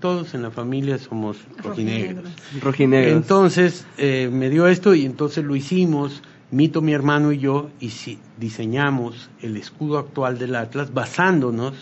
todos 0.01 0.33
en 0.33 0.41
la 0.41 0.51
familia 0.51 0.97
somos 0.97 1.37
rojinegros. 1.63 2.25
Rojinegros. 2.61 3.13
Entonces 3.15 3.85
eh, 3.97 4.29
me 4.31 4.49
dio 4.49 4.67
esto 4.67 4.93
y 4.95 5.05
entonces 5.05 5.43
lo 5.45 5.55
hicimos 5.55 6.21
Mito, 6.49 6.81
mi 6.81 6.93
hermano 6.93 7.31
y 7.33 7.39
yo 7.39 7.69
y 7.81 7.89
si- 7.89 8.19
diseñamos 8.39 9.29
el 9.41 9.57
escudo 9.57 9.97
actual 9.97 10.37
del 10.37 10.55
Atlas 10.55 10.93
basándonos 10.93 11.73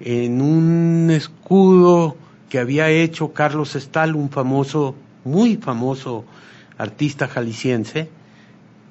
en 0.00 0.40
un 0.40 1.10
escudo 1.10 2.16
que 2.48 2.58
había 2.58 2.88
hecho 2.90 3.32
Carlos 3.32 3.76
Estal, 3.76 4.14
un 4.14 4.30
famoso, 4.30 4.94
muy 5.24 5.56
famoso 5.56 6.24
artista 6.78 7.28
jalisciense, 7.28 8.08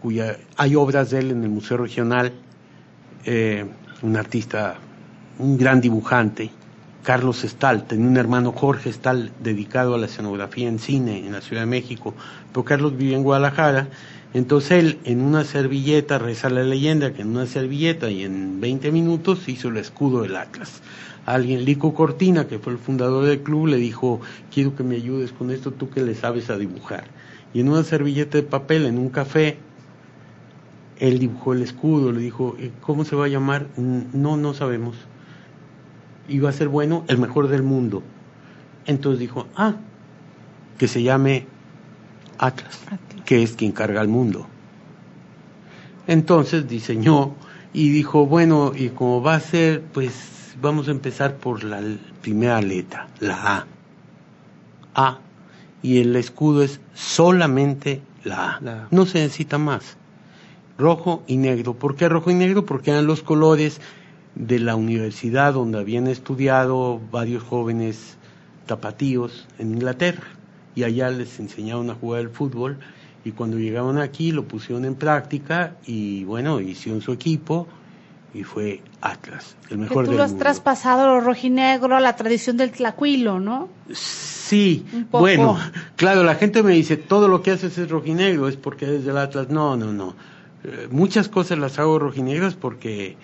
cuya 0.01 0.37
hay 0.57 0.75
obras 0.75 1.11
de 1.11 1.19
él 1.19 1.31
en 1.31 1.43
el 1.43 1.49
Museo 1.49 1.77
Regional, 1.77 2.31
eh, 3.25 3.65
un 4.01 4.17
artista, 4.17 4.75
un 5.39 5.57
gran 5.57 5.79
dibujante, 5.81 6.49
Carlos 7.03 7.43
Estal, 7.43 7.87
tenía 7.87 8.07
un 8.07 8.17
hermano 8.17 8.51
Jorge 8.51 8.89
Estal 8.89 9.31
dedicado 9.41 9.95
a 9.95 9.97
la 9.97 10.05
escenografía 10.05 10.67
en 10.67 10.77
cine 10.77 11.25
en 11.25 11.31
la 11.31 11.41
Ciudad 11.41 11.63
de 11.63 11.67
México, 11.67 12.13
pero 12.51 12.63
Carlos 12.63 12.95
vivía 12.95 13.17
en 13.17 13.23
Guadalajara, 13.23 13.87
entonces 14.33 14.71
él 14.71 14.99
en 15.03 15.21
una 15.21 15.43
servilleta, 15.43 16.19
reza 16.19 16.49
la 16.49 16.63
leyenda 16.63 17.11
que 17.11 17.23
en 17.23 17.29
una 17.29 17.47
servilleta 17.47 18.09
y 18.09 18.23
en 18.23 18.61
20 18.61 18.91
minutos 18.91 19.49
hizo 19.49 19.69
el 19.69 19.77
escudo 19.77 20.21
del 20.21 20.35
Atlas. 20.35 20.81
Alguien, 21.25 21.65
Lico 21.65 21.93
Cortina, 21.93 22.47
que 22.47 22.59
fue 22.59 22.73
el 22.73 22.79
fundador 22.79 23.25
del 23.25 23.41
club, 23.41 23.67
le 23.67 23.77
dijo, 23.77 24.21
quiero 24.53 24.75
que 24.75 24.83
me 24.83 24.95
ayudes 24.95 25.31
con 25.31 25.51
esto, 25.51 25.71
tú 25.71 25.89
que 25.89 26.01
le 26.01 26.15
sabes 26.15 26.49
a 26.49 26.57
dibujar. 26.57 27.05
Y 27.53 27.59
en 27.59 27.69
una 27.69 27.83
servilleta 27.83 28.37
de 28.37 28.43
papel, 28.43 28.85
en 28.85 28.97
un 28.97 29.09
café, 29.09 29.57
él 31.01 31.19
dibujó 31.19 31.53
el 31.53 31.63
escudo, 31.63 32.11
le 32.11 32.21
dijo, 32.21 32.55
"Eh, 32.59 32.71
¿cómo 32.81 33.03
se 33.03 33.15
va 33.15 33.25
a 33.25 33.27
llamar? 33.27 33.67
"Mm, 33.75 34.01
No, 34.13 34.37
no 34.37 34.53
sabemos. 34.53 34.95
Iba 36.29 36.49
a 36.49 36.53
ser 36.53 36.69
bueno, 36.69 37.03
el 37.07 37.17
mejor 37.17 37.47
del 37.49 37.63
mundo. 37.63 38.03
Entonces 38.85 39.19
dijo, 39.19 39.47
ah, 39.57 39.73
que 40.77 40.87
se 40.87 41.01
llame 41.03 41.45
Atlas, 42.37 42.79
que 43.25 43.43
es 43.43 43.53
quien 43.55 43.71
carga 43.71 44.01
el 44.01 44.07
mundo. 44.07 44.47
Entonces 46.07 46.67
diseñó 46.67 47.33
y 47.73 47.89
dijo, 47.89 48.25
bueno, 48.25 48.71
y 48.75 48.89
como 48.89 49.21
va 49.21 49.35
a 49.35 49.39
ser, 49.39 49.81
pues 49.93 50.55
vamos 50.61 50.87
a 50.87 50.91
empezar 50.91 51.35
por 51.37 51.63
la 51.63 51.81
primera 52.21 52.61
letra, 52.61 53.07
la 53.19 53.57
A. 53.57 53.65
A. 54.95 55.19
Y 55.81 55.99
el 55.99 56.15
escudo 56.15 56.63
es 56.63 56.79
solamente 56.93 58.01
la 58.23 58.55
A. 58.57 58.59
La 58.61 58.83
A. 58.83 58.87
No 58.91 59.05
se 59.05 59.19
necesita 59.19 59.57
más. 59.57 59.97
Rojo 60.77 61.23
y 61.27 61.37
negro. 61.37 61.73
¿Por 61.73 61.95
qué 61.95 62.09
rojo 62.09 62.31
y 62.31 62.35
negro? 62.35 62.65
Porque 62.65 62.91
eran 62.91 63.05
los 63.07 63.21
colores 63.21 63.81
de 64.35 64.59
la 64.59 64.75
universidad 64.75 65.53
donde 65.53 65.79
habían 65.79 66.07
estudiado 66.07 66.99
varios 67.11 67.43
jóvenes 67.43 68.17
tapatíos 68.65 69.47
en 69.59 69.73
Inglaterra. 69.73 70.27
Y 70.75 70.83
allá 70.83 71.09
les 71.09 71.39
enseñaron 71.39 71.89
a 71.89 71.95
jugar 71.95 72.21
el 72.21 72.29
fútbol. 72.29 72.77
Y 73.23 73.31
cuando 73.31 73.57
llegaron 73.59 73.99
aquí 73.99 74.31
lo 74.31 74.47
pusieron 74.47 74.85
en 74.85 74.95
práctica 74.95 75.75
y 75.85 76.23
bueno, 76.23 76.59
hicieron 76.59 77.01
su 77.01 77.11
equipo 77.11 77.67
y 78.33 78.43
fue 78.43 78.81
Atlas, 79.01 79.55
el 79.63 79.69
Que 79.69 79.77
mejor 79.77 80.05
tú 80.05 80.11
del 80.11 80.17
lo 80.17 80.23
has 80.23 80.31
mundo. 80.31 80.43
traspasado 80.43 81.07
lo 81.07 81.21
rojinegro 81.21 81.95
a 81.95 81.99
la 81.99 82.15
tradición 82.15 82.57
del 82.57 82.71
tlacuilo, 82.71 83.39
¿no? 83.39 83.67
Sí, 83.93 84.85
bueno, 85.11 85.57
claro, 85.97 86.23
la 86.23 86.35
gente 86.35 86.63
me 86.63 86.73
dice, 86.73 86.97
todo 86.97 87.27
lo 87.27 87.41
que 87.41 87.51
haces 87.51 87.77
es 87.77 87.89
rojinegro, 87.89 88.47
es 88.47 88.55
porque 88.55 88.85
eres 88.85 89.05
del 89.05 89.17
Atlas. 89.17 89.49
No, 89.49 89.75
no, 89.75 89.91
no. 89.91 90.15
Eh, 90.63 90.87
muchas 90.91 91.29
cosas 91.29 91.57
las 91.57 91.79
hago 91.79 91.99
rojinegras 91.99 92.55
porque 92.55 93.17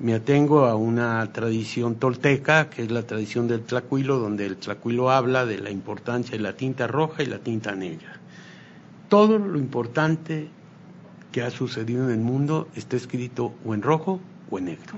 me 0.00 0.14
atengo 0.14 0.66
a 0.66 0.74
una 0.74 1.32
tradición 1.32 1.96
tolteca, 1.96 2.70
que 2.70 2.82
es 2.82 2.90
la 2.90 3.02
tradición 3.02 3.48
del 3.48 3.62
tlacuilo, 3.62 4.18
donde 4.18 4.46
el 4.46 4.56
tlacuilo 4.56 5.10
habla 5.10 5.46
de 5.46 5.58
la 5.58 5.70
importancia 5.70 6.36
de 6.36 6.42
la 6.42 6.54
tinta 6.54 6.86
roja 6.86 7.22
y 7.22 7.26
la 7.26 7.38
tinta 7.38 7.74
negra. 7.74 8.18
Todo 9.08 9.38
lo 9.38 9.58
importante 9.58 10.48
que 11.30 11.42
ha 11.42 11.50
sucedido 11.50 12.04
en 12.04 12.10
el 12.10 12.20
mundo 12.20 12.68
está 12.74 12.96
escrito 12.96 13.54
o 13.64 13.74
en 13.74 13.82
rojo 13.82 14.20
o 14.50 14.58
en 14.58 14.64
negro 14.66 14.94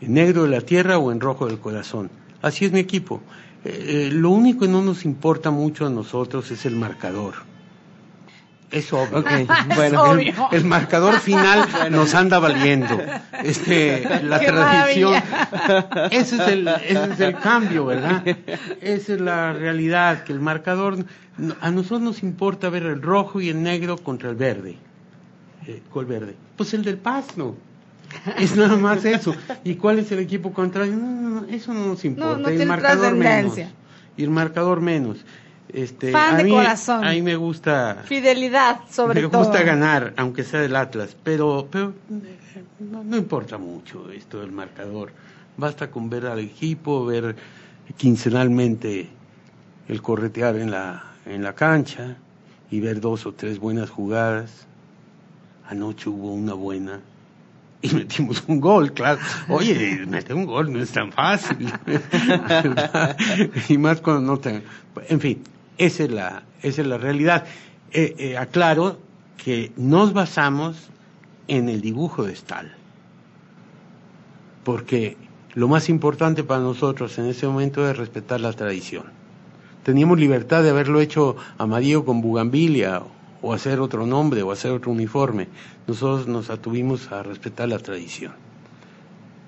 en 0.00 0.14
negro 0.14 0.44
de 0.44 0.48
la 0.48 0.60
tierra 0.60 0.98
o 0.98 1.12
en 1.12 1.20
rojo 1.20 1.46
del 1.46 1.58
corazón. 1.58 2.10
Así 2.42 2.64
es 2.64 2.72
mi 2.72 2.80
equipo. 2.80 3.20
Eh, 3.64 4.08
eh, 4.08 4.10
lo 4.12 4.30
único 4.30 4.60
que 4.60 4.68
no 4.68 4.82
nos 4.82 5.04
importa 5.04 5.50
mucho 5.50 5.86
a 5.86 5.90
nosotros 5.90 6.50
es 6.50 6.64
el 6.66 6.76
marcador. 6.76 7.34
Es 8.70 8.92
obvio. 8.92 9.18
Ok, 9.18 9.30
bueno. 9.74 10.14
El, 10.14 10.34
el 10.52 10.64
marcador 10.64 11.20
final 11.20 11.68
nos 11.90 12.14
anda 12.14 12.38
valiendo. 12.38 12.98
Este, 13.42 14.22
la 14.22 14.40
Qué 14.40 14.46
tradición. 14.46 15.14
Ese 16.10 16.36
es, 16.36 16.48
el, 16.48 16.68
ese 16.68 17.12
es 17.12 17.20
el 17.20 17.38
cambio, 17.38 17.86
¿verdad? 17.86 18.22
Esa 18.80 19.14
es 19.14 19.20
la 19.20 19.52
realidad, 19.52 20.24
que 20.24 20.32
el 20.32 20.40
marcador. 20.40 21.04
A 21.60 21.70
nosotros 21.70 22.00
nos 22.00 22.22
importa 22.22 22.68
ver 22.68 22.82
el 22.82 23.00
rojo 23.00 23.40
y 23.40 23.48
el 23.48 23.62
negro 23.62 23.96
contra 23.96 24.28
el 24.28 24.36
verde. 24.36 24.76
Eh, 25.66 25.82
¿Cuál 25.90 26.06
verde? 26.06 26.34
Pues 26.56 26.74
el 26.74 26.84
del 26.84 26.98
Pasto. 26.98 27.56
Es 28.38 28.56
nada 28.56 28.76
más 28.76 29.04
eso. 29.04 29.34
¿Y 29.64 29.74
cuál 29.74 29.98
es 29.98 30.10
el 30.12 30.18
equipo 30.18 30.52
contrario? 30.52 30.96
No, 30.96 31.06
no, 31.06 31.40
no, 31.40 31.46
eso 31.48 31.72
no 31.74 31.86
nos 31.86 32.04
importa. 32.04 32.38
no 32.38 32.50
y 32.50 32.60
el 32.60 32.66
marcador 32.66 33.14
menos. 33.14 33.58
Y 34.16 34.24
el 34.24 34.30
marcador 34.30 34.80
menos. 34.80 35.18
Este, 35.72 36.12
Fan 36.12 36.36
a 36.36 36.42
de 36.42 36.48
corazón. 36.48 37.04
A 37.04 37.10
mí 37.12 37.22
me 37.22 37.36
gusta, 37.36 38.02
Fidelidad, 38.04 38.80
sobre 38.90 39.22
me 39.22 39.28
todo. 39.28 39.44
gusta 39.44 39.62
ganar, 39.62 40.14
aunque 40.16 40.42
sea 40.44 40.60
del 40.60 40.74
Atlas, 40.74 41.16
pero, 41.22 41.68
pero 41.70 41.92
eh, 42.10 42.62
no, 42.80 43.04
no 43.04 43.16
importa 43.16 43.58
mucho 43.58 44.10
esto 44.10 44.40
del 44.40 44.52
marcador. 44.52 45.12
Basta 45.56 45.90
con 45.90 46.08
ver 46.08 46.26
al 46.26 46.38
equipo, 46.38 47.04
ver 47.04 47.36
quincenalmente 47.96 49.08
el 49.88 50.02
corretear 50.02 50.56
en 50.56 50.70
la, 50.70 51.04
en 51.26 51.42
la 51.42 51.54
cancha 51.54 52.16
y 52.70 52.80
ver 52.80 53.00
dos 53.00 53.26
o 53.26 53.32
tres 53.32 53.58
buenas 53.58 53.90
jugadas. 53.90 54.66
Anoche 55.68 56.08
hubo 56.08 56.32
una 56.32 56.54
buena 56.54 57.00
y 57.82 57.90
metimos 57.94 58.42
un 58.46 58.60
gol, 58.60 58.92
claro. 58.92 59.20
Oye, 59.48 60.04
meter 60.06 60.34
un 60.34 60.46
gol 60.46 60.72
no 60.72 60.80
es 60.80 60.90
tan 60.90 61.12
fácil. 61.12 61.72
y 63.68 63.78
más 63.78 64.00
cuando 64.00 64.32
no 64.32 64.38
te... 64.38 64.62
En 65.08 65.20
fin, 65.20 65.42
esa 65.78 66.04
es 66.04 66.10
la, 66.10 66.42
es 66.62 66.78
la 66.78 66.98
realidad. 66.98 67.44
Eh, 67.92 68.14
eh, 68.18 68.36
aclaro 68.36 68.98
que 69.36 69.72
nos 69.76 70.12
basamos 70.12 70.90
en 71.46 71.68
el 71.68 71.80
dibujo 71.80 72.24
de 72.24 72.36
Stahl. 72.36 72.74
Porque 74.64 75.16
lo 75.54 75.68
más 75.68 75.88
importante 75.88 76.44
para 76.44 76.60
nosotros 76.60 77.18
en 77.18 77.26
ese 77.26 77.46
momento 77.46 77.88
es 77.88 77.96
respetar 77.96 78.40
la 78.40 78.52
tradición. 78.52 79.04
Teníamos 79.84 80.18
libertad 80.18 80.62
de 80.62 80.70
haberlo 80.70 81.00
hecho 81.00 81.36
amarillo 81.56 82.04
con 82.04 82.20
bugambilia 82.20 83.02
o 83.40 83.54
hacer 83.54 83.80
otro 83.80 84.06
nombre 84.06 84.42
o 84.42 84.52
hacer 84.52 84.72
otro 84.72 84.92
uniforme. 84.92 85.48
Nosotros 85.86 86.26
nos 86.26 86.50
atuvimos 86.50 87.10
a 87.10 87.22
respetar 87.22 87.68
la 87.68 87.78
tradición. 87.78 88.47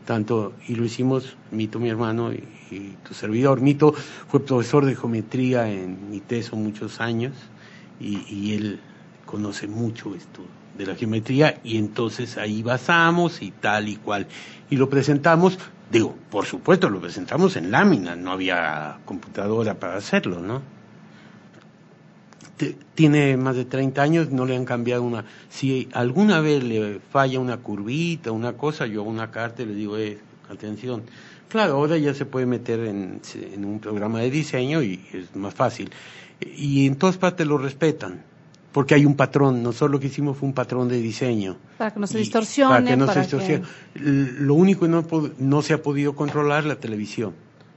Tanto, 0.05 0.55
y 0.67 0.75
lo 0.75 0.85
hicimos 0.85 1.37
Mito, 1.51 1.79
mi 1.79 1.89
hermano, 1.89 2.33
y, 2.33 2.43
tu 3.07 3.15
servidor. 3.15 3.61
Mito 3.61 3.93
fue 3.93 4.45
profesor 4.45 4.85
de 4.85 4.95
geometría 4.95 5.69
en 5.69 6.15
ITESO 6.15 6.55
muchos 6.55 7.01
años 7.01 7.35
y, 7.99 8.25
y 8.33 8.55
él 8.55 8.81
conoce 9.27 9.67
mucho 9.67 10.15
esto 10.15 10.43
de 10.79 10.87
la 10.87 10.95
geometría 10.95 11.61
y 11.65 11.79
entonces 11.79 12.39
ahí 12.39 12.63
basamos 12.63 13.43
y 13.43 13.51
tal 13.51 13.89
y 13.89 13.97
cual. 13.97 14.27
Y 14.71 14.77
lo 14.77 14.89
presentamos, 14.89 15.59
digo, 15.91 16.17
por 16.31 16.47
supuesto, 16.47 16.89
lo 16.91 17.01
presentamos 17.01 17.57
en 17.57 17.71
lámina, 17.71 18.17
no 18.17 18.33
había 18.33 18.99
computadora 19.05 19.79
para 19.79 19.97
hacerlo, 19.97 20.41
¿no? 20.41 20.63
Te- 22.61 22.77
Tiene 22.95 23.39
más 23.39 23.57
de 23.57 23.65
30 23.65 24.03
años, 24.03 24.31
no 24.31 24.45
le 24.45 24.55
han 24.55 24.67
cambiado 24.67 25.03
una. 25.03 25.25
Si 25.49 25.89
alguna 25.95 26.41
vez 26.43 26.63
le 26.63 27.01
falla 27.11 27.41
una 27.41 27.57
curvita, 27.57 28.31
una 28.33 28.53
cosa, 28.53 28.87
yo 28.87 29.01
hago 29.01 29.09
una 29.11 29.31
carta 29.31 29.63
y 29.63 29.67
le 29.67 29.75
digo, 29.75 29.97
eh, 29.97 30.19
atención. 30.51 31.03
Claro, 31.49 31.77
ahora 31.77 31.97
ya 31.97 32.13
se 32.13 32.27
puede 32.27 32.45
meter 32.45 32.81
en, 32.81 33.21
en 33.55 33.65
un 33.65 33.81
programa 33.81 34.21
de 34.21 34.31
diseño 34.31 34.83
y 34.83 35.01
es 35.15 35.35
más 35.35 35.55
fácil. 35.55 35.91
Y 36.41 36.87
en 36.87 36.97
todas 36.97 37.17
partes 37.17 37.47
lo 37.47 37.57
respetan, 37.59 38.23
porque 38.73 38.95
hay 38.95 39.05
un 39.07 39.17
patrón. 39.17 39.63
Nosotros 39.63 39.91
lo 39.93 39.99
que 40.01 40.09
hicimos 40.09 40.37
fue 40.37 40.47
un 40.47 40.55
patrón 40.55 40.87
de 40.89 41.01
diseño. 41.01 41.57
Para 41.79 41.93
que 41.95 41.99
no 42.01 42.07
se 42.07 42.19
distorsione. 42.19 42.71
Para 42.75 42.85
que 42.85 42.97
no 42.97 43.07
para 43.07 43.25
se 43.25 43.37
distorsione. 43.37 43.65
Lo 43.95 44.55
único 44.55 44.83
que 44.83 44.89
no, 44.91 45.05
no 45.39 45.63
se 45.63 45.73
ha 45.73 45.83
podido 45.83 46.15
controlar 46.15 46.61
es 46.65 46.67
la 46.69 46.77
televisión. 46.77 47.33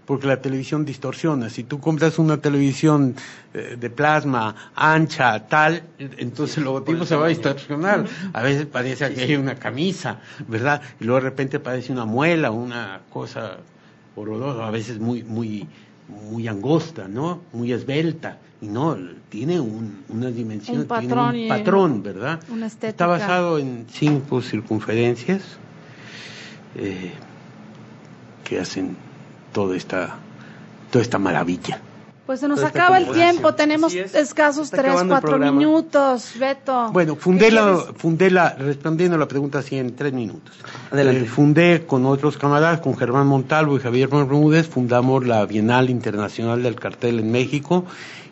Porque 0.05 0.27
la 0.27 0.41
televisión 0.41 0.83
distorsiona. 0.83 1.49
Si 1.49 1.63
tú 1.63 1.79
compras 1.79 2.19
una 2.19 2.37
televisión 2.37 3.15
eh, 3.53 3.77
de 3.79 3.89
plasma 3.89 4.53
ancha, 4.75 5.47
tal, 5.47 5.83
entonces 5.97 6.57
el 6.57 6.65
logotipo 6.65 7.05
se 7.05 7.15
va 7.15 7.25
a 7.27 7.29
distorsionar. 7.29 8.05
A 8.33 8.41
veces 8.41 8.65
parece 8.65 9.13
que 9.13 9.21
hay 9.21 9.35
una 9.35 9.55
camisa, 9.55 10.19
¿verdad? 10.47 10.81
Y 10.99 11.05
luego 11.05 11.21
de 11.21 11.29
repente 11.29 11.59
parece 11.61 11.93
una 11.93 12.03
muela, 12.03 12.51
una 12.51 12.99
cosa 13.09 13.57
horrorosa, 14.17 14.67
a 14.67 14.71
veces 14.71 14.99
muy, 14.99 15.23
muy, 15.23 15.65
muy 16.29 16.49
angosta, 16.49 17.07
¿no? 17.07 17.41
Muy 17.53 17.71
esbelta. 17.71 18.39
Y 18.61 18.67
no, 18.67 18.97
tiene 19.29 19.59
un, 19.59 20.03
unas 20.09 20.35
dimensiones, 20.35 20.83
Un 20.83 20.87
tiene 20.99 21.07
patrón 21.07 21.29
un 21.29 21.35
y- 21.35 21.47
patrón, 21.49 22.03
¿verdad? 22.03 22.39
Una 22.49 22.67
Está 22.67 23.07
basado 23.07 23.57
en 23.57 23.85
cinco 23.89 24.41
circunferencias 24.41 25.43
eh, 26.75 27.11
que 28.43 28.59
hacen 28.59 28.95
toda 29.53 29.77
esta, 29.77 30.15
toda 30.91 31.01
esta 31.01 31.19
maravilla. 31.19 31.79
Pues 32.25 32.39
se 32.39 32.47
nos 32.47 32.59
Toda 32.59 32.69
acaba 32.69 32.97
el 32.97 33.11
tiempo, 33.11 33.53
tenemos 33.53 33.93
es. 33.93 34.15
escasos 34.15 34.71
tres, 34.71 34.95
cuatro 35.05 35.37
minutos, 35.37 36.31
Beto. 36.39 36.89
Bueno, 36.93 37.15
¿Qué 37.15 37.21
fundé 37.21 37.51
la, 37.51 37.63
quieres? 37.63 37.83
fundé 37.97 38.31
la, 38.31 38.53
respondiendo 38.55 39.17
a 39.17 39.19
la 39.19 39.27
pregunta 39.27 39.59
así 39.59 39.77
en 39.77 39.93
tres 39.93 40.13
minutos. 40.13 40.55
Adelante. 40.89 41.23
Eh, 41.23 41.25
fundé 41.25 41.85
con 41.85 42.05
otros 42.05 42.37
camaradas, 42.37 42.79
con 42.79 42.95
Germán 42.95 43.27
Montalvo 43.27 43.75
y 43.75 43.81
Javier 43.81 44.07
Bermúdez, 44.07 44.69
fundamos 44.69 45.27
la 45.27 45.45
Bienal 45.45 45.89
Internacional 45.89 46.63
del 46.63 46.75
Cartel 46.75 47.19
en 47.19 47.29
México 47.29 47.83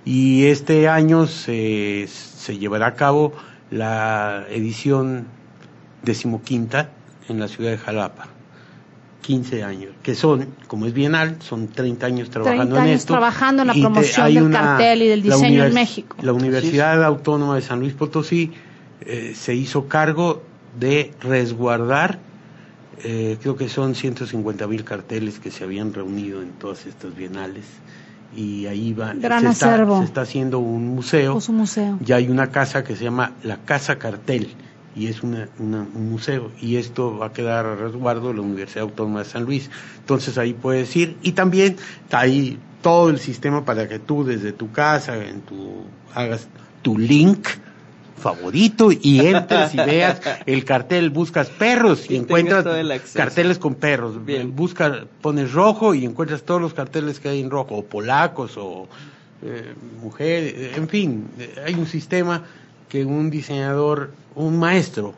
y 0.06 0.46
este 0.46 0.88
año 0.88 1.28
se, 1.28 2.08
se 2.08 2.58
llevará 2.58 2.88
a 2.88 2.96
cabo 2.96 3.34
la 3.72 4.46
edición 4.50 5.28
decimoquinta 6.02 6.92
en 7.28 7.42
la 7.42 7.50
ciudad 7.50 7.72
de 7.72 7.78
Jalapa. 7.78 8.28
15 9.22 9.64
años, 9.64 9.92
que 10.04 10.16
son, 10.16 10.48
como 10.68 10.86
es 10.88 10.94
bienal, 10.94 11.38
son 11.42 11.68
30 11.68 12.06
años 12.06 12.30
trabajando 12.30 12.64
30 12.76 12.78
en 12.78 12.84
años 12.90 13.00
esto. 13.02 13.14
trabajando 13.14 13.62
en 13.62 13.68
la 13.70 13.74
te- 13.74 13.80
promoción 13.82 14.34
del 14.34 14.52
cartel 14.52 15.02
y 15.04 15.08
del 15.08 15.22
diseño 15.24 15.64
en 15.66 15.74
México. 15.74 16.18
La 16.22 16.34
Universidad 16.34 17.04
Autónoma 17.04 17.56
de 17.56 17.62
San 17.62 17.80
Luis 17.80 17.94
Potosí 17.94 18.52
eh, 19.02 19.34
se 19.36 19.54
hizo 19.56 19.88
cargo 19.88 20.44
de 20.80 21.12
resguardar, 21.22 22.20
eh, 23.04 23.38
creo 23.42 23.56
que 23.56 23.68
son 23.70 23.96
150 23.96 24.68
mil 24.68 24.84
carteles 24.84 25.40
que 25.40 25.52
se 25.52 25.64
habían 25.64 25.94
reunido 25.94 26.42
en 26.42 26.50
todas 26.52 26.86
estas 26.86 27.16
bienales. 27.16 27.66
Y 28.36 28.66
ahí 28.68 28.94
va, 28.94 29.14
Gran 29.14 29.42
se, 29.44 29.50
está, 29.50 29.74
acervo. 29.74 30.00
se 30.00 30.06
está 30.06 30.22
haciendo 30.22 30.60
un 30.60 30.88
museo. 30.88 31.34
Pues 31.34 31.50
un 31.50 31.58
museo. 31.58 31.98
Ya 32.02 32.16
hay 32.16 32.30
una 32.30 32.48
casa 32.48 32.84
que 32.84 32.96
se 32.96 33.04
llama 33.04 33.34
la 33.44 33.58
Casa 33.58 33.98
Cartel 34.00 34.48
y 34.96 35.08
es 35.08 35.24
una, 35.24 35.48
una- 35.60 35.88
un 35.96 36.10
museo 36.10 36.52
y 36.62 36.76
esto 36.78 37.18
va 37.18 37.28
a 37.28 37.34
quedar 37.34 37.66
a 37.66 37.76
resguardo 37.76 38.30
de 38.30 38.36
la 38.36 38.42
Universidad 38.42 38.84
Autónoma 38.84 39.20
de 39.20 39.26
San 39.26 39.44
Luis. 39.44 39.70
Entonces 40.00 40.38
ahí 40.38 40.54
puedes 40.54 40.94
ir 40.96 41.16
y 41.22 41.32
también 41.32 41.78
está 42.04 42.20
ahí 42.22 42.58
todo 42.82 43.10
el 43.10 43.20
sistema 43.20 43.64
para 43.64 43.88
que 43.88 44.00
tú 44.00 44.24
desde 44.26 44.52
tu 44.54 44.72
casa 44.72 45.16
en 45.18 45.42
tu 45.42 45.84
hagas 46.14 46.48
tu 46.82 46.98
link 46.98 47.48
favorito 48.18 48.90
y 48.92 49.26
entres 49.26 49.74
y 49.74 49.78
veas 49.86 50.22
el 50.46 50.64
cartel, 50.66 51.10
buscas 51.10 51.50
perros 51.50 52.06
y, 52.10 52.14
Y 52.14 52.18
encuentras 52.18 52.64
carteles 53.14 53.58
con 53.58 53.76
perros. 53.76 54.24
Bien. 54.26 54.56
Busca, 54.56 55.06
pones 55.22 55.52
rojo 55.54 55.94
y 55.96 56.06
encuentras 56.06 56.44
todos 56.44 56.62
los 56.62 56.74
carteles 56.74 57.20
que 57.20 57.30
hay 57.30 57.42
en 57.42 57.50
rojo, 57.50 57.76
o 57.76 57.86
polacos, 57.86 58.58
o 58.58 58.88
eh, 59.44 59.74
mujeres, 60.02 60.78
en 60.78 60.88
fin, 60.88 61.28
eh, 61.40 61.56
hay 61.66 61.74
un 61.74 61.88
sistema 61.88 62.44
que 62.92 63.06
un 63.06 63.30
diseñador, 63.30 64.12
un 64.36 64.60
maestro, 64.60 65.14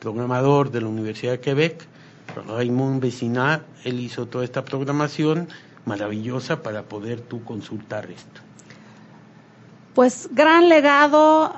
programador 0.00 0.70
de 0.70 0.80
la 0.80 0.88
Universidad 0.88 1.32
de 1.32 1.40
Quebec, 1.40 1.86
Raymond 2.48 3.02
Vecinat, 3.02 3.60
él 3.84 4.00
hizo 4.00 4.24
toda 4.26 4.44
esta 4.44 4.64
programación 4.64 5.46
maravillosa 5.84 6.62
para 6.62 6.84
poder 6.84 7.20
tú 7.20 7.44
consultar 7.44 8.10
esto. 8.10 8.40
Pues 9.94 10.30
gran 10.32 10.70
legado 10.70 11.56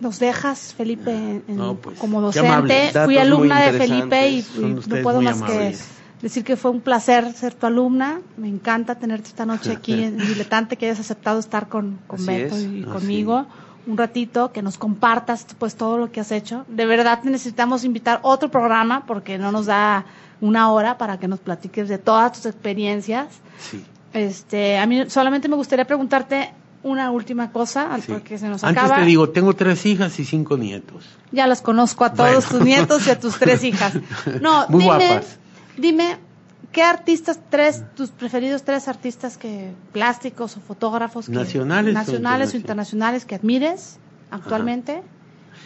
nos 0.00 0.18
dejas, 0.18 0.74
Felipe, 0.76 1.12
en- 1.12 1.44
No, 1.56 1.76
pues, 1.76 1.96
como 1.96 2.20
docente. 2.20 2.90
Fui 3.04 3.16
alumna 3.16 3.60
de 3.62 3.78
Felipe 3.78 4.28
y, 4.28 4.44
no 4.88 5.02
puedo 5.02 5.20
más 5.22 5.40
que 5.42 5.76
decir 6.20 6.42
que 6.42 6.56
fue 6.56 6.72
un 6.72 6.80
placer 6.80 7.32
ser 7.34 7.54
tu 7.54 7.66
alumna. 7.66 8.20
Me 8.36 8.48
encanta 8.48 8.96
tenerte 8.96 9.28
esta 9.28 9.46
noche 9.46 9.70
aquí 9.70 9.92
en 10.02 10.18
Diletante, 10.18 10.76
que 10.76 10.86
hayas 10.86 10.98
aceptado 10.98 11.38
estar 11.38 11.68
con, 11.68 12.00
Beto 12.26 12.56
es. 12.56 12.62
y 12.64 12.84
Ah, 12.88 12.92
conmigo. 12.92 13.46
Un 13.86 13.96
ratito, 13.96 14.52
que 14.52 14.62
nos 14.62 14.76
compartas 14.78 15.46
pues 15.58 15.74
todo 15.74 15.96
lo 15.98 16.12
que 16.12 16.20
has 16.20 16.32
hecho. 16.32 16.64
De 16.68 16.86
verdad 16.86 17.20
necesitamos 17.24 17.84
invitar 17.84 18.20
otro 18.22 18.50
programa 18.50 19.04
porque 19.06 19.38
no 19.38 19.50
nos 19.52 19.66
da 19.66 20.04
una 20.40 20.70
hora 20.70 20.98
para 20.98 21.18
que 21.18 21.28
nos 21.28 21.40
platiques 21.40 21.88
de 21.88 21.98
todas 21.98 22.32
tus 22.32 22.46
experiencias. 22.46 23.28
Sí. 23.58 23.84
Este, 24.12 24.78
a 24.78 24.86
mí 24.86 25.08
solamente 25.08 25.48
me 25.48 25.56
gustaría 25.56 25.84
preguntarte 25.86 26.52
una 26.82 27.10
última 27.10 27.52
cosa, 27.52 27.88
sí. 27.96 28.04
porque 28.10 28.38
se 28.38 28.48
nos 28.48 28.64
Antes 28.64 28.84
acaba. 28.84 29.00
te 29.00 29.06
digo, 29.06 29.28
tengo 29.30 29.54
tres 29.54 29.84
hijas 29.86 30.18
y 30.18 30.24
cinco 30.24 30.56
nietos. 30.56 31.04
Ya 31.30 31.46
las 31.46 31.60
conozco 31.62 32.04
a 32.04 32.12
todos 32.14 32.30
Bueno. 32.32 32.48
tus 32.48 32.60
nietos 32.62 33.06
y 33.06 33.10
a 33.10 33.20
tus 33.20 33.38
tres 33.38 33.62
hijas. 33.64 33.92
No, 34.40 34.66
Muy 34.68 34.82
dime, 34.84 34.96
guapas. 34.96 35.38
dime, 35.76 36.16
¿qué 36.72 36.82
artistas, 36.82 37.40
tres, 37.50 37.84
tus 37.94 38.10
preferidos 38.10 38.62
tres 38.62 38.88
artistas 38.88 39.36
que, 39.36 39.72
plásticos 39.92 40.56
o 40.56 40.60
fotógrafos 40.60 41.26
que- 41.26 41.32
¿Nacionales 41.32 41.94
o 41.94 41.98
nacionales 41.98 42.54
o 42.54 42.56
internacionales 42.56 43.24
que 43.24 43.34
admires 43.34 43.98
actualmente? 44.30 45.02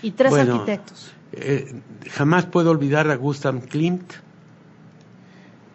Y 0.03 0.13
tres 0.13 0.31
Bueno, 0.31 0.55
arquitectos. 0.55 1.13
Eh, 1.33 1.75
jamás 2.11 2.47
puedo 2.47 2.71
olvidar 2.71 3.11
a 3.11 3.17
Gustav 3.17 3.61
Klimt. 3.67 4.13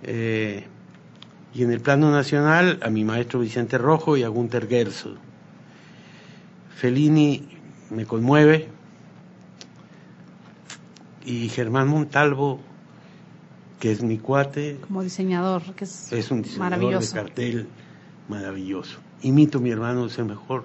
Eh, 0.03 0.65
y 1.53 1.63
en 1.63 1.71
el 1.71 1.81
plano 1.81 2.11
nacional 2.11 2.79
a 2.83 2.89
mi 2.89 3.03
maestro 3.03 3.39
Vicente 3.39 3.77
Rojo 3.77 4.15
y 4.17 4.23
a 4.23 4.27
Gunther 4.29 4.67
Gerso. 4.67 5.15
Fellini 6.75 7.47
me 7.89 8.05
conmueve. 8.05 8.69
Y 11.25 11.49
Germán 11.49 11.87
Montalvo, 11.87 12.61
que 13.79 13.91
es 13.91 14.03
mi 14.03 14.17
cuate, 14.17 14.77
Como 14.87 15.01
diseñador, 15.03 15.61
que 15.75 15.85
es, 15.85 16.11
es 16.11 16.31
un 16.31 16.41
diseñador 16.41 16.71
maravilloso. 16.79 17.15
de 17.15 17.21
cartel 17.23 17.67
maravilloso. 18.27 18.99
Imito 19.21 19.57
a 19.59 19.61
mi 19.61 19.71
hermano, 19.71 20.05
es 20.05 20.17
el 20.17 20.25
mejor 20.25 20.63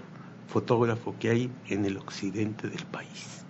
fotógrafo 0.49 1.15
que 1.19 1.31
hay 1.31 1.51
en 1.69 1.85
el 1.85 1.97
occidente 1.97 2.69
del 2.69 2.85
país. 2.87 3.45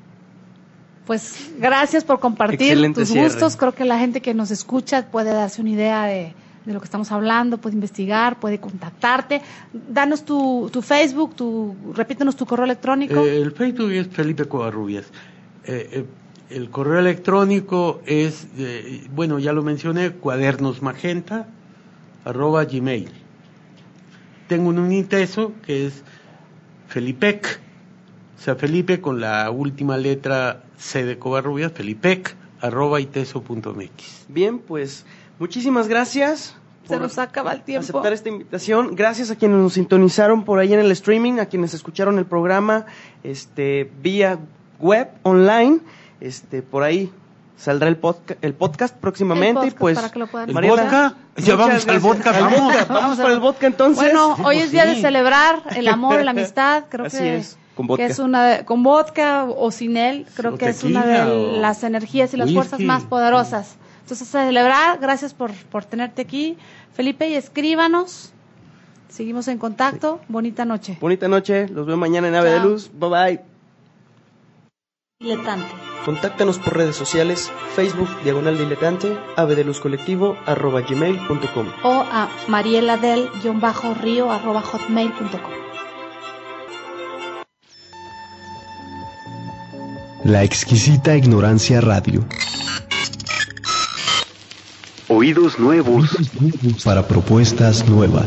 Pues 1.06 1.50
gracias 1.58 2.02
por 2.04 2.18
compartir 2.20 2.62
Excelente 2.68 3.00
tus 3.00 3.10
cierre. 3.10 3.28
gustos. 3.28 3.56
Creo 3.56 3.72
que 3.74 3.84
la 3.84 3.98
gente 3.98 4.22
que 4.22 4.32
nos 4.32 4.50
escucha 4.50 5.06
puede 5.10 5.32
darse 5.32 5.60
una 5.60 5.70
idea 5.70 6.04
de, 6.06 6.32
de 6.64 6.72
lo 6.72 6.80
que 6.80 6.86
estamos 6.86 7.12
hablando, 7.12 7.58
puede 7.58 7.74
investigar, 7.74 8.40
puede 8.40 8.58
contactarte. 8.58 9.42
Danos 9.90 10.24
tu, 10.24 10.70
tu 10.72 10.80
Facebook, 10.80 11.34
tu, 11.36 11.74
repítenos 11.94 12.36
tu 12.36 12.46
correo 12.46 12.64
electrónico. 12.64 13.16
Eh, 13.20 13.36
el 13.42 13.52
Facebook 13.52 13.90
es 13.90 14.08
Felipe 14.08 14.46
Covarrubias. 14.46 15.04
Eh, 15.66 15.88
eh, 15.92 16.06
el 16.50 16.70
correo 16.70 16.98
electrónico 16.98 18.00
es, 18.06 18.46
eh, 18.58 19.06
bueno, 19.14 19.38
ya 19.38 19.52
lo 19.52 19.62
mencioné, 19.62 20.12
cuadernosmagenta, 20.12 21.48
arroba 22.24 22.64
gmail. 22.64 23.10
Tengo 24.48 24.68
un 24.68 24.78
uniteso 24.78 25.52
que 25.64 25.86
es 25.86 26.02
Felipec, 26.88 27.60
o 28.38 28.40
sea, 28.40 28.56
Felipe 28.56 29.00
con 29.00 29.20
la 29.20 29.50
última 29.50 29.96
letra 29.96 30.64
C 30.76 31.04
de 31.04 31.18
Covarrubias, 31.18 31.72
Felipec, 31.72 32.36
arroba 32.60 33.00
iteso.mx. 33.00 34.26
Bien, 34.28 34.58
pues 34.58 35.04
muchísimas 35.38 35.88
gracias. 35.88 36.56
Se 36.82 36.94
por 36.94 37.00
nos 37.02 37.18
acaba 37.18 37.52
el 37.52 37.62
tiempo. 37.62 37.84
aceptar 37.84 38.12
esta 38.12 38.28
invitación. 38.28 38.94
Gracias 38.94 39.30
a 39.30 39.36
quienes 39.36 39.56
nos 39.58 39.72
sintonizaron 39.72 40.44
por 40.44 40.58
ahí 40.58 40.74
en 40.74 40.80
el 40.80 40.90
streaming, 40.90 41.38
a 41.38 41.46
quienes 41.46 41.72
escucharon 41.72 42.18
el 42.18 42.26
programa 42.26 42.84
este 43.22 43.90
vía 44.02 44.38
web 44.80 45.08
online. 45.22 45.80
Este 46.20 46.62
por 46.62 46.82
ahí 46.82 47.10
saldrá 47.56 47.88
el 47.88 47.96
podcast, 47.96 48.42
el 48.44 48.54
podcast 48.54 48.96
próximamente 48.96 49.62
El 49.62 49.68
y 49.68 49.70
pues 49.72 49.96
para 49.96 50.10
que 50.10 50.18
lo 50.18 50.26
puedan 50.26 50.48
¿El 50.48 50.54
Mariela, 50.54 50.82
vodka? 50.82 51.14
Ya 51.36 51.54
vamos 51.56 51.86
al 51.86 51.98
vodka, 52.00 52.32
vamos. 52.32 52.88
vamos 52.88 53.18
por 53.18 53.30
el 53.30 53.40
vodka 53.40 53.66
entonces. 53.66 54.02
Bueno, 54.04 54.32
hoy 54.34 54.42
Pues 54.42 54.62
es 54.64 54.70
día 54.72 54.86
de 54.86 55.00
celebrar 55.00 55.62
el 55.76 55.88
amor 55.88 56.22
la 56.24 56.30
amistad. 56.32 56.84
Creo 56.88 57.06
Así 57.06 57.18
que, 57.18 57.36
es, 57.36 57.58
con 57.74 57.86
que 57.86 57.88
vodka. 57.88 58.06
es 58.06 58.18
una 58.18 58.44
de- 58.46 58.64
con 58.64 58.82
vodka 58.82 59.44
o 59.44 59.70
sin 59.70 59.96
él. 59.96 60.26
Creo 60.34 60.54
O 60.54 60.58
que 60.58 60.68
es 60.68 60.82
una 60.84 61.04
de 61.04 61.58
las 61.58 61.82
energías 61.84 62.32
y 62.34 62.36
las 62.36 62.46
whisky. 62.46 62.56
fuerzas 62.56 62.80
más 62.80 63.04
poderosas. 63.04 63.76
Entonces, 64.02 64.34
a 64.34 64.44
celebrar. 64.46 64.98
Gracias 65.00 65.32
por, 65.34 65.50
por 65.52 65.84
tenerte 65.84 66.22
aquí, 66.22 66.56
Felipe, 66.92 67.28
y 67.28 67.34
escríbanos. 67.34 68.32
Seguimos 69.08 69.48
en 69.48 69.58
contacto. 69.58 70.20
Bonita 70.28 70.64
noche. 70.64 70.98
Bonita 71.00 71.28
noche, 71.28 71.68
los 71.68 71.86
veo 71.86 71.96
mañana 71.96 72.28
en 72.28 72.34
Ave 72.34 72.50
de. 72.50 72.60
Luz. 72.60 72.90
Bye 72.92 73.08
bye. 73.10 73.40
Diletante. 75.20 75.93
Contáctanos 76.04 76.58
por 76.58 76.76
redes 76.76 76.96
sociales, 76.96 77.50
Facebook, 77.74 78.08
Diagonal 78.22 78.58
Diletante, 78.58 79.16
Ave 79.36 79.54
de 79.54 79.64
Luz 79.64 79.80
Colectivo, 79.80 80.36
arroba 80.44 80.82
gmail.com. 80.82 81.66
O 81.82 82.04
a 82.10 82.28
marieladel-río 82.46 84.30
arroba 84.30 84.60
hotmail.com. 84.60 85.52
La 90.24 90.42
exquisita 90.42 91.16
ignorancia 91.16 91.80
radio. 91.80 92.26
Oídos 95.08 95.58
nuevos 95.58 96.16
Para 96.82 97.06
propuestas 97.06 97.86
nuevas. 97.88 98.26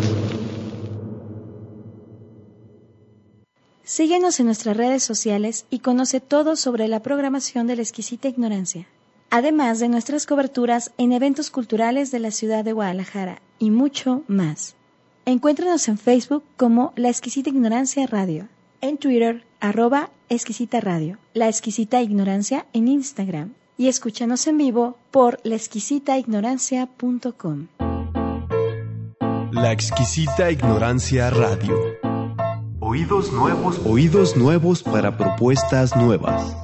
Síguenos 3.97 4.39
en 4.39 4.45
nuestras 4.45 4.77
redes 4.77 5.01
sociales 5.01 5.65
y 5.71 5.79
conoce 5.79 6.19
todo 6.19 6.55
sobre 6.55 6.87
la 6.87 7.01
programación 7.01 7.65
de 7.65 7.75
la 7.75 7.81
exquisita 7.81 8.27
ignorancia, 8.27 8.85
además 9.31 9.79
de 9.79 9.89
nuestras 9.89 10.27
coberturas 10.27 10.91
en 10.99 11.13
eventos 11.13 11.49
culturales 11.49 12.11
de 12.11 12.19
la 12.19 12.29
ciudad 12.29 12.63
de 12.63 12.73
Guadalajara 12.73 13.41
y 13.57 13.71
mucho 13.71 14.21
más. 14.27 14.75
Encuéntranos 15.25 15.87
en 15.87 15.97
Facebook 15.97 16.43
como 16.57 16.93
La 16.95 17.09
Exquisita 17.09 17.49
Ignorancia 17.49 18.05
Radio, 18.05 18.47
en 18.81 18.99
Twitter 18.99 19.43
arroba 19.59 20.11
Exquisita 20.29 20.79
Radio, 20.79 21.17
La 21.33 21.47
Exquisita 21.47 21.99
Ignorancia 21.99 22.67
en 22.73 22.89
Instagram 22.89 23.55
y 23.79 23.87
escúchanos 23.87 24.45
en 24.45 24.59
vivo 24.59 24.95
por 25.09 25.39
laexquisitaignorancia.com. 25.43 27.67
La 29.53 29.71
exquisita 29.71 30.51
ignorancia 30.51 31.31
radio. 31.31 32.06
Oídos 32.89 33.33
nuevos. 33.33 33.81
Oídos 33.83 34.37
nuevos 34.37 34.81
para 34.81 35.17
propuestas 35.17 35.93
nuevas. 35.97 36.55